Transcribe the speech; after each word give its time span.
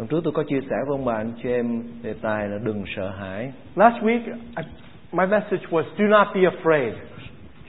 Lần 0.00 0.08
trước 0.08 0.20
tôi 0.24 0.32
có 0.32 0.42
chia 0.42 0.60
sẻ 0.60 0.76
với 0.86 0.94
ông 0.94 1.04
bà 1.04 1.14
anh 1.14 1.32
chị 1.42 1.48
em 1.48 1.82
đề 2.02 2.14
tài 2.22 2.48
là 2.48 2.58
đừng 2.64 2.84
sợ 2.96 3.10
hãi. 3.10 3.52
Last 3.76 4.02
week, 4.02 4.20
I, 4.56 4.62
my 5.12 5.26
message 5.26 5.62
was 5.70 5.82
do 5.98 6.04
not 6.04 6.28
be 6.34 6.40
afraid. 6.40 6.92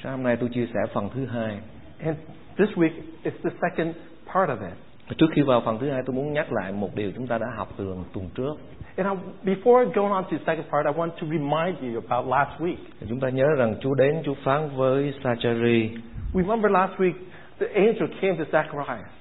Sáng 0.03 0.11
hôm 0.11 0.23
nay 0.23 0.37
tôi 0.39 0.49
chia 0.53 0.65
sẻ 0.73 0.79
phần 0.93 1.09
thứ 1.15 1.25
hai. 1.25 1.59
And 2.05 2.17
this 2.57 2.69
week, 2.69 2.91
it's 3.23 3.41
the 3.43 3.49
second 3.61 3.95
part 4.33 4.49
of 4.49 4.69
it. 4.69 4.73
Trước 5.17 5.25
khi 5.35 5.41
vào 5.41 5.61
phần 5.65 5.79
thứ 5.79 5.89
hai 5.89 6.01
tôi 6.05 6.15
muốn 6.15 6.33
nhắc 6.33 6.53
lại 6.53 6.71
một 6.71 6.95
điều 6.95 7.11
chúng 7.15 7.27
ta 7.27 7.37
đã 7.37 7.47
học 7.55 7.67
từ 7.77 7.95
tuần 8.13 8.29
trước. 8.35 8.53
And 8.95 9.07
I, 9.07 9.53
before 9.53 9.91
going 9.93 10.11
on 10.11 10.23
to 10.23 10.29
the 10.31 10.43
second 10.45 10.65
part, 10.71 10.85
I 10.85 10.93
want 11.01 11.09
to 11.09 11.27
remind 11.27 11.77
you 11.81 12.01
about 12.07 12.27
last 12.27 12.61
week. 12.61 13.07
Chúng 13.09 13.19
ta 13.19 13.29
nhớ 13.29 13.45
rằng 13.57 13.75
Chúa 13.81 13.93
đến 13.93 14.21
Chúa 14.23 14.35
phán 14.43 14.69
với 14.75 15.13
Sachari. 15.23 15.89
Remember 16.33 16.71
last 16.71 16.93
week, 16.97 17.13
the 17.59 17.67
angel 17.73 18.07
came 18.21 18.35
to 18.37 18.43
Zacharias. 18.51 19.20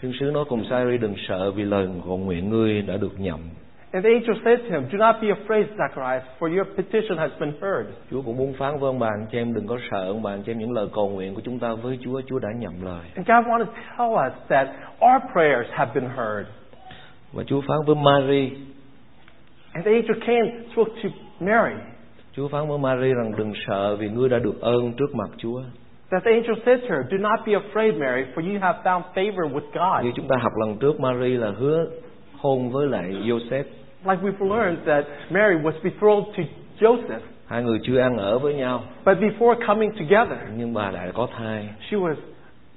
Thiên 0.00 0.12
sứ 0.20 0.30
nói 0.30 0.44
cùng 0.48 0.64
Sachari 0.64 0.98
đừng 0.98 1.14
sợ 1.28 1.50
vì 1.50 1.64
lời 1.64 1.88
cầu 2.06 2.18
nguyện 2.18 2.50
ngươi 2.50 2.82
đã 2.82 2.96
được 2.96 3.20
nhậm. 3.20 3.40
And 3.92 4.04
the 4.04 4.10
angel 4.10 4.36
said 4.44 4.60
to 4.60 4.70
him, 4.70 4.88
Do 4.92 4.98
not 4.98 5.16
be 5.22 5.28
afraid, 5.28 5.66
Zacharias, 5.76 6.20
for 6.38 6.56
your 6.56 6.66
petition 6.76 7.18
has 7.18 7.30
been 7.40 7.52
heard. 7.60 7.88
Chúa 8.10 8.22
cũng 8.22 8.36
muốn 8.36 8.52
phán 8.52 8.78
với 8.78 8.88
ông 8.88 8.98
bà 8.98 9.08
anh 9.08 9.26
chị 9.32 9.38
em 9.38 9.54
đừng 9.54 9.66
có 9.66 9.78
sợ 9.90 10.06
ông 10.06 10.22
bà 10.22 10.30
anh 10.30 10.42
chị 10.42 10.52
em 10.52 10.58
những 10.58 10.72
lời 10.72 10.86
cầu 10.94 11.08
nguyện 11.08 11.34
của 11.34 11.40
chúng 11.44 11.58
ta 11.58 11.74
với 11.74 11.98
Chúa, 12.04 12.20
Chúa 12.26 12.38
đã 12.38 12.48
nhậm 12.58 12.72
lời. 12.84 13.00
And 13.14 13.28
God 13.28 13.46
wanted 13.46 13.64
to 13.64 13.72
tell 13.98 14.10
us 14.10 14.48
that 14.48 14.68
our 15.00 15.32
prayers 15.32 15.68
have 15.70 16.00
been 16.00 16.10
heard. 16.10 16.46
Và 17.32 17.42
Chúa 17.46 17.60
phán 17.60 17.78
với 17.86 17.96
Mary, 17.96 18.50
And 19.72 19.86
the 19.86 19.92
angel 19.92 20.18
came, 20.26 20.64
spoke 20.72 20.92
to 21.02 21.08
Mary. 21.40 21.74
Chúa 22.32 22.48
phán 22.48 22.68
với 22.68 22.78
Mary 22.78 23.14
rằng 23.14 23.32
đừng 23.36 23.52
sợ 23.66 23.96
vì 23.96 24.08
ngươi 24.08 24.28
đã 24.28 24.38
được 24.38 24.60
ơn 24.60 24.92
trước 24.92 25.14
mặt 25.14 25.30
Chúa. 25.36 25.62
That 26.10 26.22
the 26.24 26.30
angel 26.30 26.54
said 26.64 26.80
to 26.82 26.88
her, 26.88 27.02
Do 27.10 27.18
not 27.18 27.40
be 27.46 27.52
afraid, 27.54 27.98
Mary, 27.98 28.24
for 28.34 28.40
you 28.52 28.58
have 28.60 28.76
found 28.84 29.04
favor 29.14 29.44
with 29.52 29.66
God. 29.74 30.04
Như 30.04 30.12
chúng 30.16 30.28
ta 30.28 30.36
học 30.40 30.52
lần 30.56 30.76
trước, 30.78 31.00
Mary 31.00 31.36
là 31.36 31.50
hứa 31.58 31.86
hôn 32.40 32.70
với 32.70 32.86
lại 32.86 33.12
Joseph. 33.24 33.64
Like 34.04 34.22
we've 34.22 34.48
learned 34.56 34.78
that 34.86 35.04
Mary 35.30 35.54
was 35.56 35.72
betrothed 35.82 36.32
to 36.36 36.42
Joseph, 36.80 37.20
Hai 37.46 37.62
người 37.62 37.78
chưa 37.82 37.98
ăn 38.00 38.16
ở 38.16 38.38
với 38.38 38.54
nhau, 38.54 38.82
but 39.06 39.18
before 39.18 39.66
coming 39.66 39.90
together, 39.92 40.38
nhưng 40.56 40.74
bà 40.74 40.90
đã 40.90 41.06
có 41.14 41.28
thai. 41.38 41.68
she 41.90 41.96
was 41.96 42.14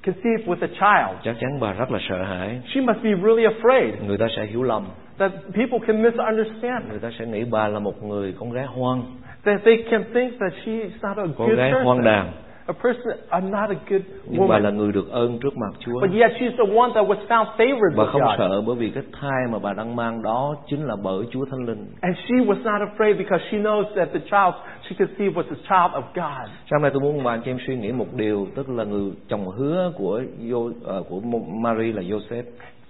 conceived 0.06 0.46
with 0.48 0.58
a 0.62 0.68
child. 0.68 1.18
Chắc 1.24 1.36
chắn 1.42 1.60
bà 1.60 1.74
rất 1.74 1.92
là 1.92 2.00
sợ 2.10 2.24
hãi. 2.24 2.62
She 2.74 2.82
must 2.82 3.04
be 3.04 3.10
really 3.24 3.44
afraid 3.44 3.94
Người 4.08 4.18
ta 4.18 4.26
sẽ 4.36 4.46
hiểu 4.46 4.64
lầm. 4.64 4.84
that 5.20 5.32
people 5.56 5.80
can 5.88 6.02
misunderstand, 6.04 6.90
Người 6.90 7.00
ta 7.00 7.10
sẽ 7.20 7.26
nghĩ 7.26 7.44
bà 7.52 7.68
là 7.68 7.80
một 7.80 8.04
người 8.04 8.34
con 8.40 8.52
gái 8.52 8.66
hoang, 8.66 9.04
that 9.46 9.62
they 9.66 9.78
can 9.92 10.04
think 10.14 10.40
that 10.40 10.54
she 10.66 10.72
is 10.72 10.92
not 11.04 11.18
a 11.18 11.24
con 11.38 11.48
good 11.48 11.58
gái 11.58 11.72
hoang 11.72 11.98
person. 11.98 12.04
đàn. 12.06 12.32
A 12.68 12.74
person, 12.74 13.18
I'm 13.32 13.50
not 13.52 13.70
a 13.70 13.80
good 13.90 14.02
Nhưng 14.30 14.48
bà 14.48 14.60
là 14.60 14.70
woman. 14.70 14.78
người 14.78 14.92
được 14.92 15.10
ơn 15.12 15.40
trước 15.40 15.58
mặt 15.58 15.80
Chúa. 15.80 16.00
But 16.02 16.12
yet 16.12 16.32
she's 16.32 16.52
the 16.58 16.76
one 16.76 16.92
that 16.96 17.06
was 17.08 17.28
found 17.28 17.46
favored 17.58 17.96
Bà 17.98 18.06
không 18.06 18.22
God. 18.22 18.32
sợ 18.38 18.62
bởi 18.68 18.76
vì 18.76 18.90
cái 18.90 19.04
thai 19.22 19.42
mà 19.52 19.60
bà 19.60 19.74
đang 19.74 19.96
mang 19.96 20.22
đó 20.24 20.56
chính 20.68 20.86
là 20.86 20.96
bởi 21.04 21.26
Chúa 21.32 21.46
Thánh 21.52 21.66
Linh. 21.68 21.86
And 22.02 22.16
she 22.18 22.36
was 22.36 22.64
not 22.64 22.90
afraid 22.90 23.18
because 23.18 23.44
she 23.52 23.58
knows 23.58 23.84
that 23.96 24.08
the 24.14 24.20
child 24.20 24.54
she 24.90 24.96
conceived 25.06 25.36
was 25.38 25.46
a 25.50 25.60
child 25.70 25.92
of 25.94 26.04
God. 26.16 26.50
Sáng 26.72 26.82
nay 26.82 26.92
tôi 26.94 27.02
muốn 27.02 27.24
bà 27.24 27.32
anh 27.34 27.42
chị 27.46 27.52
em 27.52 27.58
suy 27.68 27.76
nghĩ 27.76 27.92
một 27.92 28.08
điều, 28.16 28.48
tức 28.56 28.70
là 28.70 28.84
người 28.84 29.12
chồng 29.30 29.46
hứa 29.58 29.92
của 29.98 30.22
Yo, 30.52 30.58
ờ, 30.86 31.04
của 31.10 31.20
Mary 31.62 31.92
là 31.92 32.02
Joseph. 32.02 32.44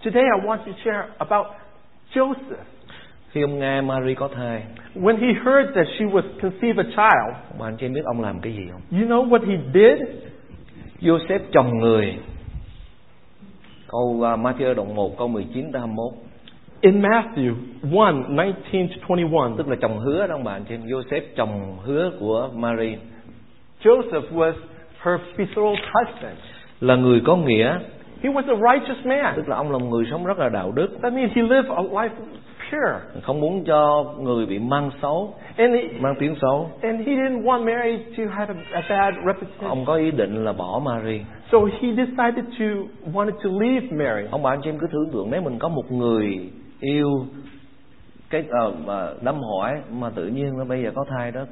Today 0.04 0.24
I 0.24 0.48
want 0.48 0.58
to 0.58 0.72
share 0.86 1.04
about 1.18 1.46
Joseph. 2.14 2.66
Khi 3.32 3.42
ông 3.42 3.60
nghe 3.60 3.82
Mary 3.82 4.16
có 4.16 4.28
thai, 4.28 4.64
When 4.96 5.18
he 5.18 5.28
heard 5.28 5.76
that 5.76 5.88
she 6.00 6.06
was 6.06 6.22
conceived 6.42 6.78
a 6.78 6.84
child, 6.84 7.36
bà 7.60 7.68
anh 7.68 7.78
chị 7.78 7.88
biết 7.88 8.02
ông 8.06 8.22
làm 8.22 8.42
cái 8.42 8.54
gì 8.54 8.64
không? 8.72 8.82
you 9.02 9.08
know 9.08 9.30
what 9.30 9.46
he 9.48 9.58
did? 9.74 10.08
Joseph 11.02 11.40
chồng 11.52 11.78
người. 11.80 12.16
Câu 13.88 14.02
uh, 14.02 14.40
Matthew 14.40 14.74
đoạn 14.74 14.96
1 14.96 15.18
câu 15.18 15.28
19 15.28 15.72
tới 15.72 15.80
21 15.80 16.14
In 16.82 17.02
Matthew 17.02 17.54
1, 17.82 18.30
19 18.30 18.88
to 18.88 18.96
21, 19.09 19.52
tức 19.58 19.68
là 19.68 19.76
chồng 19.82 20.00
hứa 20.00 20.28
đó 20.28 20.36
ông 20.36 20.64
chị 20.70 20.76
em. 20.76 20.82
Joseph 20.82 21.22
chồng 21.36 21.78
hứa 21.84 22.12
của 22.20 22.50
Mary 22.54 22.96
Joseph 23.84 24.22
was 24.31 24.53
her 25.02 25.19
betrothed 25.38 25.84
husband. 25.94 26.38
là 26.80 26.96
người 26.96 27.22
có 27.25 27.36
nghĩa, 27.36 27.80
He 28.24 28.30
was 28.30 28.44
a 28.48 28.74
righteous 28.74 29.06
man. 29.06 29.34
tức 29.36 29.50
là 29.50 29.56
ông 29.56 29.72
là 29.72 29.78
một 29.78 29.86
người 29.90 30.06
sống 30.12 30.25
rất 30.25 30.40
là 30.40 30.50
đạo 30.50 30.72
đức, 30.72 30.98
That 31.03 31.13
means 31.13 31.31
he 31.36 31.42
lived 31.42 31.69
a 31.69 31.81
life 31.81 32.09
pure. 32.72 33.22
không 33.24 33.40
muốn 33.40 33.64
cho 33.64 34.06
người 34.20 34.46
bị 34.46 34.59
mang 34.59 34.92
xấu, 35.02 35.34
And 35.58 35.74
he, 35.76 35.82
mang 36.00 36.16
tiếng 36.20 36.36
xấu. 36.42 36.70
and 36.82 37.00
he 37.08 37.14
didn't 37.16 37.44
want 37.44 37.66
Mary 37.66 37.98
to 38.18 38.24
have 38.38 38.56
a, 38.56 38.82
a 38.82 38.82
bad 38.90 39.14
reputation. 39.28 39.70
Ông 39.70 39.86
có 39.86 39.96
ý 39.96 40.12
định 40.12 40.46
là 40.46 40.54
bỏ 40.54 40.81
Mary. 40.86 41.22
So 41.52 41.58
he 41.81 41.90
decided 41.96 42.46
to, 42.60 42.66
wanted 43.14 43.36
to 43.44 43.50
leave 43.60 43.88
Mary. 43.92 44.28
Ông 44.31 44.44
bà 44.44 44.50
anh 44.50 44.60
chị 44.64 44.70
em 44.70 44.78
cứ 44.80 44.88
tưởng 44.92 45.10
tượng 45.14 45.31
nếu 45.31 45.42
mình 45.42 45.60
có 45.60 45.70
một 45.70 45.92
người 45.92 46.50
yêu 46.80 47.26
cái 48.30 48.44
ờ, 48.50 48.74
mà 48.86 49.08
đâm 49.22 49.36
hỏi 49.36 49.81
mà 49.92 50.10
tự 50.16 50.28
nhiên 50.28 50.58
nó 50.58 50.66
bây 50.66 50.84
giờ 50.84 50.92
có 50.96 51.06
thai 51.10 51.31
đó 51.31 51.46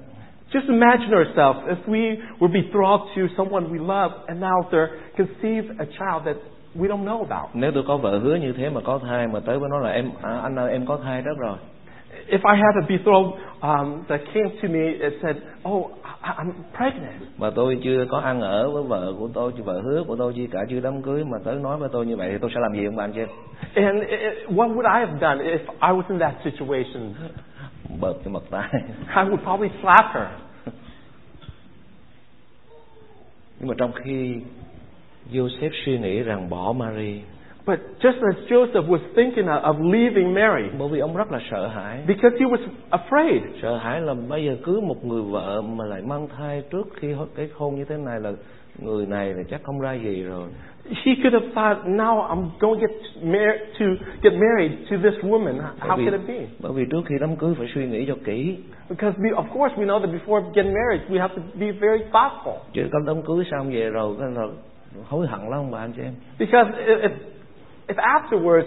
Just 0.54 0.68
imagine 0.68 1.18
ourselves 1.18 1.68
if 1.68 1.76
we 1.94 2.16
were 2.40 2.52
betrothed 2.54 3.08
to 3.16 3.22
someone 3.38 3.66
we 3.68 3.80
love 3.80 4.14
and 4.28 4.44
now 4.44 4.62
they're 4.72 4.88
conceived 5.18 5.70
a 5.80 5.86
child 5.86 6.26
that 6.26 6.36
we 6.76 6.88
don't 6.88 7.06
know 7.06 7.26
about. 7.28 7.50
nếu 7.54 7.72
tôi 7.72 7.84
có 7.88 7.98
vợ 7.98 8.20
hứa 8.20 8.36
như 8.36 8.54
thế 8.54 8.70
mà 8.70 8.82
có 8.84 9.00
thai 9.00 9.28
mà 9.28 9.40
tới 9.40 9.60
với 9.60 9.70
nó 9.70 9.80
là 9.80 9.90
em 9.90 10.12
à, 10.22 10.40
anh 10.44 10.56
ơi 10.56 10.72
em 10.72 10.86
có 10.86 10.98
thai 11.04 11.22
đó 11.22 11.32
rồi 11.38 11.58
If 12.28 12.40
I 12.44 12.62
had 12.62 12.76
a 12.76 12.86
betrothed 12.90 13.40
um, 13.62 14.04
that 14.08 14.22
came 14.34 14.50
to 14.62 14.68
me 14.68 14.94
and 15.02 15.14
said, 15.22 15.36
"Oh, 15.70 15.92
I'm 16.22 16.52
pregnant," 16.78 17.22
mà 17.38 17.50
tôi 17.50 17.80
chưa 17.84 18.06
có 18.10 18.20
ăn 18.20 18.42
ở 18.42 18.72
với 18.72 18.84
vợ 18.84 19.14
của 19.20 19.30
tôi 19.34 19.52
vợ 19.52 19.82
hứa 19.82 20.04
của 20.08 20.16
tôi 20.16 20.34
chi 20.34 20.48
cả 20.52 20.60
chưa 20.70 20.80
đám 20.80 21.02
cưới 21.02 21.24
mà 21.24 21.38
tới 21.44 21.56
nói 21.56 21.78
với 21.78 21.90
tôi 21.92 22.06
như 22.06 22.18
vậy 22.18 22.30
thì 22.32 22.38
tôi 22.42 22.52
sẽ 22.54 22.60
làm 22.60 22.74
gì 22.74 22.86
ông 22.86 22.96
bà 22.96 23.04
anh 23.04 23.12
chị 23.14 23.20
em 23.20 23.86
and 23.86 24.10
it, 24.10 24.20
what 24.50 24.76
would 24.76 25.00
I 25.00 25.06
have 25.06 25.20
done 25.22 25.44
if 25.44 25.60
I 25.60 26.00
was 26.00 26.04
in 26.10 26.20
that 26.20 26.34
situation? 26.44 27.14
bợp 28.02 28.14
cái 28.24 28.34
mật 28.34 28.44
tai 28.50 28.70
I 29.16 29.24
would 29.30 29.44
probably 29.44 29.70
slap 29.82 30.06
her. 30.14 30.28
nhưng 33.60 33.68
mà 33.68 33.76
trong 33.78 33.92
khi 33.92 34.36
Joseph 35.32 35.72
suy 35.86 35.98
nghĩ 36.00 36.24
rằng 36.24 36.50
bỏ 36.50 36.74
Mary 36.74 37.22
But 37.66 37.80
just 38.00 38.22
as 38.22 38.36
Joseph 38.48 38.88
was 38.88 39.00
thinking 39.16 39.46
of, 39.46 39.92
leaving 39.92 40.34
Mary, 40.34 40.64
bởi 40.80 40.88
vì 40.92 41.00
ông 41.00 41.16
rất 41.16 41.32
là 41.32 41.40
sợ 41.52 41.68
hãi 41.68 42.00
because 42.08 42.38
he 42.40 42.46
was 42.46 42.60
afraid. 42.90 43.42
sợ 43.62 43.78
hãi 43.78 44.02
là 44.02 44.14
bây 44.30 44.46
giờ 44.46 44.56
cưới 44.64 44.82
một 44.82 45.06
người 45.06 45.22
vợ 45.22 45.62
mà 45.62 45.86
lại 45.86 46.02
mang 46.02 46.28
thai 46.38 46.64
trước 46.72 46.88
khi 46.96 47.08
cái 47.36 47.50
hôn 47.56 47.76
như 47.76 47.86
thế 47.86 47.98
này 47.98 48.20
là 48.20 48.32
người 48.80 49.06
này 49.06 49.34
là 49.34 49.44
chắc 49.50 49.64
không 49.64 49.80
ra 49.80 49.94
gì 49.94 50.24
rồi 50.24 50.48
He 51.06 51.16
could 51.24 51.34
have 51.34 51.48
thought, 51.56 51.86
"Now 51.88 52.28
I'm 52.28 52.44
going 52.60 52.80
to 52.80 52.88
get 52.88 53.24
mar- 53.24 53.60
to 53.80 53.86
get 54.24 54.34
married 54.34 54.72
to 54.90 54.98
this 54.98 55.24
woman. 55.24 55.56
How 55.80 55.98
vì, 55.98 56.06
could 56.06 56.22
it 56.22 56.28
be?" 56.28 56.48
bởi 56.60 56.72
vì 56.74 56.86
trước 56.92 57.02
khi 57.06 57.16
đám 57.22 57.36
cưới 57.36 57.54
phải 57.58 57.68
suy 57.76 57.88
nghĩ 57.88 58.06
cho 58.08 58.16
kỹ 58.26 58.58
Because 58.90 59.18
we, 59.20 59.36
of 59.36 59.44
course 59.54 59.76
we 59.76 59.86
know 59.86 60.00
that 60.00 60.10
before 60.10 60.42
getting 60.54 60.74
married, 60.74 61.02
we 61.10 61.20
have 61.20 61.36
to 61.36 61.42
be 61.60 61.72
very 61.72 62.04
thoughtful. 62.12 62.58
chứ 62.74 62.82
có 62.92 63.00
đám 63.08 63.22
cưới 63.22 63.46
xong 63.52 63.70
về 63.74 63.90
rồi 63.90 64.16
hối 65.10 65.28
hận 65.28 65.40
lắm 65.40 65.60
ông 65.60 65.72
bà 65.72 65.80
anh 65.80 65.92
chị 65.96 66.02
em? 66.02 66.14
Because 66.40 66.72
if, 66.86 67.10
if, 67.88 67.96
afterwards 67.96 68.66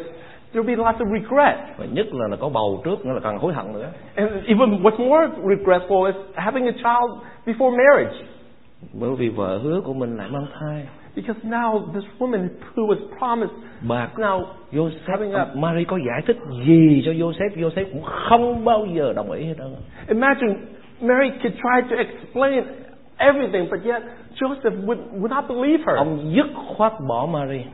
there'll 0.53 0.66
be 0.66 0.77
lots 0.77 0.99
of 0.99 1.12
regret. 1.12 1.56
và 1.77 1.87
nhất 1.93 2.06
là 2.12 2.28
là 2.28 2.37
có 2.37 2.49
bầu 2.49 2.83
trước 2.84 3.06
nữa 3.06 3.12
là 3.12 3.21
càng 3.22 3.38
hối 3.38 3.53
hận 3.53 3.72
nữa. 3.72 3.91
And 4.15 4.28
even 4.47 4.82
what's 4.82 5.09
more 5.09 5.28
regretful 5.44 6.06
is 6.06 6.16
having 6.34 6.66
a 6.66 6.72
child 6.72 7.11
before 7.47 7.77
marriage. 7.77 8.16
bởi 8.93 9.11
vì 9.19 9.28
vợ 9.28 9.59
hứa 9.59 9.81
của 9.84 9.93
mình 9.94 10.16
lại 10.16 10.28
mang 10.31 10.47
thai. 10.61 10.87
Because 11.16 11.41
now 11.49 11.81
this 11.94 12.05
woman 12.19 12.49
who 12.75 12.87
was 12.87 12.97
promised 13.19 13.55
bà 13.88 14.09
now 14.16 14.44
Joseph 14.72 14.99
Having 15.06 15.32
a- 15.32 15.47
Mary 15.55 15.84
có 15.84 15.97
giải 15.97 16.22
thích 16.27 16.37
gì 16.66 17.03
cho 17.06 17.12
Joseph 17.12 17.50
Joseph 17.56 17.84
cũng 17.93 18.03
không 18.03 18.65
bao 18.65 18.87
giờ 18.94 19.12
đồng 19.12 19.31
ý 19.31 19.44
hết 19.44 19.55
trơn 19.59 19.75
imagine 20.09 20.55
Mary 21.00 21.31
could 21.31 21.55
try 21.55 21.91
to 21.91 21.97
explain 21.97 22.65
everything, 23.16 23.71
but 23.71 23.84
yet 23.84 24.03
Joseph 24.43 24.85
would, 24.87 24.99
would 25.21 25.31
not 25.31 25.45
believe 25.49 25.79
her. 25.87 25.97
ông 25.97 26.33
dứt 26.37 26.47
khoát 26.77 26.93
bỏ 27.09 27.27
Mary 27.27 27.65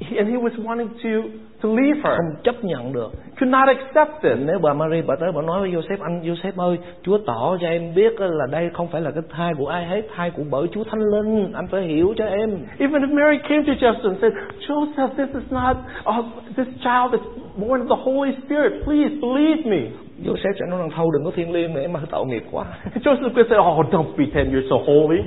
He- 0.00 0.16
and 0.18 0.28
he 0.28 0.36
was 0.36 0.50
wanting 0.64 0.88
to, 0.88 1.28
to 1.62 1.68
leave 1.68 1.96
her. 2.04 2.16
không 2.16 2.42
chấp 2.44 2.64
nhận 2.64 2.92
được 2.92 3.10
Could 3.40 3.52
not 3.52 3.68
accept 3.68 4.22
this. 4.22 4.32
nếu 4.46 4.58
bà 4.58 4.72
Mary 4.74 5.02
bà 5.06 5.14
tới 5.20 5.32
bà 5.32 5.42
nói 5.42 5.60
với 5.60 5.70
Joseph 5.70 6.02
anh 6.02 6.22
Joseph 6.22 6.52
ơi 6.68 6.78
Chúa 7.02 7.18
tỏ 7.26 7.56
cho 7.60 7.68
em 7.68 7.94
biết 7.94 8.20
là 8.20 8.46
đây 8.50 8.70
không 8.72 8.88
phải 8.88 9.00
là 9.00 9.10
cái 9.10 9.22
thai 9.30 9.54
của 9.58 9.66
ai 9.66 9.84
hết 9.86 10.02
thai 10.16 10.30
của 10.30 10.42
bởi 10.50 10.66
Chúa 10.72 10.84
Thánh 10.84 11.00
Linh 11.00 11.52
anh 11.52 11.66
phải 11.66 11.82
hiểu 11.82 12.14
cho 12.16 12.24
em 12.24 12.50
Even 12.78 13.02
if 13.02 13.14
Mary 13.14 13.38
came 13.48 13.62
to 13.66 13.72
Joseph 13.72 14.08
and 14.10 14.20
said, 14.20 14.32
Joseph, 14.68 15.08
this 15.16 15.34
is 15.42 15.52
not, 15.52 15.76
uh, 16.18 16.24
this 16.56 16.68
child 16.84 17.12
is 17.12 17.20
born 17.56 17.80
of 17.80 17.88
the 17.88 18.02
Holy 18.04 18.32
Spirit. 18.44 18.72
Please 18.84 19.14
believe 19.20 19.70
me. 19.70 19.80
Joseph 20.24 20.52
sẽ 20.60 20.66
nói 20.70 20.78
rằng 20.80 20.90
thôi 20.96 21.06
đừng 21.12 21.24
có 21.24 21.30
thiên 21.36 21.52
liêng 21.52 21.74
nữa 21.74 21.80
em 21.80 21.96
ơi 21.96 22.02
tội 22.10 22.26
nghiệp 22.26 22.42
quá 22.50 22.64
Joseph 23.04 23.30
could 23.34 23.48
say, 23.50 23.58
oh, 23.58 23.86
don't 23.92 24.14
pretend 24.16 24.52
you're 24.54 24.68
so 24.70 24.76
holy. 24.92 25.18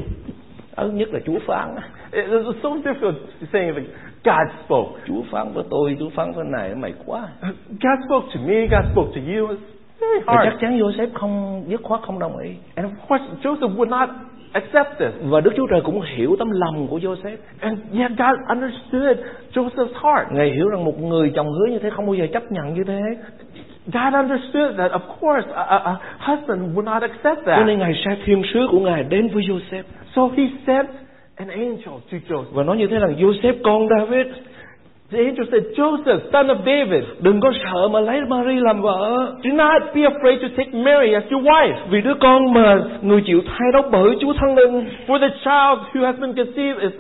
Ớn 0.80 0.98
nhất 0.98 1.10
là 1.14 1.20
Chúa 1.26 1.40
phán 1.48 1.76
It's 2.12 2.54
so 2.64 2.70
difficult 2.70 3.14
saying 3.54 3.76
like, 3.76 3.88
God 4.24 4.48
spoke. 4.66 4.90
Chúa 5.08 5.22
phán 5.32 5.54
với 5.54 5.64
tôi 5.70 5.96
Chúa 6.00 6.10
phán 6.10 6.32
với 6.32 6.46
này 6.46 6.76
mày 6.76 6.94
quá 7.06 7.28
God 7.70 8.00
spoke 8.08 8.28
to 8.36 8.42
me, 8.48 8.68
God 8.68 8.86
spoke 8.92 9.10
to 9.16 9.22
you. 9.34 9.48
It's 9.48 9.58
very 10.02 10.24
và 10.26 10.34
chắc 10.44 10.50
hard. 10.52 10.62
chắn 10.62 10.78
Joseph 10.80 11.08
không 11.14 11.64
dứt 11.68 11.82
khoát 11.84 12.02
không 12.02 12.20
đồng 12.20 12.38
ý 12.38 12.50
And 12.76 12.88
of 12.88 12.96
course, 13.08 13.26
Joseph 13.44 13.76
would 13.76 13.90
not 13.90 14.10
accept 14.54 15.00
this. 15.00 15.10
và 15.24 15.42
Đức 15.42 15.52
Chúa 15.58 15.68
Trời 15.72 15.82
cũng 15.84 16.02
hiểu 16.16 16.36
tấm 16.40 16.48
lòng 16.52 16.88
của 16.88 16.98
Joseph 16.98 17.38
And 17.60 17.80
yet 17.94 18.12
God 18.12 18.38
understood 18.50 19.18
Joseph's 19.54 19.94
heart. 20.04 20.32
Ngài 20.32 20.52
hiểu 20.52 20.68
rằng 20.70 20.86
một 20.86 21.00
người 21.00 21.32
chồng 21.36 21.48
hứa 21.52 21.66
như 21.72 21.80
thế 21.80 21.90
không 21.90 22.06
bao 22.06 22.14
giờ 22.16 22.28
chấp 22.34 22.44
nhận 22.52 22.74
như 22.74 22.84
thế 22.84 23.02
God 23.94 24.14
understood 24.14 24.78
that, 24.78 24.92
of 24.92 25.00
course, 25.22 25.52
a, 25.56 25.64
a, 25.64 25.78
a 25.78 25.96
husband 26.20 26.62
would 26.78 26.84
not 26.84 27.02
accept 27.02 27.38
cho 27.46 27.52
that. 27.56 27.68
nên 27.68 27.80
Ngài 27.80 27.94
sai 28.06 28.18
thiên 28.26 28.42
sứ 28.54 28.60
của 28.72 28.80
Ngài 28.80 29.04
đến 29.04 29.28
với 29.34 29.44
Joseph 29.44 29.84
So 30.16 30.30
he 30.38 30.44
sent 30.68 30.90
an 31.38 31.50
angel 31.50 31.94
to 32.12 32.18
Joseph. 32.30 32.52
và 32.54 32.64
nói 32.64 32.78
như 32.78 32.88
thế 32.88 33.00
rằng 33.00 33.16
Joseph 33.20 33.54
con 33.64 33.88
David 33.90 34.28
The 35.12 35.18
angel 35.18 35.46
said, 35.52 35.64
Joseph, 35.76 36.20
son 36.32 36.48
of 36.48 36.58
David, 36.66 37.04
đừng 37.22 37.40
có 37.42 37.52
sợ 37.64 37.88
mà 37.88 38.00
lấy 38.00 38.22
Mary 38.28 38.60
làm 38.60 38.82
vợ 38.82 39.36
do 39.44 39.52
not 39.52 39.82
be 39.96 40.02
afraid 40.02 40.42
to 40.42 40.48
take 40.58 40.72
Mary 40.74 41.14
as 41.14 41.24
your 41.32 41.44
wife. 41.46 41.76
vì 41.90 42.02
đứa 42.02 42.14
con 42.20 42.54
mà 42.54 42.78
người 43.02 43.22
chịu 43.26 43.42
thai 43.48 43.72
đó 43.74 43.82
bởi 43.92 44.16
Chúa 44.22 44.34
Thánh 44.34 44.56
Linh 44.56 44.86
For 45.08 45.20
the 45.20 45.30
child 45.30 45.80
who 45.94 46.06
has 46.06 46.16
been 46.20 46.34
conceived 46.36 46.80
is 46.82 46.92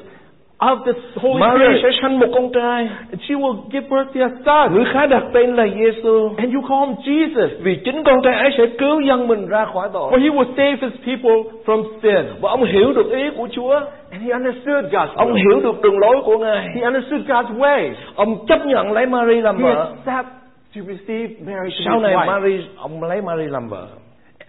of 0.59 0.77
the 0.85 0.91
Holy 1.21 1.39
Mary 1.39 1.59
sẽ 1.73 1.79
Spirit. 1.79 1.95
sanh 2.01 2.19
một 2.19 2.27
con 2.33 2.49
trai 2.53 2.89
And 3.11 3.21
she 3.27 3.35
will 3.35 3.55
give 3.71 3.87
birth 3.89 4.13
to 4.15 4.21
a 4.21 4.29
son. 4.45 4.73
người 4.75 4.85
khá 4.93 5.05
đặt 5.05 5.23
tên 5.33 5.55
là 5.55 5.67
Giêsu 5.67 6.29
And 6.37 6.53
you 6.55 6.61
call 6.69 6.85
him 6.87 6.95
Jesus. 7.05 7.49
vì 7.61 7.75
chính 7.85 8.03
con 8.03 8.15
trai 8.23 8.35
ấy 8.35 8.51
sẽ 8.57 8.65
cứu 8.79 9.01
dân 9.01 9.27
mình 9.27 9.47
ra 9.47 9.65
khỏi 9.73 9.89
tội 9.93 10.11
For 10.11 10.19
he 10.19 10.29
will 10.29 10.45
save 10.57 10.75
his 10.89 10.93
people 11.05 11.51
from 11.65 11.83
sin. 12.01 12.25
và 12.41 12.49
ông 12.49 12.63
hiểu 12.63 12.93
được 12.93 13.11
ý 13.11 13.23
của 13.37 13.47
Chúa 13.51 13.79
And 14.11 14.23
he 14.23 14.31
understood 14.33 14.85
God's 14.85 15.13
ông 15.15 15.33
will. 15.33 15.35
hiểu 15.37 15.59
được 15.63 15.81
đường 15.81 15.99
lối 15.99 16.15
của 16.25 16.37
Ngài 16.37 16.67
He 16.75 16.81
understood 16.81 17.21
God's 17.21 17.57
way. 17.57 17.91
ông 18.15 18.45
chấp 18.47 18.59
nhận 18.65 18.91
lấy 18.91 19.05
Mary 19.05 19.41
làm 19.41 19.57
He 19.57 19.63
vợ 19.63 19.93
accepted 20.05 20.33
to 20.75 20.81
receive 20.87 21.27
Mary 21.45 21.69
to 21.69 21.81
sau 21.85 21.99
này. 21.99 22.15
Mary 22.27 22.65
ông 22.77 23.03
lấy 23.03 23.21
Mary 23.21 23.43
làm 23.47 23.67
vợ 23.69 23.87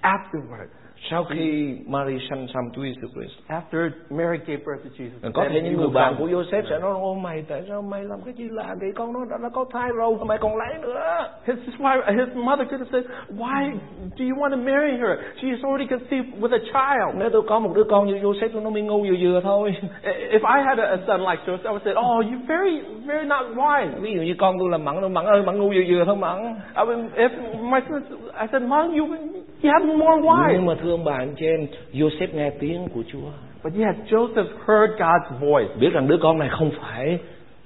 Afterward, 0.03 0.67
sau 1.11 1.25
khi 1.25 1.75
Mary 1.87 2.19
sanh 2.31 2.47
xong 2.55 2.65
Chúa 2.77 2.83
Giêsu 2.83 3.09
Christ 3.15 3.33
after 3.49 3.91
Mary 4.11 4.39
gave 4.47 4.57
birth 4.67 4.85
to 4.85 4.91
Jesus, 4.99 5.33
có 5.35 5.45
thể 5.51 5.61
những 5.63 5.77
người 5.77 5.89
bạn 5.89 6.15
của 6.19 6.27
Joseph 6.27 6.63
sẽ 6.71 6.79
nói 6.79 6.93
ô 6.93 7.15
mày 7.15 7.45
tại 7.49 7.63
sao 7.69 7.83
mày 7.83 8.05
làm 8.05 8.19
cái 8.25 8.35
gì 8.35 8.45
lạ 8.51 8.75
vậy 8.81 8.91
con 8.97 9.13
nó 9.13 9.21
đã, 9.31 9.37
đã 9.43 9.49
có 9.49 9.65
thai 9.73 9.89
rồi 9.97 10.15
mày 10.27 10.39
còn 10.39 10.57
lấy 10.57 10.75
nữa 10.83 11.01
His, 11.47 11.57
wife, 11.79 12.03
his 12.19 12.37
mother 12.37 12.69
could 12.71 12.81
have 12.81 12.91
said, 12.93 13.05
Why 13.39 13.73
do 14.19 14.25
you 14.25 14.35
want 14.37 14.51
to 14.51 14.57
marry 14.57 14.97
her? 14.99 15.19
She 15.43 15.49
is 15.49 15.65
already 15.65 15.87
conceived 15.87 16.29
with 16.41 16.53
a 16.53 16.59
child. 16.73 17.17
nếu 17.19 17.31
tôi 17.31 17.43
có 17.49 17.59
một 17.59 17.73
đứa 17.75 17.85
con 17.85 18.07
như 18.07 18.15
Joseph 18.15 18.49
tôi 18.53 18.63
nó 18.63 18.71
mới 18.71 18.83
ngu 18.83 19.03
vừa 19.03 19.17
vừa 19.21 19.41
thôi 19.41 19.75
If 20.31 20.43
I 20.57 20.63
had 20.67 20.79
a, 20.79 20.97
son 21.07 21.21
like 21.21 21.43
Joseph, 21.47 21.65
I 21.65 21.73
would 21.73 21.85
say, 21.85 21.95
Oh, 21.95 22.25
you're 22.27 22.47
very, 22.47 22.83
very 23.07 23.27
not 23.27 23.43
wise. 23.57 24.01
ví 24.01 24.15
dụ 24.17 24.23
như 24.23 24.35
con 24.39 24.57
tôi 24.59 24.69
là 24.71 24.79
mặn 24.79 25.13
mặn 25.15 25.25
ơi 25.27 25.43
mặn 25.43 25.59
ngu 25.59 25.69
vừa 25.69 25.83
vừa 25.89 26.05
thôi 26.05 26.17
mặn 26.17 26.55
I 26.77 26.85
mean, 26.87 27.09
if 27.17 27.31
my 27.71 27.81
son, 27.89 28.03
I 28.41 28.47
said, 28.53 28.63
Mom, 28.63 28.99
you, 28.99 29.07
you 29.63 29.71
have 29.73 29.87
more 29.87 30.23
wise. 30.23 30.53
nhưng 30.53 30.67
mà 30.67 30.75
thưa 30.83 30.91
ông 30.91 31.05
bà 31.05 31.13
anh 31.13 31.35
chị 31.37 31.47
em 31.47 31.67
Joseph 31.93 32.29
nghe 32.33 32.51
tiếng 32.51 32.89
của 32.95 33.03
Chúa. 33.13 33.31
But 33.65 33.73
yet, 33.75 33.97
Joseph 34.11 34.49
heard 34.67 34.93
God's 34.99 35.39
voice, 35.41 35.75
biết 35.81 35.93
rằng 35.93 36.09
đứa 36.09 36.17
con 36.23 36.39
này 36.39 36.49
không 36.53 36.71
phải 36.81 37.19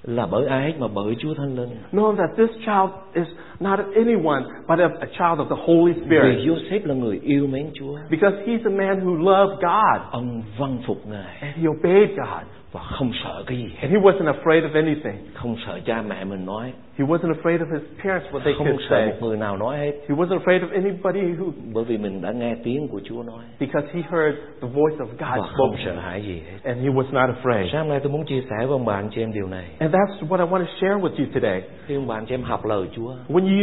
là 0.02 0.26
bởi 0.26 0.46
ai 0.46 0.62
hết 0.62 0.72
mà 0.78 0.86
bởi 0.94 1.14
Chúa 1.18 1.34
Thánh 1.34 1.56
Linh. 1.56 1.68
Knowing 1.92 2.16
that 2.16 2.30
this 2.36 2.50
child 2.66 2.90
is 3.14 3.26
not 3.64 3.78
of 3.78 3.86
anyone, 3.96 4.42
but 4.68 4.78
of 4.78 4.90
a 5.00 5.06
child 5.18 5.38
of 5.38 5.48
the 5.48 5.62
Holy 5.66 5.92
vì 5.92 6.00
Spirit. 6.06 6.38
Joseph 6.46 6.86
là 6.86 6.94
người 6.94 7.20
yêu 7.22 7.46
mến 7.46 7.70
Chúa. 7.74 7.98
Because 8.10 8.36
he's 8.46 8.64
a 8.64 8.70
man 8.70 9.00
who 9.00 9.14
loved 9.24 9.54
God, 9.62 10.00
ông 10.10 10.42
vâng 10.58 10.78
phục 10.86 11.06
Ngài. 11.06 11.36
And 11.40 11.56
he 11.56 11.68
obeyed 11.68 12.08
God, 12.16 12.46
và 12.72 12.80
không 12.82 13.10
sợ 13.24 13.42
cái 13.46 13.58
gì 13.58 13.70
and 13.80 13.92
he 13.92 13.98
wasn't 13.98 14.32
afraid 14.34 14.62
of 14.62 14.74
anything. 14.74 15.16
không 15.34 15.56
sợ 15.66 15.80
cha 15.84 16.02
mẹ 16.02 16.24
mình 16.24 16.46
nói. 16.46 16.72
He 16.98 17.04
wasn't 17.04 17.34
afraid 17.34 17.60
of 17.60 17.66
his 17.72 17.82
parents, 18.02 18.26
what 18.32 18.40
they 18.44 18.54
không 18.58 18.66
could 18.66 18.80
sợ 18.90 18.96
say. 18.96 19.06
một 19.06 19.26
người 19.26 19.36
nào 19.36 19.56
nói 19.56 19.78
hết. 19.78 19.92
He 20.08 20.14
wasn't 20.14 20.38
afraid 20.38 20.60
of 20.60 20.70
anybody 20.72 21.20
who, 21.20 21.50
bởi 21.72 21.84
vì 21.84 21.98
mình 21.98 22.22
đã 22.22 22.32
nghe 22.32 22.54
tiếng 22.64 22.88
của 22.88 23.00
Chúa 23.04 23.22
nói. 23.22 23.44
Because 23.60 23.88
he 23.92 24.00
heard 24.10 24.36
the 24.62 24.68
voice 24.68 24.96
of 24.98 25.06
và 25.18 25.36
God 25.36 25.46
không 25.46 25.54
spoken, 25.54 25.84
sợ 25.84 26.00
hãi 26.00 26.22
gì 26.22 26.42
hết. 26.46 26.58
And 26.64 26.82
he 26.82 26.88
was 26.88 27.12
not 27.12 27.36
afraid. 27.36 27.72
sáng 27.72 27.88
nay 27.88 28.00
tôi 28.00 28.12
muốn 28.12 28.24
chia 28.24 28.40
sẻ 28.40 28.56
với 28.58 28.68
ông 28.68 28.84
bà 28.84 28.94
anh 28.94 29.08
chị 29.14 29.22
em 29.22 29.32
điều 29.32 29.46
này. 29.48 29.64
And 29.78 29.94
that's 29.94 30.28
what 30.28 30.46
I 30.46 30.52
want 30.52 30.58
to 30.58 30.72
share 30.80 30.94
with 30.94 31.14
you 31.18 31.26
today. 31.34 31.62
khi 31.86 31.94
ông 31.94 32.06
bà 32.06 32.14
anh 32.16 32.26
chị 32.26 32.34
em 32.34 32.42
học 32.42 32.64
lời 32.66 32.86
Chúa 32.96 33.14
When 33.28 33.44
you 33.44 33.53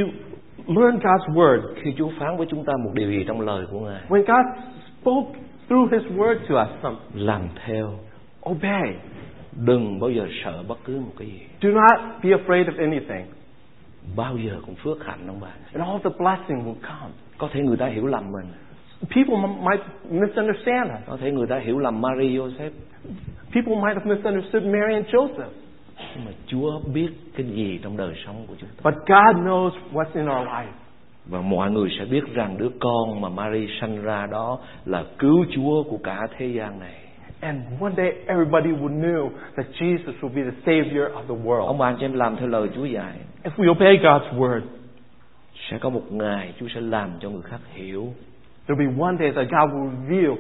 learn 0.68 1.00
God's 1.00 1.34
word, 1.34 1.62
khi 1.82 1.94
Chúa 1.98 2.10
phán 2.20 2.38
với 2.38 2.48
chúng 2.50 2.66
ta 2.66 2.74
một 2.84 2.92
điều 2.94 3.10
gì 3.10 3.24
trong 3.28 3.42
lời 3.42 3.66
của 3.72 3.80
Ngài 3.80 4.02
when 4.10 4.20
God 4.26 4.64
spoke 5.02 5.40
through 5.70 5.92
his 5.94 6.02
word 6.18 6.36
to 6.50 6.64
us, 6.64 6.96
làm 7.14 7.42
theo 7.66 7.94
obey. 8.50 8.94
đừng 9.66 10.00
bao 10.00 10.10
giờ 10.10 10.28
sợ 10.44 10.64
bất 10.68 10.78
cứ 10.86 11.00
một 11.00 11.12
cái 11.20 11.28
gì 11.28 11.40
Do 11.62 11.70
not 11.70 12.24
be 12.24 12.30
afraid 12.30 12.66
of 12.66 12.78
anything. 12.78 13.26
bao 14.16 14.38
giờ 14.38 14.58
cũng 14.66 14.76
phước 14.76 15.06
hạnh 15.06 15.20
ông 15.28 15.40
bà 15.42 15.48
And 15.74 15.84
all 15.90 16.00
the 16.04 16.10
blessing 16.20 16.66
will 16.66 16.82
come. 16.82 17.12
có 17.38 17.50
thể 17.54 17.62
người 17.62 17.78
ta 17.78 17.86
hiểu 17.88 18.06
lầm 18.08 18.32
mình 18.32 18.46
People 19.16 19.36
might 19.64 19.84
misunderstand 20.10 20.90
us. 20.92 21.08
có 21.08 21.18
thể 21.22 21.32
người 21.32 21.48
ta 21.48 21.60
hiểu 21.60 21.80
lầm 21.80 22.02
Mary 22.02 22.38
Joseph 22.38 22.72
People 23.54 23.76
might 23.76 23.98
have 23.98 24.06
misunderstood 24.16 24.64
Mary 24.64 24.94
and 24.94 25.06
Joseph. 25.06 25.50
Nhưng 26.16 26.26
mà 26.26 26.32
Chúa 26.48 26.80
biết 26.94 27.10
cái 27.38 27.46
gì 27.46 27.80
trong 27.84 27.98
đời 27.98 28.14
sống 28.26 28.46
của 28.48 28.54
chúng 28.60 28.70
ta 28.70 28.92
But 28.92 28.94
God 29.08 29.46
knows 29.46 29.72
what's 29.94 30.14
in 30.14 30.24
our 30.26 30.48
life. 30.48 30.72
và 31.26 31.42
mọi 31.42 31.72
người 31.72 31.90
sẽ 32.00 32.06
biết 32.06 32.24
rằng 32.34 32.58
đứa 32.58 32.70
con 32.80 33.22
mà 33.22 33.30
Mary 33.30 33.68
sanh 33.82 34.02
ra 34.04 34.28
đó 34.32 34.60
là 34.86 35.04
cứu 35.20 35.46
Chúa 35.56 35.84
của 35.84 35.98
cả 36.04 36.28
thế 36.38 36.46
gian 36.48 36.80
này 36.80 36.96
And 37.42 37.62
one 37.82 37.94
day 37.98 38.12
everybody 38.28 38.70
will 38.70 39.02
know 39.02 39.30
that 39.58 39.66
Jesus 39.80 40.14
will 40.22 40.34
be 40.36 40.42
the 40.44 40.58
Savior 40.66 41.04
of 41.12 41.22
the 41.28 41.44
world. 41.46 41.66
ông 41.66 41.78
bà 41.78 41.88
anh 41.88 41.96
chị 42.00 42.06
em 42.06 42.14
làm 42.14 42.36
theo 42.36 42.48
lời 42.48 42.70
Chúa 42.76 42.86
dạy 42.86 43.14
If 43.44 43.52
we 43.58 43.72
obey 43.72 43.98
God's 43.98 44.38
word, 44.40 44.62
sẽ 45.70 45.78
có 45.78 45.90
một 45.90 46.12
ngày 46.12 46.54
Chúa 46.60 46.68
sẽ 46.76 46.82
làm 46.82 47.10
cho 47.20 47.30
người 47.30 47.42
khác 47.42 47.60
hiểu 47.74 48.14
there'll 48.68 48.78
be 48.96 49.02
one 49.04 49.16
day 49.20 49.32
that 49.32 49.46
God 49.52 49.76
will 49.76 49.90
reveal 50.08 50.34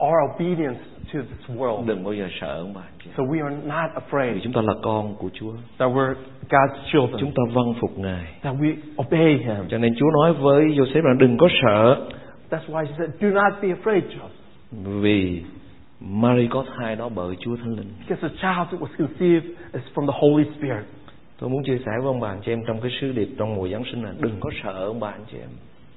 our 0.00 0.30
obedience 0.34 0.80
to 1.12 1.20
this 1.20 1.56
world. 1.58 1.86
đừng 1.86 2.04
bao 2.04 2.12
giờ 2.12 2.28
sợ 2.40 2.58
ông 2.58 2.72
bà 2.74 2.80
chị 3.04 3.10
So 3.16 3.22
we 3.24 3.44
are 3.44 3.56
not 3.64 3.90
vì 3.94 4.02
afraid 4.08 4.38
chúng 4.44 4.52
ta 4.52 4.60
là 4.60 4.72
con 4.82 5.14
của 5.18 5.28
Chúa. 5.32 5.52
that 5.78 5.90
we're 5.90 6.14
God's 6.48 6.76
children, 6.92 7.20
chúng 7.20 7.30
ta 7.30 7.42
vâng 7.54 7.74
phục 7.80 7.98
Ngài. 7.98 8.24
That 8.42 8.54
we 8.56 8.74
obey 9.06 9.36
Him. 9.36 9.68
cho 9.68 9.78
nên 9.78 9.94
Chúa 9.98 10.10
nói 10.22 10.32
với 10.32 10.64
Joseph 10.64 11.02
là 11.02 11.14
đừng 11.18 11.38
có 11.38 11.48
sợ. 11.62 12.06
That's 12.50 12.66
why 12.68 12.84
He 12.86 12.92
said, 12.98 13.10
Do 13.20 13.28
not 13.28 13.52
be 13.62 13.68
afraid, 13.68 14.02
Joseph, 14.02 15.00
vì 15.00 15.42
Mary 16.00 16.46
có 16.50 16.64
thai 16.78 16.96
đó 16.96 17.08
bởi 17.14 17.36
Chúa 17.40 17.56
Thánh 17.56 17.76
Linh. 17.76 17.88
Because 18.08 18.28
the 18.28 18.34
child 18.34 18.68
that 18.70 18.80
was 18.80 18.96
conceived 19.06 19.44
is 19.72 19.82
from 19.94 20.06
the 20.06 20.18
Holy 20.20 20.44
Spirit. 20.58 20.84
tôi 21.40 21.50
muốn 21.50 21.62
chia 21.64 21.78
sẻ 21.78 21.92
với 21.98 22.06
ông 22.06 22.20
bà 22.20 22.28
anh 22.28 22.40
chị 22.44 22.52
em 22.52 22.58
trong 22.66 22.80
cái 22.80 22.90
sứ 23.00 23.12
điệp 23.12 23.28
trong 23.38 23.54
mùa 23.54 23.68
Giáng 23.68 23.82
sinh 23.92 24.02
này 24.02 24.12
đừng 24.20 24.36
có 24.40 24.50
sợ 24.62 24.72
ông 24.84 25.00
bà 25.00 25.08
anh 25.10 25.24
chị 25.32 25.38
em 25.38 25.48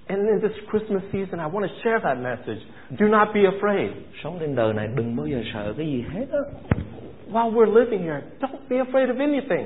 And 0.10 0.28
in 0.28 0.40
this 0.42 0.58
Christmas 0.72 1.04
season, 1.12 1.40
I 1.40 1.46
want 1.48 1.66
to 1.70 1.74
share 1.84 2.00
that 2.04 2.18
message. 2.18 2.62
Do 3.00 3.08
not 3.08 3.28
be 3.34 3.42
afraid. 3.58 3.90
sống 4.24 4.38
trên 4.40 4.56
đời 4.56 4.74
này 4.74 4.88
đừng 4.96 5.16
bao 5.16 5.28
giờ 5.28 5.42
sợ 5.54 5.74
cái 5.78 5.86
gì 5.86 6.06
hết 6.14 6.26
á 6.32 6.40
While 7.32 7.54
we're 7.54 7.74
living 7.74 8.02
here, 8.04 8.22
don't 8.40 8.60
be 8.70 8.78
afraid 8.78 9.10
of 9.10 9.20
anything. 9.20 9.66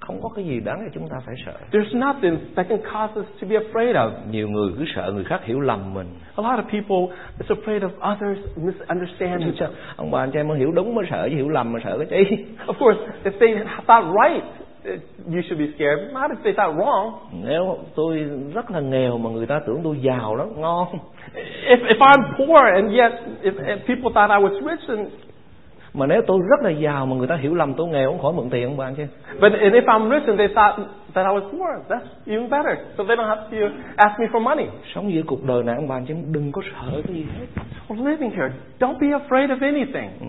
không 0.00 0.20
có 0.22 0.28
cái 0.36 0.44
gì 0.44 0.60
đáng 0.60 0.80
để 0.84 0.90
chúng 0.94 1.08
ta 1.08 1.16
phải 1.26 1.34
sợ 1.46 1.52
There's 1.72 1.98
nothing 2.12 2.38
that 2.56 2.68
can 2.68 2.78
cause 2.92 3.20
us 3.20 3.26
to 3.42 3.48
be 3.48 3.56
afraid 3.56 3.94
of. 3.96 4.10
nhiều 4.30 4.48
người 4.48 4.72
cứ 4.78 4.84
sợ 4.94 5.12
người 5.14 5.24
khác 5.24 5.40
hiểu 5.44 5.60
lầm 5.60 5.94
mình 5.94 6.06
A 6.36 6.42
lot 6.42 6.64
of 6.64 6.70
people 6.70 7.16
is 7.40 7.50
afraid 7.50 7.82
of 7.82 8.14
others 8.16 8.38
misunderstanding. 8.56 9.52
Ông 9.96 10.10
bà 10.10 10.20
anh 10.20 10.30
chị 10.32 10.38
em 10.38 10.48
mới 10.48 10.58
hiểu 10.58 10.72
đúng 10.72 10.94
mới 10.94 11.04
sợ 11.10 11.28
chứ 11.30 11.36
hiểu 11.36 11.48
lầm 11.48 11.72
mà 11.72 11.80
sợ 11.84 11.98
cái 12.10 12.24
chi 12.30 12.36
Of 12.66 12.74
course, 12.78 13.00
if 13.24 13.32
they 13.40 13.64
thought 13.86 14.04
right, 14.24 14.44
you 15.26 15.42
should 15.48 15.58
be 15.58 15.72
scared. 15.74 16.12
Not 16.12 16.30
if 16.30 16.36
they 16.44 16.52
thought 16.56 16.76
wrong. 16.76 17.12
nếu 17.44 17.78
tôi 17.94 18.24
rất 18.54 18.70
là 18.70 18.80
nghèo 18.80 19.18
mà 19.18 19.30
người 19.30 19.46
ta 19.46 19.60
tưởng 19.66 19.80
tôi 19.84 19.96
giàu 20.00 20.34
lắm 20.36 20.48
ngon 20.56 20.86
If, 21.68 21.78
if 21.78 21.98
I'm 21.98 22.22
poor 22.38 22.64
and 22.74 22.92
yet 22.92 23.12
if, 23.42 23.54
if 23.66 23.78
people 23.86 24.10
thought 24.14 24.30
I 24.30 24.38
was 24.48 24.52
rich, 24.70 24.88
and, 24.88 25.08
mà 25.94 26.06
nếu 26.06 26.22
tôi 26.26 26.38
rất 26.50 26.62
là 26.62 26.70
giàu 26.70 27.06
mà 27.06 27.16
người 27.16 27.26
ta 27.26 27.36
hiểu 27.36 27.54
lầm 27.54 27.74
tôi 27.74 27.88
nghèo 27.88 28.10
không 28.10 28.22
khỏi 28.22 28.32
mượn 28.32 28.50
tiền 28.50 28.64
ông 28.64 28.76
bà 28.76 28.84
anh 28.86 28.94
chị 28.94 29.02
em. 29.02 29.08
but 29.40 29.52
and 29.52 29.74
if 29.74 29.84
I'm 29.84 30.10
rich 30.10 30.26
and 30.28 30.38
they 30.38 30.48
thought 30.54 30.76
that 31.14 31.26
I 31.26 31.32
was 31.32 31.42
poor, 31.50 31.68
that's 31.88 32.06
even 32.26 32.50
better. 32.50 32.78
So 32.96 33.04
they 33.04 33.16
don't 33.16 33.28
have 33.28 33.50
to 33.50 33.56
ask 33.96 34.20
me 34.20 34.26
for 34.32 34.42
money. 34.42 34.66
sống 34.94 35.12
giữa 35.12 35.22
cuộc 35.26 35.44
đời 35.44 35.62
này 35.62 35.76
ông 35.76 36.04
chị 36.08 36.14
em 36.14 36.32
đừng 36.32 36.52
có 36.52 36.62
sợ 36.72 37.02
cái 37.06 37.14
gì 37.14 37.26
hết 37.38 37.46
We're 37.88 38.10
living 38.10 38.30
here. 38.30 38.50
Don't 38.80 38.98
be 38.98 39.06
afraid 39.08 39.50
of 39.50 39.60
anything. 39.60 40.10
ừ. 40.20 40.26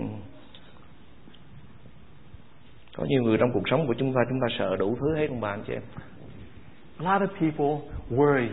Có 2.98 3.06
nhiều 3.08 3.24
người 3.24 3.38
trong 3.38 3.52
cuộc 3.54 3.64
sống 3.70 3.88
của 3.88 3.94
chúng 3.94 4.14
ta 4.14 4.22
chúng 4.30 4.40
ta 4.42 4.48
sợ 4.60 4.76
đủ 4.76 4.98
thứ 5.00 5.16
hết 5.16 5.28
ông 5.30 5.42
bà 5.42 5.50
anh 5.50 5.64
chị 5.68 5.74
em? 5.74 5.82
A 7.00 7.14
lot 7.14 7.22
of 7.22 7.28
people 7.40 7.88
worry 8.18 8.48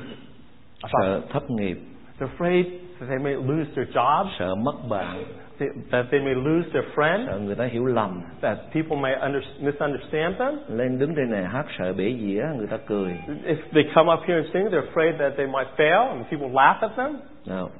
sợ 0.83 1.21
thất 1.33 1.50
nghiệp. 1.50 1.78
They're 2.18 2.28
afraid 2.38 2.64
that 3.00 3.09
they 3.09 3.18
may 3.18 3.35
lose 3.35 3.71
their 3.76 3.88
jobs, 3.95 4.28
sợ 4.38 4.54
mất 4.54 4.75
bạn. 4.88 5.25
They, 5.59 5.68
that 5.90 6.07
they 6.11 6.21
may 6.21 6.35
lose 6.35 6.68
their 6.73 6.85
friends, 6.95 7.26
sợ 7.26 7.38
người 7.38 7.54
ta 7.54 7.64
hiểu 7.64 7.85
lầm. 7.85 8.21
That 8.40 8.59
people 8.73 8.97
may 8.97 9.14
under, 9.14 9.42
misunderstand 9.61 10.37
them. 10.38 10.54
lên 10.68 10.99
đứng 10.99 11.14
trên 11.16 11.30
này 11.30 11.45
hát 11.45 11.66
sợ 11.78 11.92
bể 11.92 12.14
dĩa 12.21 12.45
người 12.57 12.66
ta 12.66 12.76
cười. 12.87 13.16
If 13.45 13.57
they 13.73 13.83
come 13.95 14.12
up 14.12 14.21
here 14.28 14.37
and 14.37 14.47
sing, 14.52 14.64
they're 14.64 14.90
afraid 14.92 15.18
that 15.18 15.33
they 15.37 15.47
might 15.47 15.68
fail 15.76 16.09
and 16.09 16.25
people 16.30 16.49
laugh 16.52 16.76
at 16.80 16.90
them. 16.97 17.16
Nào, 17.47 17.71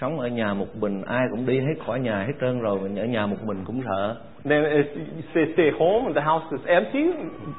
sống 0.00 0.20
ở 0.20 0.28
nhà 0.28 0.54
một 0.54 0.76
mình 0.76 1.02
ai 1.02 1.26
cũng 1.30 1.46
đi 1.46 1.60
hết 1.60 1.74
khỏi 1.86 2.00
nhà 2.00 2.18
hết 2.26 2.32
trơn 2.40 2.60
rồi 2.60 2.80
mình 2.80 2.96
ở 2.96 3.04
nhà 3.04 3.26
một 3.26 3.36
mình 3.44 3.64
cũng 3.64 3.82
sợ 3.84 4.16
Then 4.44 4.62
if 4.62 4.84
you 5.36 5.52
stay 5.54 5.70
home 5.78 6.04
and 6.04 6.16
the 6.16 6.22
house 6.22 6.46
is 6.50 6.66
empty, 6.66 7.04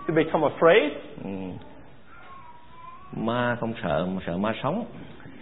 they 0.07 0.23
become 0.25 0.43
afraid. 0.47 0.91
ừ. 1.23 1.29
ma 3.17 3.57
không 3.59 3.73
sợ 3.83 4.05
mà 4.15 4.21
sợ 4.25 4.37
ma 4.37 4.53
sống 4.63 4.85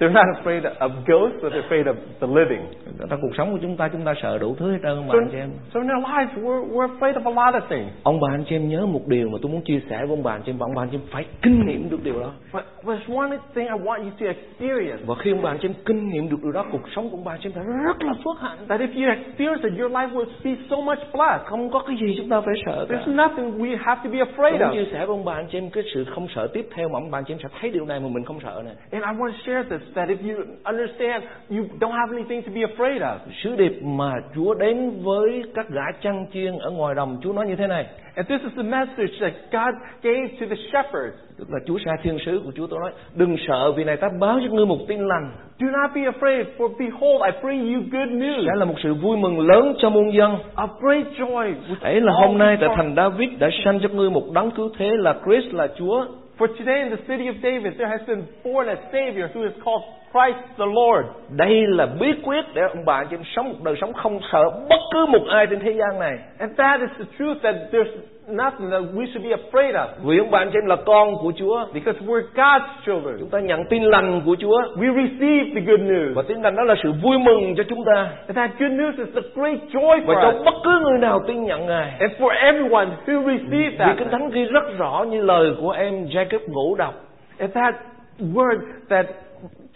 They're 0.02 0.14
not 0.14 0.26
afraid 0.40 0.64
of 0.80 0.92
ghosts, 1.08 1.38
but 1.44 1.54
they're 1.54 1.64
afraid 1.68 1.86
of 1.88 1.96
the 2.22 2.28
living. 2.28 2.62
trong 3.10 3.22
cuộc 3.22 3.36
sống 3.38 3.52
của 3.52 3.58
chúng 3.62 3.78
ta 3.78 3.88
chúng 3.88 4.02
ta 4.06 4.14
sợ 4.22 4.38
đủ 4.38 4.56
thứ 4.60 4.72
hết 4.72 4.78
trơn 4.84 5.04
So, 5.08 5.14
anh 5.20 5.28
chị 5.32 5.38
em 5.38 5.50
so 5.74 5.80
in 5.80 5.90
our 5.98 6.06
lives, 6.08 6.46
we're, 6.46 6.66
we're 6.72 6.98
afraid 6.98 7.16
of 7.16 7.36
a 7.36 7.46
lot 7.46 7.62
of 7.64 7.68
things. 7.70 7.90
ông 8.04 8.20
bà 8.22 8.28
anh 8.34 8.44
chị 8.50 8.56
em 8.56 8.70
nhớ 8.70 8.86
một 8.86 9.08
điều 9.08 9.30
mà 9.30 9.38
tôi 9.42 9.52
muốn 9.52 9.62
chia 9.66 9.80
sẻ 9.90 9.98
với 9.98 10.10
ông 10.10 10.24
bà 10.24 10.32
anh 10.32 10.42
chị 10.46 10.52
em 10.52 10.58
và 10.58 10.66
ông 10.66 10.76
bà 10.76 10.82
anh 10.84 10.90
chị 10.92 10.98
em 10.98 11.02
phải 11.12 11.26
kinh 11.42 11.66
nghiệm 11.68 11.90
được 11.90 12.04
điều 12.04 12.20
đó 12.20 12.32
But 12.54 12.64
there's 12.84 13.18
one 13.18 13.38
thing 13.56 13.66
I 13.68 13.86
want 13.86 13.98
you 14.04 14.10
to 14.20 14.26
experience. 14.26 15.04
và 15.06 15.16
khi 15.20 15.32
ông 15.32 15.42
bà 15.42 15.52
anh 15.52 15.58
chị 15.62 15.68
em 15.68 15.74
kinh 15.86 16.10
nghiệm 16.10 16.30
được 16.30 16.38
điều 16.44 16.52
đó 16.52 16.66
cuộc 16.72 16.82
sống 16.96 17.10
của 17.10 17.18
ông 17.18 17.24
bà 17.24 17.32
anh 17.34 17.40
chị 17.44 17.50
em 17.50 17.54
sẽ 17.56 17.62
rất 17.86 18.04
là 18.04 18.14
phước 18.24 18.38
hạnh 18.42 18.58
That 18.70 18.80
if 18.82 18.92
you 18.96 19.10
experience 19.16 19.64
it, 19.70 19.80
your 19.80 19.92
life 19.92 20.10
will 20.12 20.26
be 20.44 20.52
so 20.70 20.76
much 20.76 21.00
blessed. 21.14 21.46
không 21.46 21.70
có 21.72 21.80
cái 21.88 21.96
gì 22.02 22.14
chúng 22.18 22.30
ta 22.30 22.42
phải 22.42 22.54
sợ 22.66 22.86
cả 22.90 22.96
There's 22.96 23.16
nothing 23.28 23.60
we 23.62 23.78
have 23.86 24.02
to 24.04 24.10
be 24.10 24.18
tôi 24.20 24.28
afraid 24.28 24.60
muốn 24.60 24.70
of. 24.70 24.74
chia 24.74 24.86
sẻ 24.92 24.98
với 24.98 25.08
ông 25.08 25.26
bà 25.26 25.34
anh 25.34 25.48
chị 25.52 25.58
em 25.58 25.70
cái 25.70 25.84
sự 25.94 26.06
không 26.16 26.28
sợ 26.36 26.48
tiếp 26.54 26.68
theo 26.76 26.90
mà 26.90 26.98
ông 27.00 27.12
bà 27.12 27.18
anh 27.18 27.24
chị 27.28 27.34
em 27.34 27.40
sẽ 27.44 27.50
thấy 27.62 27.70
điều 27.72 27.86
này 27.86 28.00
mà 28.00 28.08
mình 28.12 28.26
không 28.26 28.40
sợ 28.44 28.62
nè 28.66 28.72
And 28.92 29.04
I 29.06 29.12
want 29.22 29.32
to 29.32 29.38
share 29.46 29.64
this 29.64 29.91
that 29.96 30.10
if 30.10 30.18
you 30.24 30.36
understand, 30.64 31.24
you 31.50 31.64
don't 31.80 31.92
have 31.92 32.12
anything 32.18 32.42
to 32.44 32.52
be 32.56 32.62
afraid 32.62 33.02
of. 33.02 33.18
sứ 33.44 33.56
điệp 33.56 33.80
mà 33.84 34.14
Chúa 34.36 34.54
đến 34.54 34.92
với 35.04 35.44
các 35.56 35.70
gã 35.70 35.84
chăn 36.02 36.26
chiên 36.34 36.58
ở 36.60 36.70
ngoài 36.70 36.96
đồng 36.96 37.18
Chúa 37.24 37.34
nói 37.34 37.48
như 37.48 37.56
thế 37.56 37.68
này 37.68 37.86
And 38.16 38.28
this 38.28 38.42
is 38.42 38.52
the 38.56 38.64
message 38.64 39.14
that 39.22 39.34
God 39.52 39.76
gave 40.04 40.28
to 40.40 40.46
the 40.50 40.56
shepherds. 40.72 41.16
tức 41.40 41.48
là 41.50 41.60
Chúa 41.68 41.78
sai 41.86 41.96
thiên 42.04 42.18
sứ 42.26 42.42
của 42.46 42.52
Chúa 42.56 42.68
tôi 42.68 42.80
nói 42.80 42.92
đừng 43.16 43.36
sợ 43.48 43.72
vì 43.72 43.84
này 43.84 43.98
ta 43.98 44.10
báo 44.20 44.40
cho 44.44 44.54
ngươi 44.56 44.66
một 44.66 44.78
tin 44.88 45.08
lành 45.08 45.32
Do 45.60 45.68
not 45.68 45.92
be 45.96 46.02
afraid, 46.02 46.46
for 46.58 46.68
behold, 46.80 47.22
I 47.24 47.32
bring 47.44 47.74
you 47.74 47.82
good 47.92 48.10
news 48.10 48.46
sẽ 48.46 48.52
là 48.56 48.66
một 48.66 48.74
sự 48.84 48.94
vui 48.94 49.18
mừng 49.18 49.40
lớn 49.40 49.74
cho 49.82 49.90
muôn 49.90 50.14
dân 50.14 50.36
of 50.56 50.68
great 50.80 51.06
joy. 51.18 51.54
ấy 51.82 52.02
là 52.02 52.14
hôm 52.14 52.38
nay 52.38 52.58
tại 52.62 52.70
thành 52.76 52.94
David 52.96 53.30
đã 53.40 53.50
sanh 53.66 53.80
cho 53.80 53.90
ngươi 53.90 54.10
một 54.10 54.24
đấng 54.34 54.52
cứu 54.52 54.70
thế 54.78 54.90
là 54.98 55.16
Christ 55.26 55.54
là 55.54 55.68
Chúa 55.80 56.06
For 56.42 56.48
today 56.58 56.82
in 56.82 56.90
the 56.90 57.04
city 57.08 57.28
of 57.28 57.36
David, 57.44 57.78
there 57.78 57.88
has 57.88 58.02
been 58.08 58.26
born 58.44 58.68
a 58.68 58.76
Savior 58.92 59.28
who 59.28 59.44
is 59.44 59.54
called 59.64 59.84
Christ 60.12 60.42
the 60.58 60.66
Lord. 60.66 61.06
đây 61.30 61.68
là 61.68 61.86
bí 61.86 62.08
quyết 62.24 62.46
để 62.54 62.62
ông 62.62 62.86
bà 62.86 63.04
em 63.12 63.22
sống 63.36 63.50
một 63.50 63.56
đời 63.64 63.76
sống 63.82 63.94
không 63.94 64.20
sợ 64.32 64.44
bất 64.70 64.80
cứ 64.94 65.06
một 65.06 65.26
ai 65.30 65.48
trên 65.50 65.60
thế 65.60 65.72
gian 65.72 66.00
này 66.00 66.20
And 66.40 66.52
that 66.58 66.82
is 66.82 66.90
the 66.98 67.06
truth 67.18 67.38
that 67.44 67.56
there's 67.72 67.94
nothing 68.32 68.70
that 68.72 68.82
we 68.96 69.06
should 69.14 69.24
be 69.24 69.32
afraid 69.32 69.76
of. 69.76 69.88
vì 70.04 70.18
ông 70.18 70.32
bà 70.32 70.46
chị 70.46 70.52
em 70.62 70.66
là 70.66 70.76
con 70.76 71.16
của 71.22 71.32
Chúa 71.40 71.66
Because 71.74 72.00
we're 72.06 72.24
God's 72.36 72.68
children. 72.86 73.16
chúng 73.20 73.30
ta 73.30 73.40
nhận 73.40 73.66
tin 73.70 73.84
lành 73.84 74.22
của 74.26 74.36
Chúa 74.40 74.62
We 74.76 74.88
receive 75.04 75.46
the 75.56 75.62
good 75.62 75.80
news. 75.80 76.14
và 76.16 76.22
tin 76.28 76.42
lành 76.42 76.56
đó 76.56 76.64
là 76.64 76.76
sự 76.84 76.92
vui 77.04 77.18
mừng 77.20 77.56
cho 77.58 77.64
chúng 77.70 77.84
ta 77.86 78.10
And 78.28 78.36
that 78.38 78.50
good 78.60 78.72
news 78.72 78.92
is 79.06 79.16
the 79.16 79.22
great 79.36 79.60
joy 79.74 80.02
và 80.06 80.14
for 80.16 80.22
cho 80.22 80.30
us. 80.40 80.46
bất 80.46 80.54
cứ 80.64 80.80
người 80.84 80.98
nào 81.00 81.20
tin 81.28 81.44
nhận 81.44 81.66
Ngài 81.66 81.92
And 82.00 82.12
for 82.20 82.30
everyone 82.30 82.88
who 83.06 83.24
receives 83.24 83.50
vì 83.52 83.78
that. 83.78 83.98
Kinh 84.00 84.10
Thánh 84.12 84.30
ghi 84.30 84.44
rất 84.46 84.78
rõ 84.78 85.06
như 85.10 85.22
lời 85.22 85.52
của 85.62 85.72
em 85.72 86.06
Jacob 86.06 86.40
ngủ 86.48 86.76
đọc 86.76 86.94
And 87.40 87.54
that 87.54 87.76
word 88.20 88.58
that 88.90 89.06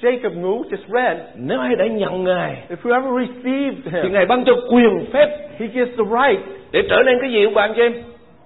Jacob 0.01 0.41
Moo 0.41 0.61
just 0.69 0.87
read, 0.93 1.17
nếu 1.37 1.59
ai 1.59 1.75
đã 1.75 1.85
nhận 1.87 2.23
Ngài 2.23 2.63
if 2.69 2.75
whoever 2.83 3.25
receives 3.25 3.75
thì 3.85 4.01
him, 4.03 4.13
Ngài 4.13 4.25
ban 4.25 4.43
cho 4.45 4.53
quyền 4.71 5.05
phép 5.13 5.29
he 5.59 5.67
gets 5.67 5.91
the 5.97 6.03
right 6.03 6.41
để 6.71 6.81
trở 6.89 6.95
nên 7.05 7.17
cái 7.21 7.31
gì 7.31 7.43
ông 7.45 7.53
bà 7.53 7.61
anh 7.61 7.73
chị 7.75 7.81
em 7.81 7.93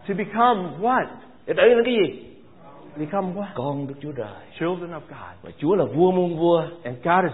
to 0.10 0.14
become 0.18 0.60
what? 0.82 1.06
để 1.48 1.54
trở 1.58 1.64
nên 1.64 1.84
cái 1.86 1.94
gì 1.94 2.26
Become 2.98 3.28
what? 3.36 3.46
con 3.56 3.88
Đức 3.88 3.94
Chúa 4.02 4.12
Trời 4.18 4.28
Children 4.60 4.90
of 4.90 5.00
God. 5.10 5.36
và 5.44 5.50
Chúa 5.58 5.76
là 5.76 5.86
vua 5.86 6.12
muôn 6.12 6.38
vua 6.38 6.64
And 6.84 6.96
God 7.04 7.24
is 7.24 7.34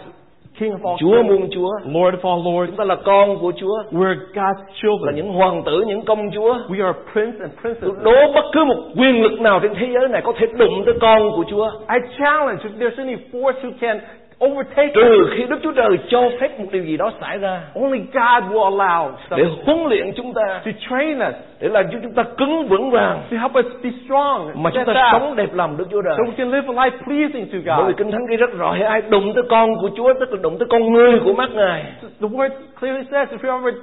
King 0.59 0.71
of 0.71 0.87
all 0.89 0.97
Chúa 0.99 1.23
muôn 1.23 1.49
Chúa 1.51 1.69
Lord 1.85 2.15
of 2.15 2.29
all 2.29 2.45
lords. 2.45 2.69
chúng 2.69 2.77
ta 2.77 2.83
là 2.83 2.95
con 3.05 3.37
của 3.41 3.51
Chúa 3.57 3.83
We're 3.91 4.15
God's 4.33 4.59
là 4.59 4.65
children. 4.81 5.15
những 5.15 5.33
hoàng 5.33 5.63
tử 5.65 5.83
những 5.87 6.05
công 6.05 6.31
chúa 6.31 6.53
We 6.69 6.85
are 6.85 6.99
prince 7.13 7.37
and 7.41 7.51
tôi 7.63 7.73
princesses. 7.73 8.03
đố 8.03 8.31
bất 8.35 8.45
cứ 8.53 8.63
một 8.63 8.75
quyền 8.97 9.21
lực 9.23 9.39
nào 9.41 9.59
trên 9.63 9.71
thế 9.79 9.87
giới 9.93 10.07
này 10.09 10.21
có 10.25 10.33
thể 10.39 10.45
đụng 10.57 10.83
tới 10.85 10.93
con 11.01 11.31
của 11.35 11.43
Chúa 11.49 11.69
I 11.89 11.99
challenge 12.19 12.63
if 12.63 12.77
there's 12.79 12.97
any 12.97 13.15
force 13.31 13.61
who 13.61 13.71
can 13.79 13.99
overtake 14.43 14.91
trừ 14.95 15.29
khi 15.35 15.43
Đức 15.49 15.59
Chúa 15.63 15.71
Trời 15.71 15.99
cho 16.09 16.29
phép 16.39 16.59
một 16.59 16.65
điều 16.71 16.83
gì 16.83 16.97
đó 16.97 17.11
xảy 17.21 17.37
ra 17.37 17.61
only 17.75 17.99
God 17.99 18.43
will 18.51 18.77
allow 18.77 19.11
để 19.37 19.45
huấn 19.65 19.85
luyện 19.89 20.13
chúng 20.15 20.33
ta 20.33 20.61
to 20.65 20.71
train 20.89 21.17
us, 21.17 21.35
để 21.59 21.67
làm 21.69 21.85
cho 21.91 21.97
chúng 22.03 22.13
ta 22.13 22.23
cứng 22.37 22.67
vững 22.67 22.91
vàng 22.91 23.21
to 23.31 23.37
help 23.37 23.65
us 23.65 23.83
be 23.83 23.89
strong, 24.05 24.63
mà 24.63 24.69
chúng 24.73 24.85
ta 24.85 25.09
sống 25.11 25.35
đẹp 25.35 25.53
lòng 25.53 25.77
Đức 25.77 25.87
Chúa 25.91 26.01
Trời 26.01 26.13
so 26.17 26.23
we 26.23 26.31
can 26.37 26.51
live 26.51 26.67
a 26.67 26.73
life 26.73 26.97
pleasing 27.03 27.45
to 27.45 27.75
bởi 27.77 27.85
vì 27.85 27.91
God. 27.91 27.97
Kinh 27.97 28.11
Thánh 28.11 28.25
ghi 28.29 28.37
rất 28.37 28.53
rõ 28.57 28.73
hễ 28.73 28.83
ai 28.83 29.01
đụng 29.01 29.33
tới 29.35 29.43
con 29.49 29.75
của 29.81 29.89
Chúa 29.97 30.13
tức 30.19 30.31
là 30.31 30.37
đụng 30.41 30.57
tới 30.59 30.67
con 30.69 30.91
người 30.91 31.19
của 31.23 31.33
mắt 31.33 31.49
Ngài 31.53 31.83
The 32.21 32.27
word 32.27 32.49
clearly 32.79 33.03
says 33.11 33.29
if 33.29 33.49
you 33.49 33.59
ever 33.59 33.75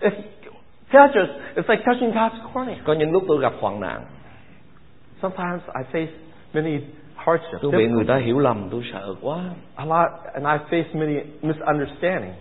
if 0.00 0.10
touch 0.92 1.10
us, 1.22 1.28
it's 1.56 1.68
like 1.68 1.82
touching 1.86 2.12
God's 2.12 2.38
cornea. 2.54 2.76
có 2.84 2.92
những 2.92 3.12
lúc 3.12 3.22
tôi 3.28 3.38
gặp 3.40 3.52
hoạn 3.60 3.80
nạn 3.80 4.00
Sometimes 5.22 5.60
I 5.74 5.82
face 5.92 6.12
many 6.54 6.78
hardships. 7.24 7.62
tôi 7.62 7.72
bị 7.72 7.86
người 7.86 8.04
ta 8.04 8.16
hiểu 8.16 8.38
lầm 8.38 8.68
tôi 8.70 8.82
sợ 8.92 9.14
quá 9.22 9.38
A 9.74 9.84
lot, 9.84 10.10
and 10.34 10.46
I 10.46 10.66
face 10.70 10.98
many 11.00 11.14
misunderstandings. 11.42 12.36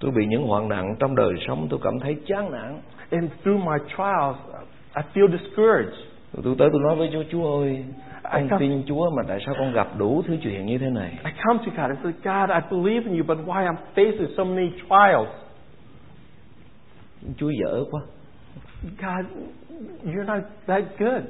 tôi 0.00 0.10
bị 0.10 0.26
những 0.26 0.46
hoạn 0.46 0.68
nạn 0.68 0.94
trong 0.98 1.16
đời 1.16 1.32
sống 1.46 1.66
tôi 1.70 1.80
cảm 1.82 1.92
thấy 2.00 2.16
chán 2.26 2.50
nản 2.52 2.80
And 3.10 3.30
through 3.44 3.64
my 3.64 3.78
trials, 3.88 4.36
I 4.96 5.02
feel 5.14 5.38
discouraged. 5.38 5.94
Tôi 6.44 6.54
tới 6.58 6.68
tôi 6.72 6.80
nói 6.80 6.96
với 6.96 7.10
Chúa 7.12 7.22
Chúa 7.32 7.60
ơi 7.60 7.84
con 8.32 8.48
come- 8.48 8.58
tin 8.58 8.82
Chúa 8.88 9.10
mà 9.10 9.22
tại 9.28 9.38
sao 9.46 9.54
con 9.58 9.72
gặp 9.72 9.88
đủ 9.98 10.22
thứ 10.26 10.36
chuyện 10.42 10.66
như 10.66 10.78
thế 10.78 10.90
này 10.90 11.10
I 11.24 11.30
come 11.46 11.58
to 11.58 11.70
God 11.76 11.90
and 11.90 11.98
say, 12.02 12.12
God, 12.12 12.50
I 12.50 12.60
believe 12.70 13.10
in 13.10 13.18
you, 13.20 13.24
but 13.36 13.38
why 13.46 13.66
I'm 13.66 13.76
facing 13.94 14.26
so 14.36 14.44
many 14.44 14.70
trials? 14.70 15.28
Chúa 17.38 17.50
dở 17.50 17.84
quá 17.90 18.00
God, 18.82 19.26
you're 20.04 20.24
not 20.26 20.42
that 20.66 20.82
good. 20.98 21.22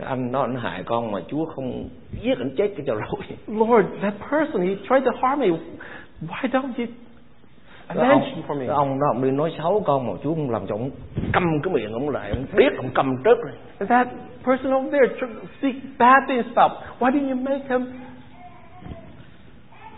Anh 0.00 0.32
đó 0.32 0.40
anh 0.40 0.56
hại 0.56 0.82
con 0.82 1.12
mà 1.12 1.18
Chúa 1.28 1.44
không 1.44 1.88
giết 2.22 2.38
anh 2.38 2.50
chết 2.56 2.68
cái 2.76 2.86
cho 2.86 2.94
rồi 2.94 3.02
Lord, 3.46 3.88
that 4.02 4.14
person, 4.30 4.66
he 4.66 4.74
tried 4.74 5.04
to 5.04 5.10
harm 5.20 5.40
me. 5.40 5.46
Why 6.28 6.50
don't 6.50 6.72
you 6.78 6.86
ông, 7.88 8.42
for 8.48 8.60
me? 8.60 8.66
ông 8.66 9.00
đó 9.00 9.06
ông 9.14 9.22
đi 9.22 9.30
nói 9.30 9.52
xấu 9.58 9.82
con 9.86 10.06
mà 10.06 10.12
Chúa 10.22 10.34
không 10.34 10.50
làm 10.50 10.66
cho 10.66 10.74
ông 10.74 10.90
câm 11.32 11.42
cái 11.62 11.74
miệng 11.74 11.92
ông 11.92 12.08
lại 12.08 12.30
ông 12.30 12.44
biết 12.56 12.72
ông 12.76 12.90
cầm 12.94 13.16
trớt 13.24 13.38
rồi 13.44 13.88
that 13.88 14.08
person 14.44 14.74
over 14.74 14.92
there 14.92 15.26
speak 15.58 15.74
bad 15.98 16.22
things 16.28 16.46
about. 16.54 16.72
Why 16.98 17.10
didn't 17.10 17.28
you 17.28 17.42
make 17.42 17.64
him? 17.68 17.86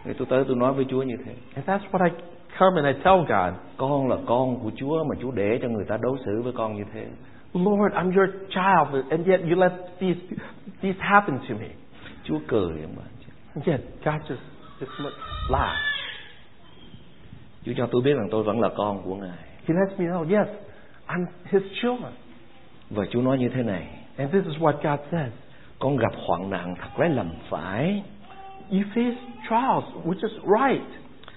thì 0.04 0.12
tôi 0.18 0.26
tới 0.30 0.44
tôi 0.48 0.56
nói 0.56 0.72
với 0.72 0.86
Chúa 0.88 1.02
như 1.02 1.16
thế 1.24 1.32
And 1.54 1.68
that's 1.68 1.90
what 1.90 2.04
I 2.04 2.10
come 2.58 2.82
and 2.82 2.96
I 2.96 3.02
tell 3.04 3.16
God, 3.18 3.60
con 3.76 4.08
là 4.08 4.16
con 4.26 4.60
của 4.62 4.70
Chúa 4.76 5.04
mà 5.04 5.14
Chúa 5.20 5.30
để 5.30 5.58
cho 5.62 5.68
người 5.68 5.84
ta 5.88 5.98
đối 6.00 6.18
xử 6.24 6.42
với 6.42 6.52
con 6.56 6.76
như 6.76 6.84
thế 6.94 7.06
Lord, 7.54 7.92
I'm 7.94 8.12
your 8.16 8.28
child, 8.50 9.04
and 9.10 9.26
yet 9.26 9.40
you 9.40 9.56
let 9.56 9.72
these 10.00 10.16
these 10.82 10.96
happen 11.00 11.38
to 11.48 11.54
me. 11.54 11.68
Chúa 12.24 12.38
cười 12.48 12.86
bà 12.96 13.02
And 13.54 13.66
yet 13.68 13.80
God 14.04 14.20
just 14.28 14.40
just 14.80 15.00
look, 15.04 15.12
laugh. 15.50 15.76
Chúa 17.64 17.72
cho 17.76 17.86
tôi 17.92 18.02
biết 18.02 18.14
rằng 18.14 18.28
tôi 18.30 18.42
vẫn 18.42 18.60
là 18.60 18.68
con 18.76 19.02
của 19.04 19.14
Ngài 19.14 19.38
He 19.68 19.74
lets 19.74 19.98
me 20.00 20.04
know, 20.06 20.38
yes, 20.38 20.48
I'm 21.06 21.26
His 21.44 21.62
children. 21.82 22.12
và 22.90 23.04
Chúa 23.10 23.22
nói 23.22 23.38
như 23.38 23.48
thế 23.48 23.62
này 23.62 23.86
And 24.16 24.32
this 24.32 24.44
is 24.44 24.54
what 24.62 24.72
God 24.72 25.00
says. 25.12 25.32
con 25.78 25.96
gặp 25.96 26.12
hoạn 26.26 26.50
nạn 26.50 26.74
thật 26.80 26.88
lấy 26.98 27.08
lầm 27.08 27.30
phải 27.50 28.02
You 28.70 28.80
face 28.94 29.14
trials, 29.48 29.84
which 30.04 30.22
is 30.28 30.32
right, 30.32 30.86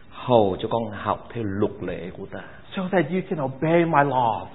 hầu 0.10 0.58
cho 0.60 0.68
con 0.72 0.92
học 0.92 1.28
theo 1.34 1.44
luật 1.44 1.72
lệ 1.84 2.10
của 2.18 2.26
ta 2.32 2.40
so 2.76 2.82
that 2.92 3.06
you 3.12 3.22
can 3.30 3.40
obey 3.46 3.86
my 3.86 4.04
laws, 4.04 4.46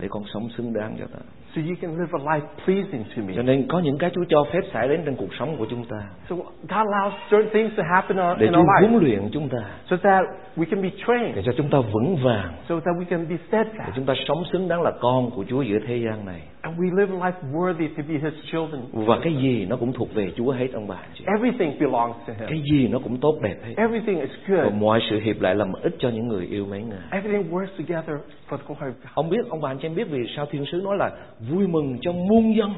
để 0.00 0.08
con 0.10 0.24
sống 0.34 0.48
xứng 0.56 0.72
đáng 0.72 0.96
cho 0.98 1.06
ta 1.06 1.20
so 1.56 1.62
you 1.68 1.74
can 1.80 1.90
live 1.98 2.10
a 2.12 2.22
life 2.34 2.46
pleasing 2.64 3.04
to 3.16 3.22
me. 3.26 3.32
cho 3.36 3.42
nên 3.42 3.66
có 3.68 3.78
những 3.78 3.98
cái 3.98 4.10
Chúa 4.14 4.24
cho 4.28 4.44
phép 4.52 4.60
xảy 4.72 4.88
đến 4.88 5.00
trong 5.06 5.16
cuộc 5.16 5.34
sống 5.38 5.56
của 5.56 5.66
chúng 5.70 5.84
ta 5.84 5.96
So 6.28 6.36
God 6.36 6.86
allows 6.86 7.10
certain 7.30 7.50
things 7.52 7.76
to 7.76 7.82
happen 7.94 8.16
in 8.16 8.26
our, 8.26 8.38
để 8.38 8.46
in 8.46 8.54
Chúa 8.54 8.60
our 8.60 8.68
life, 8.68 8.88
huấn 8.90 9.04
luyện 9.04 9.28
chúng 9.32 9.48
ta 9.48 9.58
so 9.90 9.96
that 10.02 10.24
we 10.56 10.64
can 10.70 10.82
be 10.82 10.90
trained, 11.06 11.36
để 11.36 11.42
cho 11.46 11.52
chúng 11.56 11.70
ta 11.70 11.78
vững 11.80 12.16
vàng 12.24 12.52
so 12.68 12.74
that 12.74 12.96
we 12.98 13.04
can 13.04 13.28
be 13.28 13.36
để 13.50 13.58
steadfast, 13.58 13.90
chúng 13.96 14.04
ta 14.04 14.14
sống 14.28 14.42
xứng 14.52 14.68
đáng 14.68 14.82
là 14.82 14.90
con 15.00 15.30
của 15.30 15.44
Chúa 15.48 15.62
giữa 15.62 15.78
thế 15.86 15.96
gian 15.96 16.26
này 16.26 16.40
and 16.62 16.78
we 16.78 16.96
live 16.98 17.14
a 17.20 17.30
life 17.30 17.52
worthy 17.52 17.88
to 17.96 18.02
be 18.08 18.14
His 18.14 18.34
children. 18.52 18.80
và 18.92 19.18
cái 19.22 19.34
gì 19.34 19.66
nó 19.66 19.76
cũng 19.76 19.92
thuộc 19.92 20.14
về 20.14 20.30
Chúa 20.36 20.50
hết 20.52 20.68
ông 20.72 20.86
bà 20.88 20.96
chị 21.14 21.24
Everything 21.36 21.78
belongs 21.80 22.16
to 22.26 22.32
Him. 22.38 22.48
cái 22.48 22.62
gì 22.72 22.88
nó 22.88 22.98
cũng 22.98 23.16
tốt 23.20 23.38
đẹp 23.42 23.56
hết 23.64 23.74
Everything 23.76 24.20
is 24.20 24.30
và 24.48 24.62
good. 24.62 24.72
mọi 24.74 25.00
sự 25.10 25.20
hiệp 25.20 25.40
lại 25.40 25.54
làm 25.54 25.72
ích 25.82 25.94
cho 25.98 26.08
những 26.08 26.28
người 26.28 26.46
yêu 26.46 26.66
mến 26.66 26.88
Ngài 26.88 26.98
Everything 27.22 27.52
works 27.52 27.66
together 27.78 28.14
for 28.48 28.56
the 28.56 28.62
glory 28.66 28.80
of 28.80 28.86
God. 28.86 29.12
ông 29.14 29.30
biết 29.30 29.46
ông 29.48 29.60
bà 29.60 29.70
anh 29.70 29.78
chị 29.78 29.88
biết 29.88 30.08
vì 30.10 30.18
sao 30.36 30.46
thiên 30.50 30.64
sứ 30.72 30.80
nói 30.84 30.96
là 30.98 31.10
vui 31.48 31.66
mừng 31.66 31.98
cho 32.00 32.12
muôn 32.12 32.56
dân 32.56 32.74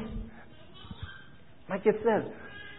Like 1.69 1.91
it 1.91 1.95
says, 2.05 2.23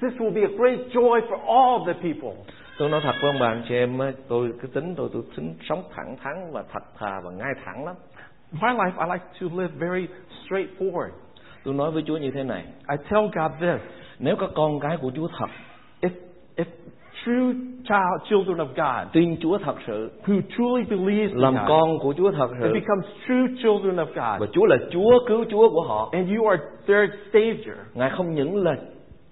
this 0.01 0.13
will 0.21 0.35
be 0.35 0.43
a 0.43 0.57
great 0.59 0.79
joy 0.93 1.21
for 1.21 1.39
all 1.47 1.87
the 1.87 1.93
people. 2.03 2.45
tôi 2.79 2.89
nói 2.89 3.01
thật 3.05 3.13
với 3.23 3.31
ông 3.31 3.41
bà 3.41 3.47
anh 3.49 3.63
chị 3.69 3.75
em 3.75 3.99
tôi 4.29 4.53
cái 4.63 4.71
tính 4.75 4.95
tôi 4.97 5.09
tôi 5.13 5.23
tính 5.37 5.55
sống 5.69 5.83
thẳng 5.97 6.17
thắn 6.23 6.53
và 6.53 6.65
thật 6.73 6.83
thà 6.99 7.21
và 7.25 7.31
ngay 7.31 7.53
thẳng 7.65 7.85
lắm 7.85 7.97
My 8.53 8.69
life, 8.69 9.07
I 9.07 9.13
like 9.13 9.25
to 9.41 9.63
live 9.63 9.75
very 9.79 10.07
straightforward. 10.45 11.11
tôi 11.65 11.75
nói 11.75 11.91
với 11.91 12.03
Chúa 12.07 12.17
như 12.17 12.31
thế 12.35 12.43
này 12.43 12.65
I 12.91 12.97
tell 13.11 13.23
God 13.35 13.53
this 13.61 13.81
nếu 14.19 14.37
các 14.37 14.51
con 14.55 14.81
cái 14.81 14.97
của 15.01 15.11
Chúa 15.17 15.29
thật 15.39 15.51
if, 16.01 16.11
if 16.57 16.65
true 17.25 17.53
child, 17.85 18.29
children 18.29 18.59
of 18.59 18.67
God, 18.77 19.13
tin 19.13 19.37
Chúa 19.41 19.59
thật 19.59 19.77
sự. 19.87 20.11
Who 20.27 20.41
truly 20.57 20.85
believes 20.91 21.31
in 21.31 21.39
làm 21.39 21.55
God, 21.55 21.69
con 21.69 21.99
của 21.99 22.15
Chúa 22.17 22.31
thật 22.31 22.51
and 22.51 22.63
sự 22.63 22.73
becomes 22.73 23.07
true 23.29 23.47
children 23.63 23.97
of 23.97 24.07
và 24.15 24.39
God, 24.39 24.51
Chúa 24.53 24.65
là 24.67 24.77
Chúa 24.91 25.27
cứu 25.27 25.45
Chúa 25.51 25.71
của 25.71 25.83
họ. 25.83 26.09
And 26.13 26.29
you 26.37 26.49
are 26.49 26.63
their 26.87 27.11
Savior, 27.33 27.77
Ngài 27.95 28.11
không 28.11 28.35
những 28.35 28.65
là 28.65 28.77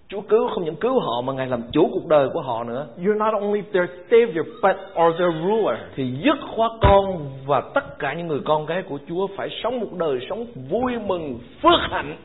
Chúa 0.09 0.21
cứu 0.21 0.49
không 0.49 0.65
những 0.65 0.77
cứu 0.77 1.01
họ 1.01 1.21
mà 1.21 1.33
Ngài 1.33 1.47
làm 1.47 1.63
chủ 1.73 1.91
cuộc 1.93 2.09
đời 2.09 2.29
của 2.35 2.41
họ 2.41 2.65
nữa. 2.65 2.87
You're 2.99 3.19
not 3.19 3.35
only 3.43 3.63
their 3.73 3.91
Savior, 4.11 4.47
but 4.63 4.77
are 4.95 5.15
their 5.19 5.35
ruler. 5.43 5.79
Thì 5.97 6.11
dứt 6.25 6.39
khoát 6.57 6.71
con 6.81 7.29
và 7.47 7.63
tất 7.75 7.99
cả 7.99 8.15
những 8.15 8.27
người 8.27 8.41
con 8.45 8.67
cái 8.67 8.83
của 8.83 8.99
Chúa 9.09 9.27
phải 9.37 9.49
sống 9.63 9.81
một 9.81 9.87
đời 9.99 10.27
sống 10.31 10.47
vui 10.71 10.93
mừng, 11.07 11.39
phước 11.63 11.81
hạnh. 11.91 12.17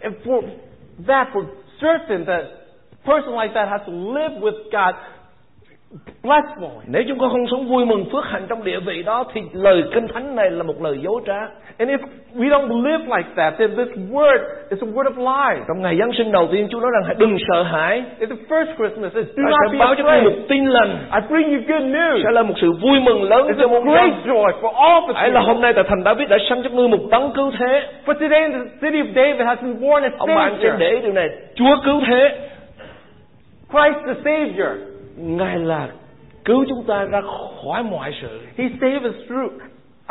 And 0.00 0.14
for 0.24 0.42
that, 1.06 1.28
for 1.32 1.44
certain, 1.80 2.24
that 2.24 2.44
person 3.04 3.38
like 3.38 3.54
that 3.54 3.68
has 3.68 3.80
to 3.86 3.92
live 3.92 4.40
with 4.40 4.58
God 4.72 4.94
blissfully. 6.22 6.68
Nếu 6.86 7.02
chúng 7.08 7.18
con 7.18 7.30
không 7.30 7.46
sống 7.50 7.68
vui 7.68 7.86
mừng, 7.86 8.04
phước 8.12 8.24
hạnh 8.24 8.42
trong 8.48 8.64
địa 8.64 8.80
vị 8.86 9.02
đó 9.02 9.24
thì 9.34 9.40
lời 9.52 9.82
kinh 9.94 10.08
thánh 10.08 10.36
này 10.36 10.50
là 10.50 10.62
một 10.62 10.82
lời 10.82 10.98
dối 11.02 11.20
trá. 11.26 11.48
And 11.78 11.90
if 11.90 11.98
we 12.36 12.48
don't 12.48 12.82
live 12.84 13.04
like 13.16 13.28
that, 13.36 13.54
then 13.58 13.70
this 13.76 13.88
word 14.10 14.38
is 14.70 14.82
a 14.82 14.86
word 14.86 15.04
of 15.12 15.16
lies. 15.18 15.64
Trong 15.68 15.82
ngày 15.82 15.96
Giáng 15.98 16.10
sinh 16.18 16.32
đầu 16.32 16.48
tiên 16.52 16.68
Chúa 16.70 16.80
nói 16.80 16.90
rằng 16.94 17.02
hãy 17.06 17.14
đừng 17.18 17.36
sợ 17.48 17.62
hãi. 17.62 18.04
In 18.20 18.28
the 18.28 18.36
first 18.48 18.66
Christmas, 18.76 19.12
says, 19.14 19.26
do 19.36 19.42
not 19.42 19.72
be 19.72 19.78
báo 19.78 19.94
cho 19.94 20.02
afraid. 20.04 20.24
một 20.24 20.32
tin 20.48 20.66
lành. 20.66 20.98
I 21.14 21.20
bring 21.28 21.48
you 21.52 21.60
good 21.68 21.82
news. 21.82 22.22
Sẽ 22.24 22.30
là 22.30 22.42
một 22.42 22.54
sự 22.60 22.72
vui 22.72 23.00
mừng 23.00 23.22
lớn 23.22 23.46
It's 23.46 23.54
cho 23.58 23.64
a 23.64 23.68
muôn 23.68 23.84
great 23.84 24.12
joy 24.26 24.50
for 24.60 24.72
all 24.72 25.00
the 25.08 25.20
Hãy 25.20 25.30
là 25.30 25.40
hôm 25.40 25.60
nay 25.60 25.72
tại 25.72 25.84
thành 25.88 26.02
David 26.04 26.28
đã 26.28 26.36
sanh 26.48 26.62
cho 26.62 26.70
ngươi 26.70 26.88
một 26.88 27.00
đấng 27.10 27.32
cứu 27.34 27.52
thế. 27.58 27.82
For 28.06 28.14
today 28.14 28.42
in 28.42 28.52
the 28.52 28.58
city 28.82 28.98
of 29.02 29.14
David 29.14 29.46
has 29.46 29.58
been 29.62 29.80
born 29.80 30.02
a 30.02 30.10
Ông 30.18 30.28
bạn 30.34 30.52
Savior. 30.56 30.78
để 30.78 31.00
điều 31.02 31.12
này. 31.12 31.28
Chúa 31.54 31.76
cứu 31.84 32.00
thế. 32.08 32.38
Christ 33.70 34.06
the 34.06 34.14
Savior. 34.24 34.95
Ngài 35.16 35.58
là 35.58 35.88
cứu 36.44 36.64
chúng 36.68 36.84
ta 36.88 37.04
ra 37.04 37.20
khỏi 37.64 37.82
mọi 37.82 38.14
sự. 38.22 38.40
He 38.58 38.64
saved 38.80 39.06
us 39.06 39.14
through 39.28 39.52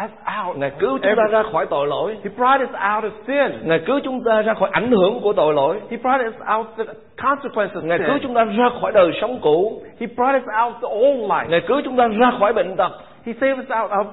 us 0.05 0.11
out. 0.45 0.57
Ngài 0.57 0.71
cứu 0.79 0.97
chúng 1.03 1.15
ta 1.17 1.27
ra 1.31 1.43
khỏi 1.51 1.65
tội 1.65 1.87
lỗi. 1.87 2.17
He 2.23 2.29
brought 2.37 2.61
us 2.61 2.75
out 2.95 3.03
of 3.03 3.11
sin. 3.27 3.67
Ngài 3.67 3.79
cứu 3.85 3.99
chúng 4.03 4.23
ta 4.23 4.41
ra 4.41 4.53
khỏi 4.53 4.69
ảnh 4.73 4.91
hưởng 4.91 5.19
của 5.21 5.33
tội 5.33 5.53
lỗi. 5.53 5.79
He 5.91 5.97
brought 5.97 6.27
us 6.27 6.41
out 6.57 6.67
the 6.77 6.83
consequences 7.23 7.83
Ngài 7.83 7.99
cứu 7.99 8.17
chúng 8.21 8.33
ta 8.33 8.43
ra 8.43 8.69
khỏi 8.81 8.91
đời 8.91 9.11
sống 9.21 9.39
cũ. 9.41 9.81
He 9.99 10.07
brought 10.15 10.41
us 10.41 10.47
out 10.63 10.73
the 10.81 10.87
old 10.87 11.31
life. 11.31 11.49
Ngài 11.49 11.61
cứu 11.67 11.81
chúng 11.85 11.97
ta 11.97 12.07
ra 12.07 12.31
khỏi 12.39 12.53
bệnh 12.53 12.75
tật. 12.75 12.91
He 13.25 13.33
saved 13.41 13.59
us 13.59 13.71
out 13.81 13.91
of. 13.91 14.05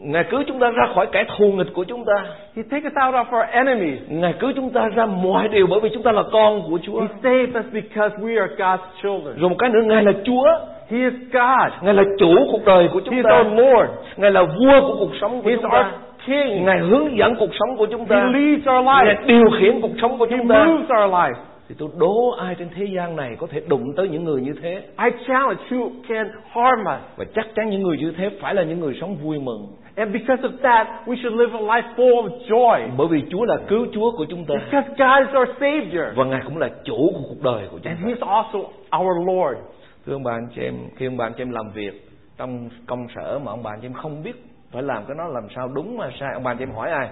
Ngài 0.00 0.24
cứu 0.30 0.42
chúng 0.46 0.58
ta 0.58 0.70
ra 0.70 0.86
khỏi 0.94 1.06
kẻ 1.12 1.24
thù 1.38 1.52
nghịch 1.52 1.72
của 1.74 1.84
chúng 1.84 2.04
ta. 2.04 2.24
He 2.56 2.62
take 2.70 2.86
us 2.86 2.92
out 3.06 3.14
of 3.14 3.24
our 3.38 3.46
enemies. 3.52 3.98
Ngài 4.08 4.32
cứu 4.32 4.52
chúng 4.56 4.70
ta 4.70 4.88
ra 4.88 5.06
mọi 5.06 5.48
điều 5.48 5.66
bởi 5.66 5.80
vì 5.80 5.88
chúng 5.94 6.02
ta 6.02 6.12
là 6.12 6.22
con 6.32 6.62
của 6.70 6.78
Chúa. 6.82 7.00
He 7.00 7.06
saved 7.22 7.56
us 7.56 7.72
because 7.72 8.16
we 8.16 8.40
are 8.40 8.54
God's 8.56 8.78
children. 9.02 9.36
Rồi 9.38 9.50
một 9.50 9.56
cái 9.58 9.70
nữa 9.70 9.80
Ngài 9.86 10.02
là 10.04 10.12
Chúa. 10.24 10.44
He 10.90 10.98
is 10.98 11.12
God. 11.32 11.72
Ngài 11.82 11.94
là 11.94 12.02
chủ 12.18 12.34
cuộc 12.52 12.64
đời 12.66 12.88
của 12.92 12.98
He 12.98 13.04
chúng 13.04 13.16
is 13.16 13.24
ta. 13.24 13.38
our 13.40 13.46
Lord. 13.58 13.90
Ngài 14.16 14.30
là 14.30 14.42
vua 14.42 14.80
của 14.80 14.96
cuộc 14.98 15.12
sống 15.20 15.42
của 15.42 15.48
He 15.48 15.54
is 15.54 15.62
chúng 15.62 15.70
our 15.70 15.82
ta. 15.84 15.92
King. 16.26 16.64
Ngài 16.64 16.78
hướng 16.78 17.18
dẫn 17.18 17.34
cuộc 17.38 17.50
sống 17.60 17.76
của 17.76 17.86
chúng 17.86 18.00
He 18.00 18.06
ta. 18.08 18.16
leads 18.34 18.68
our 18.78 18.86
Ngài 18.86 19.04
life. 19.04 19.26
điều 19.26 19.50
khiển 19.60 19.80
cuộc 19.80 19.92
sống 20.02 20.18
của 20.18 20.26
He 20.30 20.36
chúng 20.36 20.48
ta. 20.48 20.64
moves 20.64 20.90
our 20.90 21.12
life. 21.14 21.34
Thì 21.68 21.74
tôi 21.78 21.88
đố 22.00 22.30
ai 22.30 22.54
trên 22.58 22.68
thế 22.76 22.84
gian 22.96 23.16
này 23.16 23.36
có 23.38 23.46
thể 23.50 23.60
đụng 23.68 23.84
tới 23.96 24.08
những 24.08 24.24
người 24.24 24.40
như 24.40 24.52
thế. 24.62 24.82
I 25.04 25.10
challenge 25.28 25.62
who 25.70 25.88
can 26.08 26.26
harm 26.50 26.80
us. 26.80 27.00
Và 27.16 27.24
chắc 27.34 27.46
chắn 27.54 27.70
những 27.70 27.82
người 27.82 27.96
như 27.98 28.12
thế 28.16 28.30
phải 28.40 28.54
là 28.54 28.62
những 28.62 28.80
người 28.80 28.94
sống 29.00 29.16
vui 29.22 29.38
mừng. 29.38 29.66
And 29.96 30.12
because 30.12 30.42
of 30.42 30.52
that, 30.62 30.86
we 31.06 31.16
should 31.16 31.34
live 31.34 31.52
a 31.52 31.60
life 31.60 31.94
full 31.96 32.28
of 32.28 32.30
joy. 32.48 32.96
Bởi 32.96 33.08
vì 33.10 33.22
Chúa 33.30 33.44
là 33.44 33.56
cứu 33.68 33.86
Chúa 33.94 34.12
của 34.16 34.24
chúng 34.28 34.44
ta. 34.44 34.54
Because 34.54 34.88
God 34.88 35.28
is 35.28 35.36
our 35.36 35.48
Savior. 35.60 36.16
Và 36.16 36.24
Ngài 36.24 36.40
cũng 36.44 36.58
là 36.58 36.68
chủ 36.84 37.10
của 37.14 37.22
cuộc 37.28 37.42
đời 37.42 37.68
của 37.70 37.78
chúng 37.78 37.92
And 37.92 38.00
ta. 38.00 38.08
He's 38.08 38.42
also 38.42 38.58
our 38.98 39.28
Lord. 39.28 39.58
Thưa 40.06 40.12
ông 40.12 40.22
bà 40.22 40.32
anh 40.32 40.48
chị 40.54 40.62
em, 40.62 40.74
khi 40.96 41.06
ông 41.06 41.16
bà 41.16 41.26
anh 41.26 41.32
chị 41.36 41.42
em 41.42 41.50
làm 41.50 41.70
việc 41.74 42.08
trong 42.36 42.68
công 42.86 43.06
sở 43.14 43.38
mà 43.38 43.52
ông 43.52 43.62
bà 43.62 43.70
anh 43.70 43.80
chị 43.80 43.86
em 43.86 43.92
không 43.92 44.22
biết 44.22 44.44
phải 44.72 44.82
làm 44.82 45.04
cái 45.08 45.16
đó 45.18 45.24
làm 45.28 45.48
sao 45.56 45.68
đúng 45.68 45.96
mà 45.96 46.10
sai, 46.20 46.30
ông 46.34 46.42
bà 46.42 46.50
anh 46.50 46.58
chị 46.58 46.62
em 46.62 46.72
hỏi 46.72 46.90
ai? 46.90 47.10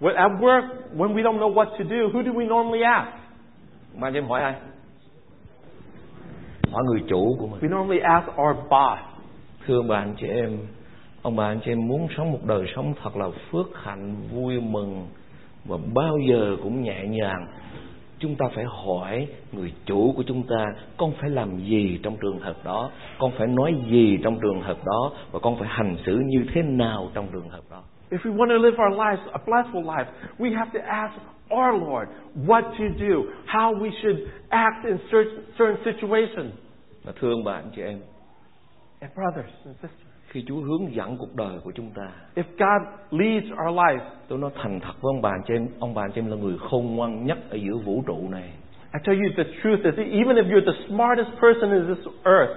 When 0.00 0.14
at 0.14 0.30
work, 0.40 0.62
when 0.96 1.14
we 1.14 1.22
don't 1.22 1.38
know 1.38 1.54
what 1.54 1.64
to 1.64 1.84
do, 1.90 1.96
who 1.96 2.22
do 2.22 2.32
we 2.32 2.48
normally 2.48 2.82
ask? 2.82 3.08
Ông 3.94 4.00
bà 4.00 4.08
anh 4.08 4.12
chị 4.12 4.18
em 4.18 4.26
hỏi 4.26 4.42
ai? 4.42 4.54
Hỏi 6.72 6.82
người 6.86 7.02
chủ 7.08 7.36
của 7.38 7.46
mình. 7.46 7.60
We 7.60 7.76
normally 7.76 8.00
ask 8.00 8.26
our 8.26 8.56
boss. 8.56 9.00
Thưa 9.66 9.76
ông 9.76 9.88
bà 9.88 9.96
anh 9.96 10.14
chị 10.20 10.26
em, 10.26 10.58
ông 11.22 11.36
bà 11.36 11.46
anh 11.46 11.60
chị 11.64 11.70
em 11.72 11.88
muốn 11.88 12.08
sống 12.16 12.32
một 12.32 12.44
đời 12.46 12.66
sống 12.76 12.94
thật 13.02 13.16
là 13.16 13.26
phước 13.50 13.66
hạnh, 13.82 14.14
vui 14.32 14.60
mừng 14.60 15.06
và 15.64 15.76
bao 15.94 16.18
giờ 16.28 16.56
cũng 16.62 16.82
nhẹ 16.82 17.06
nhàng. 17.06 17.46
Chúng 18.18 18.36
ta 18.36 18.46
phải 18.54 18.64
hỏi 18.64 19.28
người 19.52 19.72
chủ 19.86 20.12
của 20.16 20.22
chúng 20.26 20.42
ta, 20.42 20.66
con 20.96 21.12
phải 21.20 21.30
làm 21.30 21.56
gì 21.58 22.00
trong 22.02 22.16
trường 22.22 22.38
hợp 22.38 22.56
đó, 22.64 22.90
con 23.18 23.32
phải 23.38 23.46
nói 23.46 23.74
gì 23.90 24.18
trong 24.24 24.38
trường 24.40 24.60
hợp 24.60 24.76
đó 24.84 25.12
và 25.32 25.38
con 25.38 25.56
phải 25.58 25.68
hành 25.68 25.96
xử 26.06 26.18
như 26.26 26.44
thế 26.54 26.62
nào 26.62 27.10
trong 27.14 27.26
trường 27.32 27.48
hợp 27.48 27.62
đó. 27.70 27.82
If 28.10 28.18
we 28.18 28.36
want 28.36 28.48
to 28.48 28.54
live 28.54 28.76
our 28.84 28.98
lives, 28.98 29.32
a 29.32 29.38
blissful 29.46 29.84
life, 29.84 30.06
we 30.38 30.56
have 30.56 30.70
to 30.80 30.86
ask 30.86 31.14
our 31.50 31.82
Lord 31.82 32.08
what 32.46 32.62
to 32.62 32.84
do, 32.98 33.22
how 33.46 33.78
we 33.78 33.90
should 34.02 34.18
act 34.48 34.84
in 34.84 34.96
cer- 35.10 35.40
certain 35.58 35.84
situations. 35.84 36.52
Và 37.04 37.12
bà 37.44 37.52
anh 37.52 37.70
chị 37.76 37.82
em, 37.82 38.00
And 39.00 39.12
brothers 39.14 39.50
and 39.64 39.76
sisters, 39.76 40.11
khi 40.32 40.44
Chúa 40.48 40.60
hướng 40.60 40.94
dẫn 40.94 41.16
cuộc 41.18 41.34
đời 41.36 41.58
của 41.64 41.72
chúng 41.74 41.90
ta, 41.94 42.08
if 42.34 42.42
God 42.58 42.88
leads 43.20 43.46
our 43.46 43.76
life, 43.78 43.98
tôi 44.28 44.38
nói 44.38 44.50
thành 44.62 44.80
thật 44.80 44.92
với 45.00 45.10
ông 45.14 45.22
bà 45.22 45.30
anh 45.30 45.42
chị 45.48 45.54
em, 45.54 45.68
ông 45.80 45.94
bà 45.94 46.02
anh 46.02 46.12
chị 46.14 46.20
em 46.20 46.30
là 46.30 46.36
người 46.36 46.58
khôn 46.58 46.86
ngoan 46.96 47.26
nhất 47.26 47.38
ở 47.50 47.56
giữa 47.56 47.76
vũ 47.84 48.02
trụ 48.06 48.28
này. 48.30 48.50
I 48.94 49.00
tell 49.04 49.20
you 49.22 49.28
the 49.36 49.44
truth 49.62 49.84
is 49.84 49.94
even 49.96 50.36
if 50.36 50.44
you're 50.50 50.66
the 50.72 50.78
smartest 50.88 51.30
person 51.40 51.70
in 51.72 51.94
this 51.94 52.06
earth, 52.24 52.50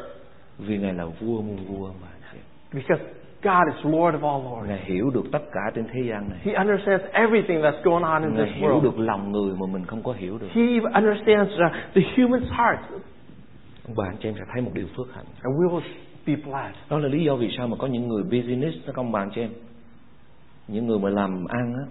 Vì 0.58 0.78
Ngài 0.78 0.94
là 0.94 1.06
vua 1.06 1.42
muôn 1.42 1.58
vua 1.68 1.86
em. 1.88 2.42
because 2.74 3.04
God 3.44 3.76
is 3.76 3.86
Lord 3.86 4.16
of 4.16 4.24
all 4.34 4.44
lords, 4.46 4.70
Ngài 4.70 4.80
hiểu 4.86 5.10
được 5.14 5.24
tất 5.32 5.42
cả 5.52 5.62
trên 5.76 5.86
thế 5.94 6.02
gian 6.10 6.30
này. 6.30 6.40
He 6.44 6.54
understands 6.54 7.06
everything 7.14 7.62
that's 7.62 7.82
going 7.84 8.04
on 8.04 8.24
in 8.24 8.36
Ngài 8.36 8.46
this 8.46 8.56
hiểu 8.56 8.70
world. 8.70 8.82
được 8.82 9.00
lòng 9.00 9.32
người 9.32 9.56
mà 9.60 9.66
mình 9.74 9.86
không 9.86 10.04
có 10.04 10.14
hiểu 10.14 10.38
được. 10.38 10.48
He 10.52 10.62
understands 10.94 11.52
the 11.94 12.02
human's 12.16 12.50
heart, 12.58 12.80
Ông 13.88 13.96
bà 13.98 14.06
anh 14.06 14.18
chị 14.20 14.30
em 14.30 14.36
sẽ 14.38 14.44
thấy 14.54 14.62
một 14.62 14.72
điều 14.74 14.88
phước 14.98 15.14
hạnh. 15.16 15.26
and 15.44 15.56
we 15.60 15.70
will 15.70 15.82
be 16.28 16.36
blessed. 16.36 16.78
Đó 16.90 17.00
là 17.00 17.08
lý 17.08 17.24
do 17.24 17.36
vì 17.36 17.50
sao 17.58 17.68
mà 17.68 17.76
có 17.80 17.88
những 17.88 18.08
người 18.08 18.24
business 18.24 18.88
đó 18.88 18.94
ông 18.96 19.12
bà 19.12 19.20
anh 19.20 19.30
chị 19.36 19.42
em. 19.42 19.50
Những 20.68 20.88
người 20.88 21.00
mà 21.00 21.10
làm 21.10 21.46
ăn 21.46 21.74
á, 21.74 21.86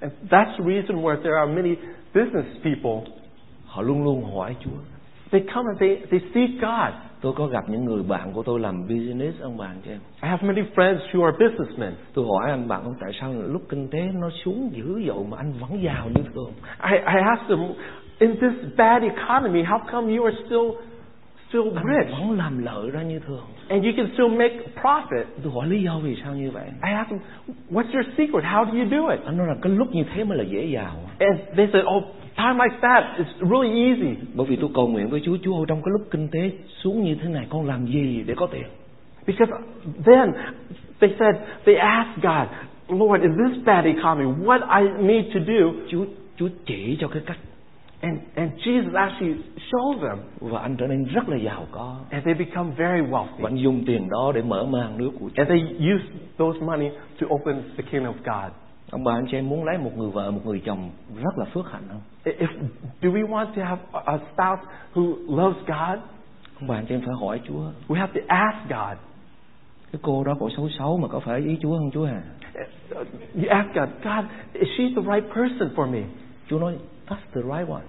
And 0.00 0.12
that's 0.30 0.50
the 0.58 0.64
reason 0.64 1.02
where 1.02 1.16
there 1.22 1.36
are 1.38 1.52
many 1.54 1.74
business 2.14 2.48
people. 2.62 3.12
họ 3.66 3.82
luôn 3.82 4.04
luôn 4.04 4.24
hỏi 4.34 4.56
Chúa. 4.60 4.70
They 5.30 5.40
come 5.54 5.66
and 5.68 5.80
they, 5.80 5.96
they 6.10 6.20
seek 6.34 6.50
God. 6.60 6.94
Tôi 7.20 7.32
có 7.36 7.46
gặp 7.46 7.64
những 7.68 7.84
người 7.84 8.02
bạn 8.02 8.32
của 8.32 8.42
tôi 8.42 8.60
làm 8.60 8.82
business 8.82 9.40
ông 9.40 9.56
bà 9.56 9.66
anh 9.66 9.80
chị 9.84 9.90
em. 9.90 10.00
I 10.22 10.28
have 10.28 10.48
many 10.48 10.62
friends 10.74 10.98
who 11.12 11.24
are 11.24 11.36
businessmen. 11.48 11.92
Tôi 12.14 12.24
hỏi 12.26 12.50
anh 12.50 12.68
bạn 12.68 12.84
ông 12.84 12.94
tại 13.00 13.10
sao 13.20 13.32
lúc 13.32 13.62
kinh 13.68 13.88
tế 13.88 14.00
nó 14.20 14.30
xuống 14.44 14.70
dữ 14.72 15.02
dội 15.06 15.24
mà 15.30 15.36
anh 15.36 15.52
vẫn 15.60 15.82
giàu 15.82 16.08
như 16.14 16.22
thường. 16.34 16.52
I, 16.82 16.96
I 16.96 17.20
asked 17.34 17.48
them, 17.48 17.58
in 18.18 18.32
this 18.32 18.76
bad 18.76 19.02
economy, 19.02 19.62
how 19.62 19.78
come 19.92 20.16
you 20.16 20.24
are 20.24 20.36
still 20.46 20.70
still 21.54 21.70
rich 21.74 22.18
vẫn 22.18 22.38
làm 22.38 22.64
lợi 22.64 22.90
ra 22.90 23.02
như 23.02 23.18
thường. 23.18 23.46
and 23.68 23.84
you 23.84 23.92
can 23.96 24.08
still 24.14 24.28
make 24.28 24.54
profit? 24.82 25.24
Tôi 25.42 25.52
hỏi 25.52 25.68
lý 25.68 25.82
do 25.82 25.98
vì 26.02 26.16
sao 26.24 26.34
như 26.34 26.50
vậy. 26.50 26.64
I 26.82 26.92
asked 26.92 27.10
them, 27.10 27.20
what's 27.70 27.92
your 27.94 28.06
secret? 28.16 28.44
How 28.44 28.64
do 28.64 28.72
you 28.72 28.86
do 28.90 29.08
it? 29.08 29.20
Anh 29.24 29.36
nói 29.36 29.46
rằng 29.46 29.58
cái 29.62 29.72
lúc 29.72 29.94
như 29.94 30.04
thế 30.14 30.24
mới 30.24 30.38
là 30.38 30.44
dễ 30.44 30.64
giàu. 30.64 30.96
And 31.18 31.40
they 31.56 31.68
said, 31.72 31.84
oh, 31.96 32.04
time 32.36 32.64
like 32.64 32.76
that, 32.80 33.04
it's 33.18 33.50
really 33.50 33.84
easy. 33.84 34.16
Bởi 34.34 34.46
vì 34.46 34.56
tôi 34.56 34.70
cầu 34.74 34.88
nguyện 34.88 35.08
với 35.08 35.20
Chúa, 35.24 35.36
Chúa 35.42 35.56
ơi, 35.56 35.64
trong 35.68 35.82
cái 35.82 35.92
lúc 35.92 36.02
kinh 36.10 36.28
tế 36.28 36.50
xuống 36.82 37.02
như 37.02 37.14
thế 37.22 37.28
này 37.28 37.46
con 37.50 37.66
làm 37.66 37.86
gì 37.86 38.24
để 38.26 38.34
có 38.36 38.46
tiền? 38.46 38.66
Because 39.26 39.52
then 40.06 40.32
they 41.00 41.10
said, 41.18 41.34
they 41.64 41.76
asked 41.76 42.22
God, 42.22 42.48
Lord, 43.00 43.22
in 43.22 43.32
this 43.32 43.64
bad 43.64 43.84
economy, 43.84 44.44
what 44.44 44.60
I 44.82 45.02
need 45.02 45.24
to 45.34 45.40
do? 45.40 45.72
Chúa 45.88 46.04
Chúa 46.36 46.48
chỉ 46.66 46.96
cho 47.00 47.08
cái 47.08 47.22
cách 47.26 47.38
And, 48.04 48.18
and 48.34 48.50
Jesus 48.58 48.94
actually 48.94 49.34
showed 49.70 50.00
them, 50.08 50.18
và 50.40 50.60
anh 50.60 50.76
trở 50.76 50.86
nên 50.86 51.04
rất 51.04 51.28
là 51.28 51.36
giàu 51.36 51.66
có. 51.70 51.96
and 52.10 52.24
they 52.24 52.34
become 52.34 52.70
very 52.76 53.00
Và 53.00 53.18
wealthy. 53.18 53.44
anh 53.44 53.56
dùng 53.56 53.82
tiền 53.86 54.08
đó 54.10 54.32
để 54.34 54.42
mở 54.42 54.64
mang 54.64 54.98
nước 54.98 55.10
của 55.20 55.28
Chúa. 55.34 55.42
And 55.42 55.48
they 55.48 55.60
use 55.94 56.04
those 56.38 56.60
money 56.60 56.90
to 57.20 57.26
open 57.30 57.62
the 57.76 57.82
kingdom 57.90 58.14
of 58.14 58.18
God. 58.42 58.52
Ông 58.90 59.04
bà 59.04 59.12
anh 59.14 59.26
chị 59.30 59.36
em 59.38 59.48
muốn 59.48 59.64
lấy 59.64 59.78
một 59.78 59.90
người 59.96 60.10
vợ, 60.10 60.30
một 60.30 60.40
người 60.46 60.62
chồng 60.64 60.90
rất 61.22 61.38
là 61.38 61.44
phước 61.44 61.72
hạnh 61.72 61.82
không? 61.88 62.00
If 62.24 62.46
do 63.02 63.08
we 63.10 63.26
want 63.28 63.46
to 63.56 63.64
have 63.64 63.82
a 63.92 64.00
a 64.06 64.18
spouse 64.32 64.62
who 64.94 65.36
loves 65.36 65.58
God? 65.66 65.98
Ông 66.60 66.68
bà 66.68 66.74
anh 66.76 66.86
chị 66.88 66.94
em 66.94 67.00
phải 67.00 67.14
hỏi 67.20 67.40
Chúa. 67.48 67.62
We 67.88 67.94
have 67.94 68.20
to 68.20 68.26
ask 68.28 68.68
God. 68.68 68.98
Cái 69.92 70.00
cô 70.02 70.24
đó 70.24 70.34
cổ 70.40 70.48
xấu 70.56 70.68
xấu 70.78 70.96
mà 70.96 71.08
có 71.08 71.20
phải 71.20 71.40
ý 71.40 71.56
Chúa 71.62 71.78
không 71.78 71.90
Chúa 71.90 72.06
à? 72.06 72.22
You 73.34 73.44
ask 73.48 73.68
God, 73.74 73.88
God, 74.04 74.24
is 74.52 74.68
she 74.78 74.84
the 74.96 75.02
right 75.14 75.34
person 75.34 75.68
for 75.76 75.90
me? 75.92 76.00
Chúa 76.48 76.58
nói 76.58 76.76
that's 77.08 77.16
the 77.34 77.40
right 77.42 77.68
one. 77.68 77.82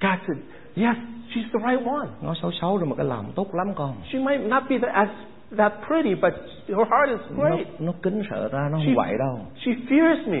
God 0.00 0.18
said, 0.26 0.36
yes, 0.76 0.96
she's 1.34 1.46
the 1.52 1.58
right 1.58 1.86
one. 1.86 2.08
Nó 2.22 2.34
xấu 2.42 2.50
xấu 2.60 2.76
rồi 2.78 2.86
mà 2.86 2.96
cái 2.96 3.06
lòng 3.06 3.32
tốt 3.34 3.54
lắm 3.54 3.74
con. 3.74 3.94
She 4.12 4.18
might 4.18 4.40
not 4.46 4.62
be 4.70 4.78
the, 4.78 4.88
as 4.92 5.08
that 5.56 5.72
pretty, 5.88 6.14
but 6.14 6.32
her 6.68 6.86
heart 6.90 7.08
is 7.20 7.38
Nó, 7.38 7.44
great. 7.50 7.66
nó 7.80 7.92
kính 8.02 8.22
sợ 8.30 8.48
ta, 8.52 8.68
nó 8.72 8.78
She, 8.78 8.84
không 8.86 8.94
vậy 8.94 9.12
đâu. 9.18 9.38
she 9.64 9.72
fears 9.90 10.28
me. 10.32 10.40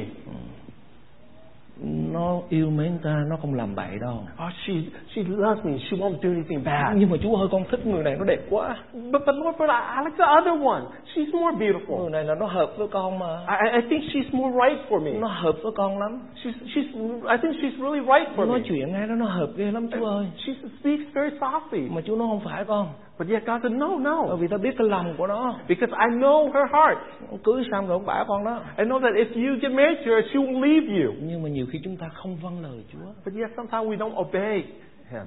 Nó 2.12 2.40
yêu 2.48 2.70
mến 2.70 2.98
ta 3.02 3.16
nó 3.30 3.36
không 3.36 3.54
làm 3.54 3.74
bậy 3.74 3.98
đâu 4.00 4.14
Oh, 4.46 4.52
she, 4.66 4.72
she 5.14 5.22
loves 5.28 5.64
me. 5.64 5.72
She 5.90 5.96
won't 5.96 6.18
do 6.22 6.28
anything 6.28 6.64
bad. 6.64 6.96
nhưng 6.96 7.10
mà 7.10 7.16
Chúa 7.22 7.36
ơi 7.36 7.48
con 7.52 7.64
thích 7.70 7.86
người 7.86 8.02
này 8.02 8.16
nó 8.18 8.24
đẹp 8.24 8.40
quá 8.50 8.76
But, 8.92 9.22
but 9.26 9.34
Lord, 9.34 9.58
but 9.58 9.68
I, 9.68 9.80
I 9.96 10.04
like 10.04 10.16
the 10.18 10.24
other 10.40 10.66
one. 10.66 10.82
She's 11.14 11.32
more 11.40 11.56
beautiful. 11.66 11.98
người 12.00 12.10
này 12.10 12.24
là 12.24 12.34
nó 12.34 12.46
hợp 12.46 12.70
với 12.78 12.88
con 12.88 13.18
mà 13.18 13.26
I, 13.48 13.70
I 13.80 13.80
think 13.90 14.02
she's 14.02 14.28
more 14.38 14.52
right 14.68 14.80
for 14.90 15.04
me. 15.04 15.10
nó 15.20 15.28
hợp 15.28 15.56
với 15.62 15.72
con 15.76 15.98
lắm 15.98 16.20
She's, 16.42 16.52
she's, 16.74 17.20
I 17.30 17.36
think 17.42 17.54
she's 17.56 17.82
really 17.82 18.00
right 18.00 18.36
for 18.36 18.48
nói 18.48 18.58
me. 18.58 18.64
chuyện 18.68 18.92
ngay 18.92 19.06
đó 19.08 19.14
nó 19.14 19.26
hợp 19.26 19.48
ghê 19.56 19.70
lắm 19.70 19.88
Chúa 19.90 20.06
ơi 20.06 20.26
She 20.46 20.52
speaks 20.80 21.02
very 21.14 21.36
softly. 21.40 21.90
mà 21.94 22.00
Chúa 22.06 22.16
nó 22.16 22.26
không 22.26 22.40
phải 22.44 22.64
con 22.64 22.86
But 23.20 23.28
yet 23.28 23.44
God 23.46 23.62
said, 23.62 23.72
no, 23.72 23.88
bởi 23.88 23.98
no. 24.04 24.36
vì 24.36 24.48
ta 24.48 24.56
biết 24.56 24.70
cái 24.78 24.88
lòng 24.88 25.14
của 25.18 25.26
nó 25.26 25.58
Because 25.68 25.92
I 26.10 26.16
know 26.18 26.44
her 26.52 26.70
heart. 26.72 26.98
cưới 27.44 27.62
xong 27.70 27.86
rồi 27.86 27.94
ông 27.94 28.06
bả 28.06 28.24
con 28.28 28.44
đó 28.44 28.62
I 28.78 28.84
know 28.84 29.00
that 29.00 29.12
if 29.14 29.26
you 29.48 29.58
get 29.62 29.72
married 29.72 29.98
to 30.06 30.12
her, 30.12 30.24
she 30.32 30.38
will 30.40 30.60
leave 30.60 31.04
you. 31.04 31.12
nhưng 31.22 31.42
mà 31.42 31.48
nhiều 31.48 31.66
khi 31.72 31.80
chúng 31.84 31.96
ta 31.96 32.08
không 32.14 32.36
vâng 32.36 32.62
lời 32.62 32.84
Chúa 32.92 33.06
But 33.24 33.34
yet 33.34 33.50
sometimes 33.56 33.86
we 33.88 33.96
don't 33.98 34.20
obey 34.28 34.62
him. 35.10 35.26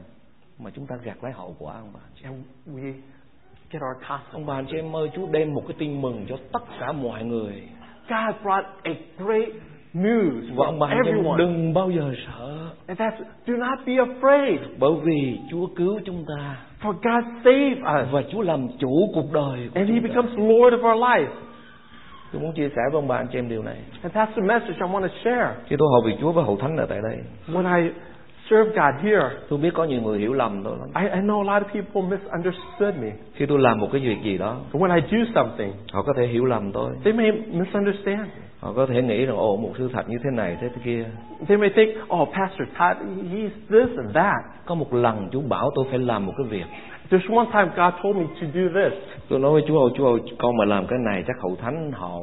mà 0.60 0.69
chúng 0.73 0.86
ta 0.88 0.95
gạt 1.03 1.23
lấy 1.23 1.32
hậu 1.32 1.56
quả 1.60 1.73
ông 1.73 1.89
bà 1.93 1.99
And 2.23 2.43
we 2.67 2.93
get 3.71 3.82
our 3.82 4.03
ông 4.32 4.45
consequences. 4.45 4.47
bà 4.47 4.56
anh 4.56 4.65
chị 4.71 4.77
em 4.77 4.95
ơi 4.95 5.10
Chúa 5.15 5.27
đem 5.32 5.53
một 5.53 5.63
cái 5.67 5.75
tin 5.79 6.01
mừng 6.01 6.25
cho 6.29 6.38
tất 6.53 6.63
cả 6.79 6.91
mọi 6.91 7.23
người 7.23 7.63
God 8.10 8.36
brought 8.43 8.65
a 8.84 8.91
great 9.17 9.49
news 9.93 10.56
và 10.56 10.88
em 10.89 10.97
everyone. 11.06 11.38
đừng 11.38 11.73
bao 11.73 11.89
giờ 11.89 12.13
sợ 12.27 12.49
And 12.88 13.01
that's, 13.01 13.17
do 13.47 13.53
not 13.53 13.79
be 13.86 13.93
afraid. 13.93 14.60
bởi 14.79 14.91
vì 15.03 15.39
Chúa 15.51 15.67
cứu 15.75 15.99
chúng 16.06 16.25
ta 16.27 16.56
For 16.82 16.91
God 16.93 17.23
saved 17.43 17.77
us. 17.77 18.12
và 18.12 18.21
Chúa 18.32 18.41
làm 18.41 18.67
chủ 18.79 19.10
cuộc 19.13 19.34
đời 19.34 19.69
của 19.73 19.79
And 19.79 19.89
He 19.89 19.99
chúng 19.99 20.01
ta. 20.01 20.08
becomes 20.08 20.32
Lord 20.39 20.75
of 20.75 20.93
our 20.93 21.03
life. 21.03 21.27
tôi 22.34 22.41
muốn 22.41 22.53
chia 22.53 22.69
sẻ 22.69 22.82
với 22.91 22.95
ông 23.01 23.08
bà 23.08 23.15
anh 23.17 23.27
chị 23.32 23.38
em 23.39 23.49
điều 23.49 23.63
này 23.63 23.77
And 24.03 24.15
that's 24.15 24.32
the 24.36 24.41
message 24.41 24.75
I 24.75 24.88
want 24.93 25.01
to 25.01 25.13
share. 25.23 25.47
khi 25.67 25.75
tôi 25.79 25.88
hầu 25.91 26.01
việc 26.06 26.15
Chúa 26.21 26.32
với 26.32 26.43
hậu 26.43 26.58
thánh 26.58 26.77
ở 26.77 26.86
tại 26.86 26.99
đây 27.03 27.17
When 27.47 27.84
I 27.84 27.91
serve 28.49 28.69
God 28.69 29.03
here, 29.03 29.29
tôi 29.49 29.60
biết 29.60 29.73
có 29.73 29.84
nhiều 29.84 30.01
người 30.01 30.19
hiểu 30.19 30.34
lầm 30.34 30.63
tôi 30.63 30.77
lắm 30.79 31.03
I, 31.06 31.10
I 31.13 31.19
know 31.21 31.49
a 31.49 31.53
lot 31.53 31.63
of 31.67 31.82
people 31.82 32.17
misunderstood 32.17 32.95
me. 33.01 33.12
khi 33.34 33.45
tôi 33.45 33.60
làm 33.60 33.79
một 33.79 33.88
cái 33.91 34.01
việc 34.01 34.17
gì 34.23 34.38
đó 34.38 34.58
But 34.73 34.82
when 34.82 34.95
I 34.95 35.01
do 35.12 35.17
something, 35.36 35.71
họ 35.93 36.03
có 36.03 36.13
thể 36.17 36.27
hiểu 36.27 36.45
lầm 36.45 36.71
tôi 36.71 36.91
they 37.03 37.13
may 37.13 37.32
misunderstand. 37.32 38.27
Họ 38.63 38.73
có 38.76 38.86
thể 38.86 39.02
nghĩ 39.02 39.26
rằng 39.26 39.38
ồ 39.38 39.58
một 39.58 39.69
sư 39.78 39.89
thật 39.93 40.10
như 40.10 40.17
thế 40.23 40.30
này 40.32 40.58
thế 40.62 40.69
thế 40.69 40.82
kia 40.86 41.06
They 41.47 41.58
may 41.58 41.69
think, 41.76 41.89
oh, 42.21 42.30
Pastor 42.34 42.67
Todd, 42.80 42.97
he's 43.32 43.49
this 43.69 43.97
and 43.97 44.15
that. 44.15 44.43
có 44.65 44.76
một 44.76 44.93
lần 44.93 45.30
Chúa 45.32 45.41
bảo 45.41 45.71
tôi 45.76 45.86
phải 45.89 45.99
làm 45.99 46.26
một 46.26 46.34
cái 46.38 46.47
việc 46.49 46.65
There's 47.10 47.38
one 47.38 47.45
time 47.54 47.69
God 47.78 47.93
told 48.04 48.17
me 48.17 48.23
to 48.41 48.47
do 48.54 48.62
this. 48.82 48.93
tôi 49.30 49.39
nói 49.39 49.52
với 49.52 49.63
Chúa 49.67 49.80
ơi 49.82 49.89
Chúa 49.97 50.08
ơi 50.12 50.19
con 50.38 50.58
mà 50.58 50.65
làm 50.65 50.88
cái 50.88 50.99
này 50.99 51.23
chắc 51.28 51.36
hậu 51.41 51.56
thánh 51.62 51.91
họ 51.91 52.08
họ 52.10 52.19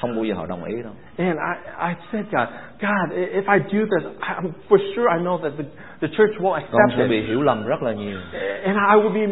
không 0.00 0.14
bao 0.16 0.24
giờ 0.24 0.34
họ 0.34 0.46
đồng 0.46 0.64
ý 0.64 0.82
đâu 0.82 0.92
And 1.18 1.38
I, 1.38 1.54
I 1.90 1.94
said, 2.12 2.24
God, 2.32 2.48
God, 2.80 3.18
if 3.18 3.44
I 3.46 3.58
do 3.58 3.86
this, 3.86 4.04
I'm, 4.20 4.50
for 4.68 4.78
sure 4.94 5.08
I 5.18 5.22
know 5.24 5.38
that 5.42 5.52
the, 5.58 5.64
the 6.00 6.08
church 6.16 6.32
won't 6.40 6.60
con 6.72 6.80
accept 6.80 6.98
sẽ 6.98 7.06
bị 7.08 7.26
hiểu 7.26 7.42
lầm 7.42 7.66
rất 7.66 7.82
là 7.82 7.92
nhiều 7.92 8.18
And 8.64 8.76
I 8.76 8.96
will 9.02 9.12
be 9.14 9.26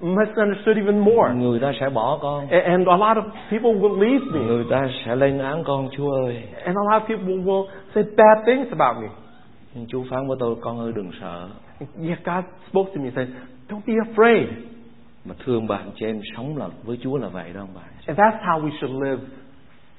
misunderstood 0.00 0.76
even 0.76 0.98
more. 0.98 1.34
người 1.34 1.60
ta 1.60 1.72
sẽ 1.80 1.88
bỏ 1.88 2.18
con 2.22 2.48
And 2.48 2.88
a 2.88 2.96
lot 2.96 3.16
of 3.16 3.24
people 3.50 3.70
will 3.80 4.00
leave 4.00 4.24
me. 4.32 4.40
người 4.46 4.64
ta 4.70 4.88
sẽ 5.06 5.16
lên 5.16 5.38
án 5.38 5.64
con 5.64 5.88
Chúa 5.96 6.10
ơi 6.26 6.42
And 6.64 6.76
a 6.76 6.92
lot 6.92 7.02
of 7.02 7.06
people 7.08 7.34
will 7.44 7.66
say 7.94 8.04
bad 8.16 8.38
things 8.46 8.68
about 8.78 9.02
me. 9.02 9.08
nhưng 9.74 9.86
Chúa 9.88 10.02
phán 10.10 10.28
với 10.28 10.36
tôi 10.40 10.56
con 10.60 10.78
ơi 10.80 10.92
đừng 10.96 11.10
sợ 11.20 11.48
yet 12.08 12.18
God 12.24 12.44
spoke 12.70 12.90
to 12.94 13.00
me 13.02 13.04
and 13.04 13.14
said, 13.16 13.28
don't 13.68 13.80
be 13.86 13.94
afraid. 14.12 14.48
mà 15.24 15.34
thương 15.44 15.66
bạn 15.66 15.90
chị 15.96 16.06
em 16.06 16.20
sống 16.36 16.56
là 16.56 16.68
với 16.84 16.98
Chúa 17.02 17.16
là 17.18 17.28
vậy 17.28 17.50
đó 17.54 17.60
ông 17.60 17.68
bà 17.74 17.82
And 18.06 18.18
that's 18.20 18.38
how 18.46 18.60
we 18.64 18.70
should 18.80 19.02
live 19.04 19.20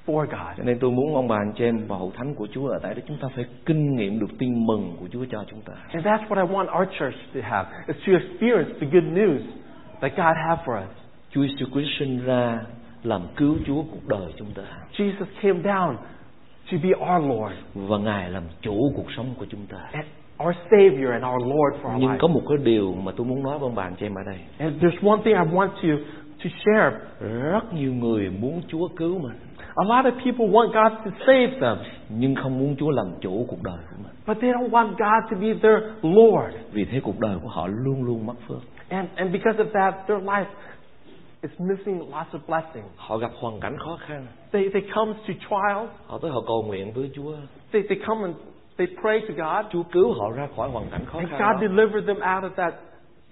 for 0.06 0.26
God. 0.26 0.58
cho 0.58 0.64
nên 0.64 0.80
tôi 0.80 0.92
muốn 0.92 1.16
ông 1.16 1.28
bà 1.28 1.36
anh 1.36 1.52
chị 1.58 1.64
em 1.66 1.88
và 1.88 1.98
hậu 1.98 2.12
thánh 2.18 2.36
của 2.36 2.48
Chúa 2.54 2.68
ở 2.68 2.80
tại 2.84 2.94
đó 2.96 3.02
chúng 3.08 3.18
ta 3.22 3.28
phải 3.36 3.46
kinh 3.66 3.96
nghiệm 3.96 4.20
được 4.20 4.38
tin 4.40 4.66
mừng 4.66 4.96
của 5.00 5.08
Chúa 5.12 5.26
cho 5.32 5.44
chúng 5.50 5.62
ta 5.62 5.74
And 5.94 6.06
that's 6.06 6.28
what 6.28 6.48
I 6.48 6.54
want 6.54 6.80
our 6.82 6.88
church 7.00 7.16
to 7.34 7.40
have, 7.44 7.70
is 7.88 7.96
to 8.08 8.14
experience 8.14 8.72
the 8.80 8.88
good 8.92 9.04
news 9.18 9.40
that 10.02 10.12
God 10.18 10.36
has 10.48 10.60
for 10.66 10.78
us. 10.84 10.90
Chúa 11.32 11.42
Giêsu 11.42 11.66
Christ 11.74 11.90
sinh 12.00 12.26
ra 12.26 12.60
làm 13.04 13.22
cứu 13.36 13.56
Chúa 13.68 13.82
cuộc 13.92 14.08
đời 14.08 14.34
chúng 14.38 14.52
ta 14.56 14.64
Jesus 14.98 15.26
came 15.42 15.60
down 15.60 15.96
to 16.72 16.78
be 16.84 16.90
our 16.90 17.24
Lord, 17.30 17.56
và 17.74 17.98
Ngài 17.98 18.30
làm 18.30 18.44
chủ 18.62 18.92
cuộc 18.96 19.12
sống 19.18 19.26
của 19.40 19.46
chúng 19.50 19.66
ta 19.70 19.78
and 19.92 20.06
our 20.44 20.56
Savior 20.72 21.12
and 21.12 21.24
our 21.26 21.42
Lord 21.44 21.84
for 21.84 21.92
our 21.94 22.02
nhưng 22.02 22.10
life. 22.12 22.18
có 22.20 22.28
một 22.28 22.42
cái 22.50 22.58
điều 22.64 22.94
mà 22.94 23.12
tôi 23.18 23.28
muốn 23.28 23.44
nói 23.44 23.60
với 23.60 23.68
ông 23.68 23.76
bà 23.76 23.84
anh 23.84 23.96
chị 24.00 24.06
em 24.06 24.14
ở 24.16 24.24
đây 24.26 24.40
And 24.58 24.84
there's 24.84 25.10
one 25.12 25.22
thing 25.26 25.34
I 25.36 25.56
want 25.58 25.68
to, 25.68 26.04
to 26.44 26.50
share. 26.66 26.98
rất 27.52 27.74
nhiều 27.74 27.94
người 27.94 28.30
muốn 28.30 28.62
Chúa 28.68 28.88
cứu 28.88 29.20
mình 29.20 29.34
A 29.76 29.84
lot 29.84 30.06
of 30.06 30.12
people 30.24 30.46
want 30.48 30.68
God 30.74 30.92
to 31.06 31.12
save 31.28 31.60
them, 31.62 31.78
nhưng 32.10 32.36
không 32.36 32.60
muốn 32.60 32.76
Chúa 32.80 32.92
làm 32.92 33.06
chủ 33.22 33.46
cuộc 33.50 33.64
đời 33.64 33.78
của 33.90 33.96
mình 34.04 34.14
but 34.28 34.38
they 34.42 34.52
don't 34.52 34.70
want 34.70 34.88
God 34.90 35.32
to 35.32 35.38
be 35.42 35.54
their 35.54 35.84
Lord. 36.02 36.56
vì 36.72 36.86
thế 36.86 37.00
cuộc 37.04 37.20
đời 37.20 37.38
của 37.44 37.50
họ 37.50 37.68
luôn 37.68 38.04
luôn 38.04 38.26
mất 38.26 38.34
phước 38.48 38.60
And, 38.90 39.08
and 39.16 39.32
because 39.34 39.58
of 39.64 39.72
that, 39.74 39.94
their 40.08 40.24
life 40.24 40.46
is 41.42 41.52
missing 41.60 42.00
lots 42.00 42.32
of 42.34 42.40
blessings. 42.48 42.90
họ 42.98 43.18
gặp 43.18 43.32
hoàn 43.40 43.60
cảnh 43.60 43.78
khó 43.80 43.98
khăn 44.08 44.26
They, 44.52 44.70
they 44.74 44.82
come 44.96 45.14
to 45.14 45.34
trials, 45.50 45.90
họ 46.08 46.18
tới 46.22 46.32
họ 46.32 46.42
cầu 46.48 46.64
nguyện 46.68 46.92
với 46.94 47.12
Chúa 47.16 47.36
they, 47.72 47.82
they 47.90 47.98
come 48.08 48.22
and 48.24 48.36
they 48.78 48.88
pray 49.02 49.20
to 49.20 49.34
God, 49.46 49.72
Chúa 49.74 49.84
cứu 49.92 50.14
họ 50.14 50.32
ra 50.36 50.48
khỏi 50.56 50.70
hoàn 50.70 50.86
cảnh 50.90 51.06
khó 51.06 51.20
and 51.20 51.30
khăn 51.30 51.40
God 51.40 51.62
đó. 51.62 51.68
delivered 51.68 52.06
them 52.08 52.18
out 52.36 52.44
of 52.44 52.56
that 52.56 52.74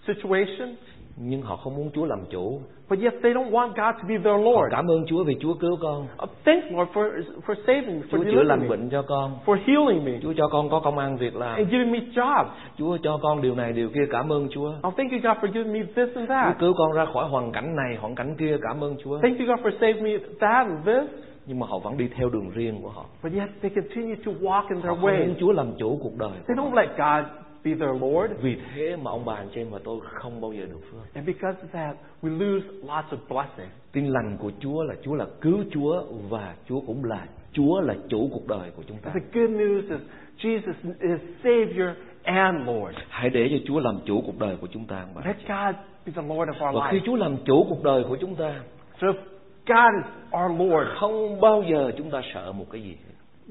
situation. 0.08 0.76
Nhưng 1.24 1.42
họ 1.42 1.56
không 1.56 1.76
muốn 1.76 1.90
Chúa 1.94 2.06
làm 2.06 2.20
chủ 2.30 2.62
But 2.90 3.00
yet 3.00 3.14
they 3.24 3.34
don't 3.34 3.52
want 3.52 3.68
God 3.68 3.96
to 4.02 4.08
be 4.08 4.16
their 4.18 4.26
họ 4.28 4.38
Lord. 4.38 4.72
cảm 4.72 4.88
ơn 4.88 5.06
Chúa 5.08 5.24
vì 5.24 5.36
Chúa 5.40 5.54
cứu 5.54 5.78
con 5.82 6.02
Uh, 6.24 6.30
thanks, 6.46 6.66
Lord, 6.72 6.90
for, 6.94 7.10
for 7.48 7.56
saving 7.68 8.00
me, 8.00 8.06
for 8.12 8.18
Chúa 8.24 8.32
chữa 8.32 8.44
lành 8.44 8.70
bệnh 8.70 8.90
cho 8.90 9.02
con 9.02 9.32
for 9.46 9.58
healing 9.66 10.06
me, 10.06 10.12
Chúa 10.24 10.34
cho 10.38 10.48
con 10.48 10.70
có 10.70 10.80
công 10.80 10.98
ăn 10.98 11.18
việc 11.18 11.36
làm 11.36 11.56
and 11.58 11.70
giving 11.72 11.92
me 11.92 12.00
jobs. 12.16 12.46
Chúa 12.78 12.98
cho 13.04 13.20
con 13.24 13.42
điều 13.42 13.56
này 13.56 13.74
điều 13.74 13.90
kia 13.90 14.06
cảm 14.12 14.32
ơn 14.32 14.48
Chúa 14.50 14.68
Oh, 14.88 14.94
thank 14.98 15.12
you, 15.12 15.20
God, 15.24 15.38
for 15.44 15.52
giving 15.54 15.74
me 15.74 15.80
this 15.80 16.16
and 16.16 16.16
Chúa 16.16 16.26
that. 16.28 16.60
cứu 16.60 16.74
con 16.78 16.92
ra 16.92 17.06
khỏi 17.14 17.30
hoàn 17.30 17.52
cảnh 17.52 17.76
này 17.76 17.96
hoàn 18.02 18.16
cảnh 18.16 18.36
kia 18.40 18.58
cảm 18.62 18.84
ơn 18.84 18.96
Chúa 19.04 19.20
Thank 19.22 19.40
you, 19.40 19.46
God, 19.48 19.60
for 19.66 19.72
saving 19.82 20.04
me 20.04 20.12
that 20.40 20.68
and 20.68 20.86
this. 20.86 21.26
nhưng 21.46 21.60
mà 21.60 21.68
họ 21.70 21.80
vẫn 21.80 21.98
đi 21.98 22.08
theo 22.18 22.30
đường 22.30 22.50
riêng 22.50 22.80
của 22.82 22.90
họ 22.90 23.06
But 23.24 23.34
yet 23.34 23.50
they 23.62 23.70
continue 23.76 24.16
to 24.26 24.32
walk 24.42 24.64
in 24.70 24.82
họ 24.82 24.90
their 24.96 25.06
ways. 25.06 25.34
Chúa 25.40 25.52
làm 25.52 25.68
chủ 25.80 26.00
cuộc 26.04 26.18
đời 26.18 26.32
They 26.48 26.56
don't 26.56 26.74
let 26.74 26.90
God 26.98 27.26
be 27.64 27.72
their 27.76 28.02
Lord. 28.02 28.32
vì 28.42 28.58
thế 28.76 28.96
mà 28.96 29.12
ông 29.12 29.26
bà 29.26 29.34
anh 29.36 29.48
chị 29.54 29.62
em 29.62 29.68
và 29.70 29.80
tôi 29.84 30.00
không 30.04 30.42
bao 30.42 30.54
giờ 30.54 30.66
được 30.66 30.80
phước 30.92 31.14
And 31.14 31.28
because 31.28 31.58
of 31.64 31.68
that, 31.72 31.96
we 32.22 32.30
lose 32.40 32.66
lots 32.68 33.08
of 33.14 33.18
blessings. 33.30 33.74
tin 33.92 34.06
lành 34.08 34.38
của 34.40 34.52
Chúa 34.60 34.84
là 34.84 34.96
Chúa 35.04 35.16
là 35.16 35.26
cứu 35.42 35.58
Chúa 35.72 36.04
và 36.30 36.56
Chúa 36.70 36.80
cũng 36.88 37.04
là 37.06 37.26
Chúa 37.54 37.82
là 37.82 37.96
chủ 38.10 38.30
cuộc 38.34 38.48
đời 38.48 38.72
của 38.76 38.84
chúng 38.88 38.98
ta 38.98 39.12
The 39.14 39.40
good 39.40 39.50
news 39.50 39.82
is 39.82 40.02
Jesus 40.40 40.74
is 41.00 41.20
Savior 41.44 41.90
and 42.24 42.68
Lord. 42.68 42.98
hãy 43.10 43.30
để 43.30 43.48
cho 43.52 43.58
Chúa 43.68 43.80
làm 43.80 44.00
chủ 44.06 44.22
cuộc 44.26 44.40
đời 44.40 44.58
của 44.62 44.68
chúng 44.68 44.86
ta 44.86 45.06
bà 45.16 45.22
Let 45.26 45.38
God 45.48 45.76
be 46.06 46.12
the 46.16 46.22
Lord 46.22 46.50
of 46.52 46.68
our 46.68 46.76
và 46.76 46.92
khi 46.92 46.98
life. 47.00 47.06
Chúa 47.06 47.16
làm 47.16 47.38
chủ 47.46 47.66
cuộc 47.70 47.84
đời 47.84 48.04
của 48.10 48.18
chúng 48.22 48.36
ta 48.36 48.60
So 49.02 49.08
God 49.68 49.94
is 49.96 50.06
our 50.44 50.60
Lord, 50.62 50.88
không 51.00 51.42
bao 51.42 51.64
giờ 51.72 51.92
chúng 51.98 52.10
ta 52.12 52.22
sợ 52.34 52.52
một 52.52 52.66
cái 52.72 52.82
gì 52.82 52.98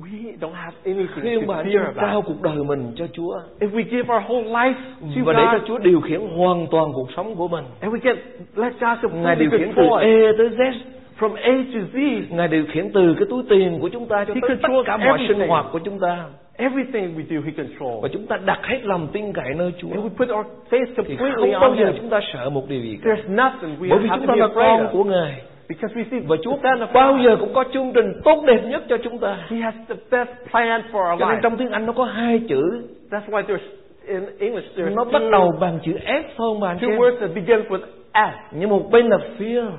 we 0.03 0.39
don't 0.41 0.53
have 0.55 0.77
anything 0.85 1.23
khi 1.23 1.29
em 1.31 1.47
fear 1.47 1.93
trao 1.97 2.23
cuộc 2.23 2.43
đời 2.43 2.57
mình 2.67 2.93
cho 2.97 3.07
Chúa 3.13 3.41
If 3.61 3.71
we 3.71 3.83
give 3.91 4.15
our 4.15 4.23
whole 4.29 4.45
life 4.53 4.75
to 5.01 5.23
và 5.25 5.33
để 5.33 5.45
cho 5.53 5.59
God, 5.59 5.69
Chúa 5.69 5.79
điều 5.79 6.01
khiển 6.01 6.21
hoàn 6.37 6.67
toàn 6.71 6.93
cuộc 6.93 7.09
sống 7.17 7.35
của 7.35 7.49
mình 7.49 7.65
and 7.81 7.95
we 7.95 7.99
get 8.03 8.17
let 8.57 8.73
God 8.81 9.13
Ngài 9.15 9.37
điều 9.37 9.51
khiển 9.51 9.73
từ 9.77 9.83
A 10.01 10.33
tới 10.39 10.49
Z 10.49 10.73
from 11.19 11.35
A 11.35 11.53
to 11.75 11.81
Z. 11.95 12.23
Ngài 12.31 12.49
điều 12.49 12.65
khiển 12.73 12.91
từ 12.93 13.15
cái 13.19 13.27
túi 13.31 13.43
tiền 13.51 13.79
của 13.81 13.89
chúng 13.89 14.07
ta 14.07 14.25
cho 14.25 14.35
He 14.35 14.41
tới 14.41 14.51
tất 14.51 14.57
controls 14.63 14.87
cả 14.87 14.97
mọi 14.97 15.19
sinh 15.19 15.27
everything. 15.27 15.49
hoạt 15.49 15.67
của 15.73 15.79
chúng 15.79 15.99
ta 16.01 16.25
Everything 16.57 17.17
we 17.19 17.23
do, 17.31 17.41
He 17.47 17.53
controls. 17.57 18.03
và 18.03 18.09
chúng 18.13 18.27
ta 18.27 18.37
đặt 18.45 18.59
hết 18.63 18.79
lòng 18.83 19.09
tin 19.13 19.33
cậy 19.33 19.55
nơi 19.57 19.73
Chúa 19.79 19.89
And 19.91 20.01
we 20.05 20.09
put 20.09 20.29
our 20.37 20.47
faith 20.71 20.87
completely 20.97 21.33
không 21.35 21.51
bao 21.53 21.61
on 21.61 21.79
giờ 21.79 21.85
Him. 21.87 21.95
chúng 22.01 22.11
ta 22.11 22.21
sợ 22.33 22.51
một 22.51 22.69
điều 22.69 22.81
gì 22.81 22.99
cả 23.05 23.11
There's 23.11 23.35
nothing 23.45 23.77
we 23.81 23.89
bởi 23.91 23.99
vì 23.99 24.09
have 24.09 24.19
chúng 24.19 24.27
to 24.27 24.35
ta 24.35 24.41
là 24.41 24.49
con 24.55 24.89
của 24.93 25.05
Ngài 25.05 25.43
Because 25.71 25.95
we 25.95 26.05
see 26.11 26.21
và 26.21 26.37
Chúa 26.45 26.57
Son 26.63 26.81
of 26.81 26.93
bao 26.93 27.19
giờ 27.25 27.37
cũng 27.41 27.55
có 27.55 27.65
chương 27.73 27.93
trình 27.95 28.13
tốt 28.25 28.45
đẹp 28.47 28.61
nhất 28.65 28.83
cho 28.89 28.97
chúng 29.05 29.19
ta. 29.19 29.47
He 29.49 29.57
has 29.57 29.75
the 29.89 29.95
best 30.11 30.31
plan 30.51 30.83
for 30.93 31.13
our 31.13 31.21
cho 31.21 31.27
nên 31.27 31.37
life. 31.37 31.41
trong 31.43 31.57
tiếng 31.57 31.71
Anh 31.71 31.87
nó 31.87 31.93
có 31.93 32.05
hai 32.05 32.43
chữ. 32.49 32.63
That's 33.11 33.27
why 33.27 33.43
there's 33.43 33.59
in 34.07 34.39
English 34.39 34.67
there's 34.77 34.95
nó 34.95 35.05
bắt 35.05 35.23
two, 35.23 35.31
đầu 35.31 35.53
bằng 35.61 35.79
chữ 35.83 35.93
S 35.99 36.37
thôi 36.37 36.59
mà 36.61 36.69
anh 36.69 36.79
two 36.79 36.99
words 36.99 37.21
that 37.21 37.31
begins 37.35 37.67
with 37.69 37.81
S. 38.15 38.35
nhưng 38.53 38.71
một 38.71 38.91
bên 38.91 39.07
là 39.09 39.19
fear. 39.39 39.71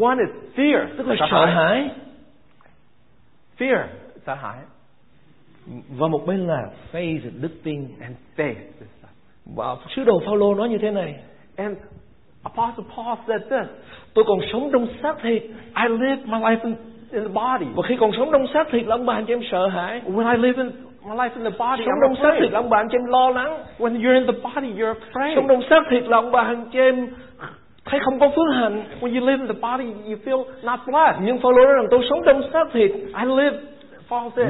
One 0.00 0.16
is 0.18 0.58
fear, 0.58 0.86
tức 0.98 1.06
là 1.06 1.16
sợ 1.30 1.46
hãi. 1.46 1.90
Fear, 3.58 3.84
sợ 4.26 4.34
hãi, 4.34 4.58
và 5.90 6.08
một 6.08 6.26
bên 6.26 6.46
là 6.46 6.70
faith 6.92 7.20
đức 7.40 7.50
tin. 7.62 7.88
And 8.00 8.16
faith. 8.36 8.54
và 9.56 9.76
sứ 9.96 10.04
đồ 10.04 10.22
Phaolô 10.26 10.54
nói 10.54 10.68
như 10.68 10.78
thế 10.78 10.90
này. 10.90 11.14
And 11.56 11.76
Apostle 12.42 12.84
Paul 12.96 13.18
said 13.28 13.42
this: 13.42 13.68
tôi 14.14 14.24
còn 14.28 14.38
sống 14.52 14.70
trong 14.72 14.86
xác 15.02 15.14
thịt 15.22 15.42
I 15.76 15.88
live 15.88 16.16
my 16.24 16.38
life 16.38 16.56
in, 16.62 16.74
in 17.12 17.22
the 17.22 17.28
body. 17.34 17.66
và 17.74 17.82
khi 17.88 17.96
còn 17.96 18.10
sống 18.16 18.28
trong 18.32 18.46
xác 18.54 18.68
thịt 18.70 18.86
là 18.86 18.94
ông 18.94 19.06
bà 19.06 19.14
anh 19.14 19.24
chị 19.26 19.32
em 19.32 19.40
sợ 19.50 19.66
hãi 19.66 20.00
When 20.06 20.30
I 20.32 20.42
live 20.42 20.62
in 20.62 20.70
my 21.08 21.16
life 21.16 21.30
in 21.36 21.44
the 21.44 21.58
body, 21.58 21.82
sống 21.84 21.94
I'm 21.94 22.02
trong 22.02 22.14
xác 22.16 22.28
afraid. 22.28 22.40
thịt 22.42 22.52
là 22.52 22.58
ông 22.58 22.70
bà 22.70 22.78
anh 22.78 22.88
chị 22.88 22.96
em 22.98 23.04
lo 23.06 23.30
lắng 23.30 23.58
When 23.78 24.00
you're 24.00 24.14
in 24.14 24.26
the 24.26 24.32
body, 24.42 24.68
you're 24.82 24.94
afraid. 24.94 25.36
sống 25.36 25.48
trong 25.48 25.60
xác 25.70 25.82
thịt 25.90 26.04
là 26.04 26.16
ông 26.16 26.30
bà 26.32 26.40
anh 26.40 26.64
chị 26.72 26.78
em 26.78 27.06
thấy 27.84 28.00
không 28.04 28.18
có 28.20 28.28
phước 28.28 28.54
hạnh 28.54 28.82
When 29.00 29.20
you 29.20 29.26
live 29.26 29.38
in 29.44 29.46
the 29.48 29.60
body, 29.68 29.84
you 30.08 30.16
feel 30.24 30.44
not 30.62 30.80
blessed. 30.86 31.16
nhưng 31.22 31.38
Phaolô 31.42 31.64
nói 31.64 31.74
rằng 31.76 31.86
tôi 31.90 32.00
sống 32.10 32.20
trong 32.26 32.42
xác 32.52 32.64
thịt 32.72 32.90
I 32.92 33.24
live 33.36 33.56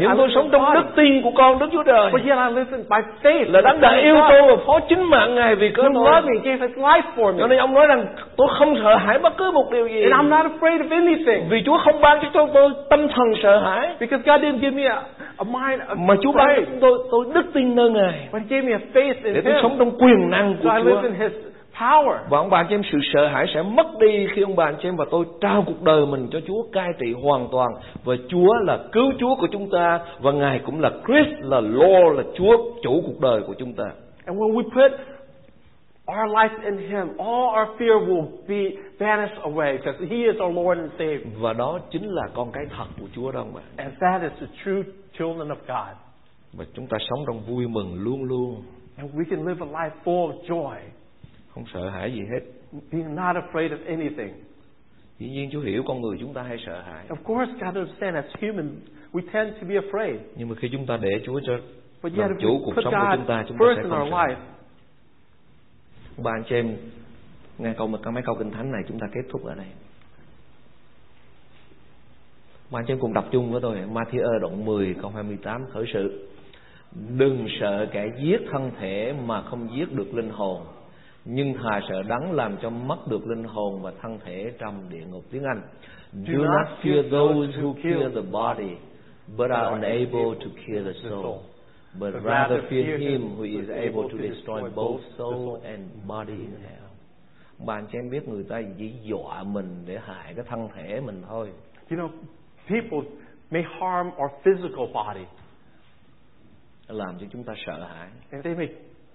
nhưng 0.01 0.11
tôi 0.17 0.29
sống 0.35 0.49
trong 0.53 0.75
đức 0.75 0.85
tin 0.97 1.23
của 1.23 1.31
con 1.35 1.59
Đức 1.59 1.67
Chúa 1.73 1.83
Trời. 1.83 2.11
But 2.12 2.21
yet 2.25 2.38
I 2.49 2.55
live 2.57 2.71
in 2.71 2.85
by 2.91 2.97
faith. 3.23 3.53
là 3.53 3.61
đấng 3.61 3.81
đã 3.81 3.97
yêu 4.03 4.17
tôi 4.29 4.43
và 4.57 4.62
phó 4.67 4.81
chính 4.88 5.11
mạng 5.11 5.35
ngài 5.35 5.55
vì 5.55 5.69
cớ 5.71 5.83
tôi. 5.95 6.12
loved 6.12 6.25
me, 6.25 6.35
gave 6.45 6.67
His 6.69 6.77
life 6.79 7.03
for 7.17 7.33
me, 7.33 7.38
cho 7.38 7.47
nên 7.47 7.59
ông 7.59 7.75
nói 7.75 7.87
rằng 7.87 8.07
tôi 8.37 8.49
không 8.59 8.75
sợ 8.83 8.97
hãi 8.97 9.19
bất 9.19 9.37
cứ 9.37 9.51
một 9.51 9.73
điều 9.73 9.87
gì. 9.87 10.03
And 10.03 10.12
I'm 10.15 10.29
not 10.29 10.53
afraid 10.53 10.81
of 10.81 10.91
anything. 10.91 11.49
Vì 11.49 11.62
Chúa 11.67 11.79
không 11.79 12.01
ban 12.01 12.19
cho 12.23 12.29
tôi, 12.33 12.49
tôi 12.55 12.71
tâm 12.91 13.09
thần 13.09 13.27
sợ 13.43 13.59
hãi. 13.59 13.95
Because 14.01 14.23
God 14.27 14.41
didn't 14.45 14.59
give 14.61 14.77
me 14.77 14.85
a, 14.88 15.03
a 15.37 15.45
mind 15.45 15.83
of 15.88 16.07
mà 16.07 16.15
Chúa 16.23 16.33
ban 16.33 16.49
cho 16.57 16.73
tôi 16.81 16.99
tôi 17.11 17.25
đức 17.35 17.47
tin 17.55 17.75
nơi 17.77 17.91
ngài. 17.91 18.29
But 18.33 18.43
He 18.43 18.57
gave 18.57 18.69
me 18.69 18.73
a 18.73 18.81
faith 18.95 19.15
in 19.25 19.35
để 19.35 19.41
tôi 19.45 19.55
sống 19.62 19.77
trong 19.79 19.91
quyền 19.99 20.31
năng 20.31 20.55
So 20.65 20.71
của 20.71 20.77
I 20.77 20.83
Chúa. 20.83 20.88
live 20.91 21.03
in 21.03 21.15
His 21.21 21.33
power. 21.83 22.16
và 22.31 22.38
ông 22.38 22.51
bà 22.51 22.59
anh 22.59 22.66
chị 22.68 22.75
em 22.75 22.83
sự 22.92 22.99
sợ 23.12 23.27
hãi 23.27 23.47
sẽ 23.55 23.62
mất 23.62 23.87
đi 24.01 24.27
khi 24.35 24.42
ông 24.42 24.57
bà 24.57 24.64
anh 24.64 24.77
chị 24.83 24.88
em 24.88 24.97
và 24.97 25.05
tôi 25.11 25.25
trao 25.40 25.64
cuộc 25.66 25.83
đời 25.83 26.07
mình 26.07 26.29
cho 26.33 26.40
Chúa 26.47 26.62
cai 26.73 26.88
trị 26.99 27.14
hoàn 27.23 27.49
toàn 27.53 27.71
và 28.05 28.14
Chúa 28.29 28.55
là 28.55 28.79
cứu 28.92 29.12
Chúa 29.18 29.35
của 29.37 29.47
chúng 29.53 29.71
ta 29.71 30.01
và 30.21 30.33
Ngài 30.33 30.59
cũng 30.66 30.81
là 30.81 30.90
Christ 30.90 31.40
là 31.40 31.61
Lord 31.61 32.18
là 32.18 32.23
Chúa 32.35 32.57
chủ 32.83 33.03
cuộc 33.07 33.21
đời 33.21 33.42
của 33.47 33.55
chúng 33.59 33.73
ta. 33.73 33.85
And 34.27 34.38
when 34.38 34.55
we 34.55 34.62
put 34.62 34.92
our 36.07 36.29
life 36.35 36.57
in 36.64 36.79
Him, 36.79 37.16
all 37.18 37.49
our 37.59 37.68
fear 37.79 38.07
will 38.07 38.27
be 38.49 38.77
vanished 38.99 39.42
away 39.42 39.77
because 39.77 39.99
He 40.11 40.16
is 40.16 40.37
our 40.40 40.55
Lord 40.57 40.79
and 40.79 40.90
Savior. 40.99 41.40
Và 41.40 41.53
đó 41.53 41.79
chính 41.90 42.09
là 42.09 42.23
con 42.35 42.53
cái 42.53 42.64
thật 42.77 42.87
của 43.01 43.07
Chúa 43.14 43.33
đó 43.33 43.40
ông 43.40 43.53
bà. 43.55 43.61
And 43.77 43.95
that 44.01 44.23
is 44.23 44.33
the 44.40 44.47
true 44.64 44.83
children 45.18 45.49
of 45.49 45.61
God. 45.68 45.97
Và 46.53 46.64
chúng 46.75 46.87
ta 46.87 46.97
sống 47.01 47.25
trong 47.27 47.40
vui 47.40 47.68
mừng 47.68 47.95
luôn 47.95 48.25
luôn, 48.25 48.62
And 48.97 49.14
we 49.14 49.25
can 49.31 49.47
live 49.47 49.66
a 49.66 49.71
life 49.83 49.97
full 50.05 50.33
of 50.33 50.42
joy, 50.42 50.75
không 51.55 51.65
sợ 51.73 51.88
hãi 51.88 52.12
gì 52.12 52.21
hết. 52.33 52.41
being 52.93 53.15
not 53.15 53.37
afraid 53.37 53.73
of 53.73 53.87
anything. 53.87 54.33
Dĩ 55.19 55.31
nhiên 55.31 55.51
Chúa 55.53 55.61
hiểu 55.61 55.83
con 55.87 56.01
người 56.01 56.17
chúng 56.21 56.35
ta 56.35 56.43
hay 56.43 56.59
sợ 56.67 56.83
hãi. 56.83 57.07
Of 57.09 57.17
course, 57.25 57.53
God 57.53 57.77
understands 57.77 58.17
as 58.17 58.43
human, 58.43 58.71
we 59.12 59.21
tend 59.33 59.55
to 59.61 59.69
be 59.69 59.75
afraid. 59.75 60.17
Nhưng 60.37 60.49
mà 60.49 60.55
khi 60.55 60.69
chúng 60.73 60.87
ta 60.87 60.97
để 60.97 61.11
Chúa 61.27 61.41
cho 61.47 61.53
But 62.03 62.12
làm 62.12 62.37
chủ 62.41 62.62
cuộc 62.65 62.73
sống 62.77 62.85
của 62.85 62.91
God 62.91 63.19
chúng 63.19 63.27
ta, 63.27 63.45
chúng 63.49 63.59
ta 63.59 63.67
sẽ 63.77 63.83
không 63.83 64.09
sợ. 64.11 64.17
life, 64.17 64.37
Ba 66.25 66.31
anh 66.31 66.43
chị 66.49 66.55
em 66.55 66.77
nghe 67.59 67.75
câu 67.79 67.87
mấy 67.87 68.23
câu 68.23 68.35
kinh 68.38 68.51
thánh 68.51 68.73
này 68.73 68.83
chúng 68.88 68.99
ta 68.99 69.07
kết 69.15 69.23
thúc 69.31 69.45
ở 69.45 69.55
đây. 69.55 69.67
Ba 72.71 72.79
anh 72.79 72.85
chị 72.87 72.93
em 72.93 72.99
cùng 73.01 73.12
đọc 73.12 73.25
chung 73.33 73.53
với 73.53 73.61
tôi 73.61 73.79
Matthew 73.93 74.38
đoạn 74.41 74.65
10 74.65 74.95
câu 75.03 75.11
28 75.11 75.67
khởi 75.73 75.85
sự. 75.93 76.29
Đừng 77.17 77.47
sợ 77.61 77.87
kẻ 77.93 78.09
giết 78.23 78.41
thân 78.51 78.71
thể 78.81 79.15
mà 79.27 79.43
không 79.43 79.69
giết 79.77 79.93
được 79.93 80.15
linh 80.15 80.31
hồn, 80.31 80.62
nhưng 81.24 81.54
thà 81.54 81.80
sợ 81.88 82.02
đắng 82.02 82.32
làm 82.32 82.56
cho 82.62 82.70
mất 82.70 82.98
được 83.08 83.26
linh 83.26 83.44
hồn 83.44 83.82
và 83.82 83.92
thân 84.02 84.18
thể 84.24 84.52
trong 84.58 84.88
địa 84.88 85.04
ngục 85.11 85.24
tiếng 85.30 85.42
Anh. 85.44 85.62
Do 86.12 86.38
not 86.38 86.66
fear 86.82 87.02
those 87.11 87.62
who 87.62 87.74
kill 87.82 88.14
the 88.14 88.30
body, 88.32 88.76
but 89.37 89.50
are 89.50 89.66
unable 89.72 90.35
to 90.44 90.50
kill 90.66 90.85
the 90.85 91.08
soul. 91.11 91.38
But 92.00 92.14
rather 92.24 92.61
fear 92.70 92.98
him 92.98 93.37
who 93.37 93.42
is 93.42 93.68
able 93.68 94.08
to 94.12 94.18
destroy 94.18 94.70
both 94.74 95.00
soul 95.18 95.61
and 95.64 95.82
body 96.06 96.32
in 96.32 96.50
hell. 96.62 96.82
Bạn 97.66 97.87
cho 97.92 97.98
em 97.98 98.11
biết 98.11 98.28
người 98.28 98.44
ta 98.48 98.62
chỉ 98.78 98.92
dọa 99.02 99.42
mình 99.42 99.82
để 99.87 99.98
hại 99.98 100.35
cái 100.35 100.44
thân 100.48 100.68
thể 100.74 101.00
mình 101.00 101.22
thôi. 101.28 101.52
you 101.90 101.96
know, 101.98 102.08
people 102.68 103.11
may 103.50 103.62
harm 103.80 104.06
our 104.08 104.30
physical 104.44 104.87
body, 104.94 105.24
Làm 106.88 107.18
cho 107.20 107.26
chúng 107.30 107.44
ta 107.44 107.52
sợ 107.66 107.85
hãi. 107.94 108.08
and 108.30 108.44
they 108.44 108.54
may 108.54 108.68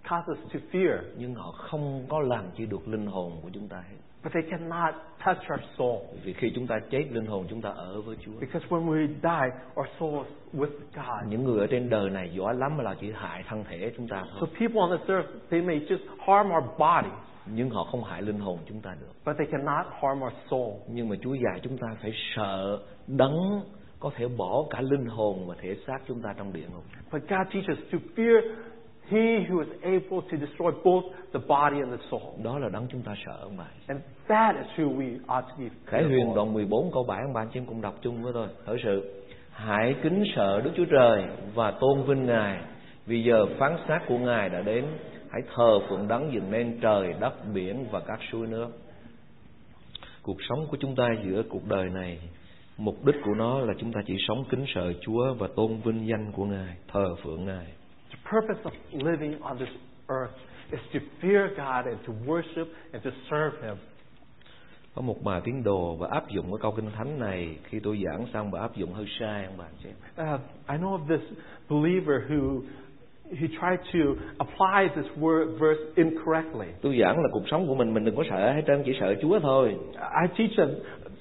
cause 0.09 0.31
us 0.31 0.37
to 0.53 0.59
fear, 0.71 0.97
Nhưng 1.17 1.35
họ 1.35 1.51
không 1.51 2.05
có 2.09 2.19
làm 2.19 2.43
chi 2.57 2.65
được 2.65 2.87
linh 2.87 3.05
hồn 3.05 3.31
của 3.43 3.49
chúng 3.53 3.67
ta 3.67 3.77
hết. 3.77 3.95
but 4.23 4.33
they 4.33 4.43
cannot 4.51 4.93
touch 5.25 5.37
our 5.53 5.61
soul. 5.77 5.97
Vì 6.23 6.33
khi 6.33 6.51
chúng 6.55 6.67
ta 6.67 6.79
chết 6.89 7.05
linh 7.11 7.25
hồn 7.25 7.45
chúng 7.49 7.61
ta 7.61 7.69
ở 7.69 8.01
với 8.01 8.15
Chúa. 8.25 8.31
Because 8.39 8.67
when 8.69 8.85
we 8.89 9.07
die, 9.07 9.57
our 9.75 9.87
soul 9.99 10.13
is 10.25 10.61
with 10.61 10.69
God. 10.95 11.29
Những 11.31 11.43
người 11.43 11.59
ở 11.59 11.67
trên 11.67 11.89
đời 11.89 12.09
này 12.09 12.31
giỏi 12.37 12.55
lắm 12.55 12.77
là 12.77 12.95
chỉ 13.01 13.11
hại 13.15 13.43
thân 13.49 13.63
thể 13.69 13.91
chúng 13.97 14.07
ta 14.07 14.23
So 14.25 14.31
thôi. 14.39 14.49
people 14.59 14.79
on 14.81 14.97
this 14.97 15.09
earth, 15.09 15.29
they 15.49 15.61
may 15.61 15.79
just 15.79 15.99
harm 16.19 16.47
our 16.51 16.63
body, 16.79 17.09
Nhưng 17.45 17.69
họ 17.69 17.83
không 17.83 18.03
hại 18.03 18.21
linh 18.21 18.39
hồn 18.39 18.59
chúng 18.67 18.81
ta 18.81 18.95
được. 19.01 19.11
but 19.25 19.35
they 19.37 19.47
cannot 19.51 19.85
harm 20.01 20.21
our 20.23 20.33
soul. 20.51 20.73
Nhưng 20.87 21.09
mà 21.09 21.15
Chúa 21.21 21.33
dạy 21.33 21.59
chúng 21.63 21.77
ta 21.77 21.87
phải 22.01 22.11
sợ 22.35 22.79
đấng 23.07 23.61
có 23.99 24.11
thể 24.15 24.27
bỏ 24.37 24.65
cả 24.69 24.81
linh 24.81 25.05
hồn 25.05 25.47
và 25.47 25.55
thể 25.61 25.75
xác 25.87 25.97
chúng 26.07 26.21
ta 26.21 26.33
trong 26.37 26.53
địa 26.53 26.65
ngục. 26.73 26.83
But 27.13 27.21
God 27.21 27.47
teaches 27.53 27.69
us 27.69 27.91
to 27.91 27.97
fear 28.15 28.41
He 29.09 29.45
who 29.49 29.59
is 29.59 29.69
able 29.81 30.21
to 30.31 30.37
destroy 30.45 30.71
both 30.83 31.03
the 31.33 31.39
body 31.47 31.79
and 31.79 31.91
the 31.91 32.07
soul. 32.11 32.43
Đó 32.43 32.59
là 32.59 32.69
đấng 32.69 32.87
chúng 32.91 33.01
ta 33.01 33.15
sợ 33.25 33.37
ông 33.41 33.57
bà. 33.57 33.67
And 33.87 34.01
that 34.27 34.55
is 34.55 34.65
who 34.75 34.97
we 34.97 35.17
ought 35.27 35.49
to 35.49 35.55
be 35.59 35.65
Khải 35.85 36.03
Huyền 36.03 36.33
đoạn 36.35 36.53
14 36.53 36.91
câu 36.93 37.03
7 37.03 37.21
ông 37.21 37.33
bà 37.33 37.45
chị 37.45 37.59
em 37.59 37.65
cùng 37.65 37.81
đọc 37.81 37.95
chung 38.01 38.23
với 38.23 38.33
tôi. 38.33 38.47
Khởi 38.65 38.77
sự. 38.83 39.23
Hãy 39.51 39.95
kính 40.03 40.23
sợ 40.35 40.61
Đức 40.63 40.71
Chúa 40.77 40.85
Trời 40.85 41.23
và 41.53 41.71
tôn 41.71 42.03
vinh 42.03 42.25
Ngài. 42.25 42.59
Vì 43.05 43.23
giờ 43.23 43.45
phán 43.59 43.77
xét 43.87 44.01
của 44.07 44.17
Ngài 44.17 44.49
đã 44.49 44.61
đến. 44.61 44.85
Hãy 45.31 45.41
thờ 45.55 45.79
phượng 45.89 46.07
đấng 46.07 46.33
dựng 46.33 46.51
nên 46.51 46.79
trời, 46.81 47.13
đất, 47.19 47.33
biển 47.53 47.85
và 47.91 47.99
các 47.99 48.19
suối 48.31 48.47
nước. 48.47 48.67
Cuộc 50.23 50.37
sống 50.49 50.67
của 50.71 50.77
chúng 50.79 50.95
ta 50.95 51.09
giữa 51.23 51.43
cuộc 51.49 51.67
đời 51.67 51.89
này 51.89 52.19
Mục 52.77 53.05
đích 53.05 53.15
của 53.23 53.33
nó 53.33 53.59
là 53.59 53.73
chúng 53.79 53.91
ta 53.93 54.01
chỉ 54.07 54.13
sống 54.27 54.45
kính 54.49 54.65
sợ 54.75 54.93
Chúa 55.01 55.33
và 55.33 55.47
tôn 55.55 55.81
vinh 55.83 56.07
danh 56.07 56.31
của 56.31 56.45
Ngài, 56.45 56.75
thờ 56.87 57.15
phượng 57.23 57.45
Ngài. 57.45 57.67
The 58.11 58.17
purpose 58.31 58.63
of 58.63 58.73
living 58.91 59.41
on 59.41 59.57
this 59.57 59.69
earth 60.07 60.35
is 60.71 60.79
to 60.93 60.99
fear 61.21 61.49
God 61.57 61.85
and 61.85 61.97
to 62.05 62.13
worship 62.31 62.67
and 62.93 63.03
to 63.03 63.11
serve 63.29 63.61
Him. 63.61 63.75
Có 64.95 65.01
một 65.01 65.23
bà 65.23 65.39
tín 65.39 65.63
đồ 65.63 65.95
và 65.95 66.07
áp 66.11 66.29
dụng 66.29 66.45
cái 66.45 66.57
câu 66.61 66.71
kinh 66.71 66.91
thánh 66.91 67.19
này 67.19 67.57
khi 67.63 67.79
tôi 67.79 68.01
giảng 68.05 68.25
xong 68.33 68.51
bà 68.51 68.59
áp 68.59 68.75
dụng 68.75 68.93
hơi 68.93 69.05
sai 69.19 69.45
ông 69.45 69.57
bà 69.57 69.65
chị. 69.83 69.89
Uh, 69.89 70.39
I 70.69 70.77
know 70.77 70.97
of 70.97 71.07
this 71.07 71.27
believer 71.69 72.21
who 72.29 72.61
who 73.31 73.47
tried 73.47 73.79
to 73.93 73.99
apply 74.37 74.87
this 74.95 75.11
word 75.17 75.59
verse 75.59 75.81
incorrectly. 75.95 76.67
Tôi 76.81 76.99
giảng 77.01 77.19
là 77.23 77.29
cuộc 77.31 77.43
sống 77.51 77.67
của 77.67 77.75
mình 77.75 77.93
mình 77.93 78.05
đừng 78.05 78.15
có 78.15 78.23
sợ 78.29 78.53
hết 78.53 78.61
trơn 78.67 78.83
chỉ 78.85 78.91
sợ 78.99 79.15
Chúa 79.21 79.39
thôi. 79.39 79.75
I 79.93 80.27
teach 80.37 80.57
them 80.57 80.69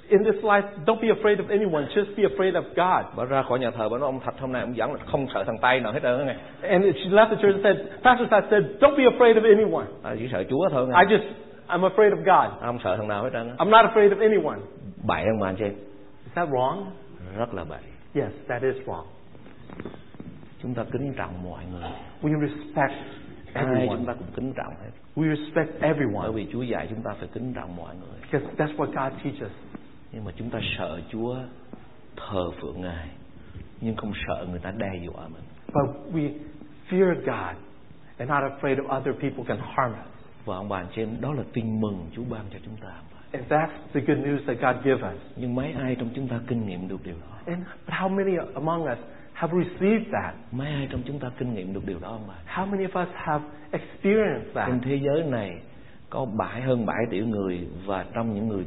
in 0.09 0.25
this 0.25 0.45
life, 0.45 0.64
don't 0.87 1.01
be 1.01 1.09
afraid 1.11 1.38
of 1.38 1.49
anyone, 1.51 1.87
just 1.95 2.16
be 2.16 2.23
afraid 2.25 2.55
of 2.55 2.62
God. 2.77 3.05
Bà 3.16 3.25
ra 3.25 3.42
khỏi 3.42 3.59
nhà 3.59 3.71
thờ 3.71 3.88
bà 3.88 3.99
nói 3.99 4.07
ông 4.07 4.21
Thạch 4.21 4.40
hôm 4.40 4.53
nay 4.53 4.62
ông 4.62 4.75
giảng 4.79 4.92
là 4.92 4.99
không 5.07 5.27
sợ 5.35 5.45
thằng 5.45 5.59
Tây 5.62 5.81
nào 5.81 5.92
hết 5.92 6.01
trơn 6.03 6.27
nghe. 6.27 6.37
And 6.62 6.85
she 6.85 7.11
left 7.11 7.29
the 7.31 7.37
church 7.42 7.55
and 7.55 7.62
said, 7.64 7.77
Pastor 8.05 8.29
Seth 8.31 8.45
said, 8.51 8.62
don't 8.81 8.97
be 8.97 9.05
afraid 9.16 9.37
of 9.37 9.45
anyone. 9.57 9.87
À, 10.03 10.14
chỉ 10.19 10.29
sợ 10.33 10.45
Chúa 10.51 10.69
thôi 10.71 10.87
nghe. 10.88 10.95
I 11.01 11.16
just, 11.16 11.25
I'm 11.69 11.90
afraid 11.90 12.12
of 12.12 12.19
God. 12.19 12.61
À, 12.62 12.66
không 12.66 12.79
sợ 12.85 12.97
thằng 12.97 13.09
nào 13.09 13.25
hết 13.25 13.31
trơn. 13.33 13.57
I'm 13.57 13.71
not 13.71 13.85
afraid 13.90 14.12
of 14.12 14.21
anyone. 14.21 14.59
Bậy 15.07 15.23
ông 15.25 15.40
bà 15.40 15.53
chị. 15.59 15.64
em. 15.64 15.73
Is 16.25 16.35
that 16.35 16.49
wrong? 16.49 16.85
Rất 17.38 17.55
là 17.55 17.64
bậy. 17.64 17.81
Yes, 18.14 18.33
that 18.49 18.62
is 18.62 18.77
wrong. 18.87 19.05
Chúng 20.62 20.75
ta 20.75 20.85
kính 20.92 21.14
trọng 21.16 21.42
mọi 21.45 21.64
người. 21.73 21.90
We 22.23 22.40
respect 22.49 22.92
Ai 23.55 23.64
everyone. 23.64 23.97
chúng 23.97 24.07
ta 24.07 24.12
cũng 24.12 24.29
kính 24.37 24.53
trọng 24.57 24.75
hết. 24.83 24.90
We 25.16 25.37
respect 25.37 25.81
Bởi 25.81 25.90
everyone 25.90 26.31
vì 26.35 26.47
Chúa 26.53 26.62
dạy 26.62 26.87
chúng 26.90 27.03
ta 27.05 27.11
phải 27.19 27.29
kính 27.35 27.53
trọng 27.55 27.77
mọi 27.77 27.95
người. 27.95 28.19
because 28.33 28.47
that's 28.57 28.77
what 28.77 28.87
God 28.87 29.12
teaches. 29.25 29.51
Nhưng 30.12 30.25
mà 30.25 30.33
chúng 30.37 30.51
ta 30.51 30.59
sợ 30.79 31.01
Chúa 31.12 31.37
thờ 32.16 32.51
phượng 32.61 32.81
Ngài 32.81 33.09
nhưng 33.81 33.97
không 33.97 34.12
sợ 34.27 34.47
người 34.51 34.59
ta 34.59 34.71
đe 34.71 34.90
dọa 35.07 35.29
mình. 35.29 35.42
But 35.66 36.14
we 36.14 36.31
fear 36.90 37.14
God 37.14 37.57
and 38.19 38.31
not 38.31 38.53
afraid 38.53 38.79
of 38.79 39.01
other 39.01 39.14
people 39.21 39.45
can 39.47 39.59
harm 39.59 39.92
us. 39.92 40.07
Và 40.45 40.57
ông 40.57 40.69
bà 40.69 40.79
anh 40.79 40.87
chị 40.95 41.03
em 41.03 41.21
đó 41.21 41.33
là 41.33 41.42
tin 41.53 41.81
mừng 41.81 42.07
Chúa 42.12 42.25
ban 42.31 42.45
cho 42.53 42.59
chúng 42.64 42.77
ta. 42.77 42.92
And 43.33 43.53
that's 43.53 43.71
the 43.92 44.01
good 44.01 44.19
news 44.19 44.38
that 44.47 44.57
God 44.61 44.85
gives 44.85 45.03
us. 45.14 45.21
Nhưng 45.37 45.55
mấy 45.55 45.73
ai 45.73 45.95
trong 45.95 46.11
chúng 46.14 46.29
ta 46.29 46.40
kinh 46.47 46.66
nghiệm 46.66 46.88
được 46.88 47.05
điều 47.05 47.14
đó? 47.21 47.38
And 47.47 47.62
but 47.87 47.95
how 47.95 48.09
many 48.09 48.37
among 48.55 48.83
us 48.83 48.99
have 49.33 49.59
received 49.64 50.05
that? 50.12 50.35
Mấy 50.53 50.66
ai 50.66 50.88
trong 50.90 51.03
chúng 51.07 51.19
ta 51.19 51.31
kinh 51.38 51.55
nghiệm 51.55 51.75
được 51.75 51.87
điều 51.87 51.99
đó 51.99 52.09
ông 52.09 52.25
bà? 52.29 52.35
How 52.55 52.71
many 52.71 52.87
of 52.87 53.03
us 53.03 53.09
have 53.14 53.45
experienced 53.71 54.55
that? 54.55 54.69
Trên 54.69 54.81
thế 54.81 55.01
giới 55.03 55.23
này 55.31 55.61
có 56.11 56.25
bảy 56.25 56.62
hơn 56.62 56.87
7 56.87 56.97
tỷ 57.11 57.21
người 57.21 57.69
và 57.87 58.05
trong 58.14 58.35
những 58.35 58.49
người 58.49 58.64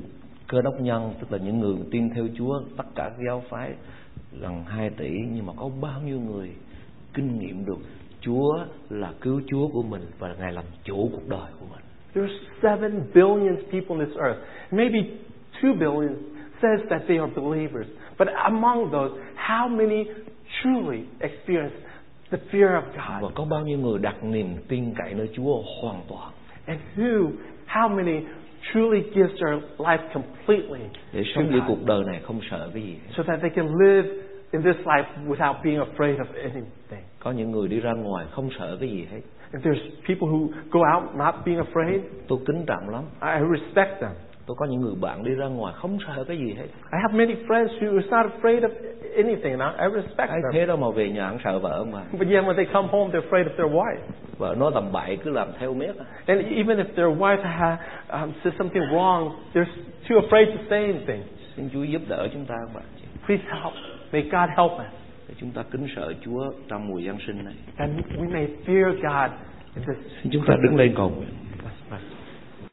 cơ 0.49 0.61
đốc 0.61 0.81
nhân 0.81 1.13
tức 1.19 1.31
là 1.31 1.37
những 1.37 1.59
người 1.59 1.75
tin 1.91 2.09
theo 2.09 2.27
Chúa 2.37 2.61
tất 2.77 2.83
cả 2.95 3.11
giáo 3.27 3.43
phái 3.49 3.73
gần 4.41 4.63
2 4.67 4.89
tỷ 4.89 5.09
nhưng 5.33 5.45
mà 5.45 5.53
có 5.57 5.69
bao 5.81 6.01
nhiêu 6.05 6.19
người 6.19 6.51
kinh 7.13 7.39
nghiệm 7.39 7.65
được 7.65 7.77
Chúa 8.21 8.59
là 8.89 9.13
cứu 9.21 9.41
Chúa 9.47 9.67
của 9.67 9.83
mình 9.83 10.01
và 10.19 10.35
Ngài 10.39 10.51
làm 10.53 10.63
chủ 10.83 11.09
cuộc 11.13 11.27
đời 11.27 11.51
của 11.59 11.65
mình. 11.71 11.83
There's 12.13 12.37
seven 12.61 13.01
billion 13.13 13.55
people 13.55 13.95
on 13.97 14.05
this 14.05 14.17
earth. 14.17 14.39
Maybe 14.71 14.99
two 15.61 15.73
billion 15.73 16.15
says 16.61 16.79
that 16.89 17.01
they 17.07 17.17
are 17.17 17.31
believers. 17.35 17.87
But 18.17 18.27
among 18.27 18.91
those, 18.91 19.21
how 19.35 19.67
many 19.77 20.03
truly 20.63 20.99
experience 21.19 21.75
the 22.31 22.37
fear 22.51 22.75
of 22.75 22.83
Và 22.95 23.19
God? 23.21 23.31
có 23.35 23.45
bao 23.45 23.61
nhiêu 23.65 23.77
người 23.79 23.99
đặt 23.99 24.23
niềm 24.23 24.47
tin 24.67 24.93
cậy 24.97 25.13
nơi 25.13 25.29
Chúa 25.35 25.61
hoàn 25.81 26.01
toàn 26.09 26.31
And 26.65 26.79
who, 26.95 27.31
how 27.67 27.95
many 27.95 28.21
truly 28.73 29.03
gives 29.13 29.33
their 29.41 29.59
life 29.77 30.03
completely 30.13 30.79
để 31.13 31.23
sống 31.35 31.51
God 31.51 31.63
cuộc 31.67 31.85
đời 31.85 32.03
này 32.07 32.19
không 32.23 32.39
sợ 32.51 32.69
cái 32.73 32.83
gì. 32.83 32.97
so 33.17 33.23
that 33.23 33.39
they 33.41 33.49
can 33.49 33.67
live 33.79 34.09
in 34.51 34.63
this 34.63 34.75
life 34.85 35.05
without 35.27 35.55
being 35.63 35.79
afraid 35.79 36.17
of 36.17 36.25
anything? 36.35 36.65
Có 37.19 37.31
những 37.31 37.51
người 37.51 37.67
đi 37.67 37.79
ra 37.79 37.93
ngoài 37.93 38.25
không 38.31 38.49
sợ 38.59 38.77
cái 38.79 38.89
gì 38.89 39.07
hết. 39.11 39.21
If 39.53 39.59
there's 39.59 39.89
people 40.07 40.27
who 40.27 40.47
go 40.71 40.79
out 40.95 41.15
not 41.15 41.35
being 41.45 41.59
afraid, 41.59 42.01
Tôi 42.27 42.39
kính 42.45 42.65
trọng 42.67 42.89
lắm. 42.89 43.03
I 43.21 43.59
respect 43.59 44.01
them. 44.01 44.11
Tôi 44.49 44.55
có 44.59 44.65
những 44.65 44.81
người 44.81 44.95
bạn 45.01 45.23
đi 45.23 45.31
ra 45.31 45.45
ngoài 45.47 45.73
không 45.77 45.97
sợ 46.07 46.23
cái 46.27 46.37
gì 46.37 46.53
hết. 46.53 46.65
I 46.91 46.99
have 47.01 47.13
many 47.17 47.33
friends 47.47 47.67
who 47.79 47.97
is 47.97 48.11
not 48.11 48.25
afraid 48.25 48.59
of 48.63 48.69
anything, 49.15 49.59
and 49.59 49.79
I, 49.79 50.01
respect 50.01 50.29
ai 50.29 50.39
them. 50.41 50.51
thế 50.53 50.65
đâu 50.65 50.77
mà 50.77 50.87
về 50.95 51.09
nhà 51.09 51.25
hắn 51.25 51.37
sợ 51.43 51.59
vợ 51.59 51.69
ông 51.77 51.91
bà 51.91 51.99
But 52.11 52.27
yet 52.27 52.43
when 52.43 52.55
they 52.55 52.65
come 52.73 52.87
home, 52.91 53.11
they're 53.11 53.29
afraid 53.29 53.45
of 53.47 53.55
their 53.57 53.71
wife. 53.73 53.97
vợ 54.37 54.55
nói 54.59 54.71
tầm 54.73 54.91
bậy 54.91 55.17
cứ 55.23 55.31
làm 55.31 55.47
theo 55.59 55.73
miết 55.73 55.95
à. 55.97 56.05
And 56.25 56.41
even 56.45 56.77
if 56.77 56.83
their 56.95 57.19
wife 57.19 57.43
ha, 57.43 57.77
um, 58.21 58.31
says 58.43 58.53
something 58.59 58.81
wrong, 58.91 59.31
they're 59.53 59.71
too 60.09 60.15
afraid 60.27 60.45
to 60.57 60.63
say 60.69 60.83
anything. 60.83 61.21
xin 61.57 61.69
Chúa 61.73 61.83
giúp 61.83 62.01
đỡ 62.09 62.27
chúng 62.33 62.45
ta 62.45 62.55
bà 62.73 62.81
chị 62.95 63.03
Please 63.27 63.43
help. 63.61 63.73
May 64.11 64.21
God 64.21 64.49
help 64.57 64.71
us. 64.71 64.93
để 65.27 65.35
chúng 65.39 65.51
ta 65.51 65.63
kính 65.71 65.87
sợ 65.95 66.13
Chúa 66.25 66.51
trong 66.69 66.87
mùa 66.87 67.01
Giáng 67.07 67.17
sinh 67.27 67.45
này 67.45 67.55
And 67.77 67.91
we 68.17 68.31
may 68.33 68.47
fear 68.65 68.91
God 68.91 69.31
xin 70.23 70.31
chúng 70.31 70.43
ta 70.47 70.53
đứng 70.63 70.75
lên 70.75 70.93
cầu 70.97 71.09
nguyện. 71.09 71.29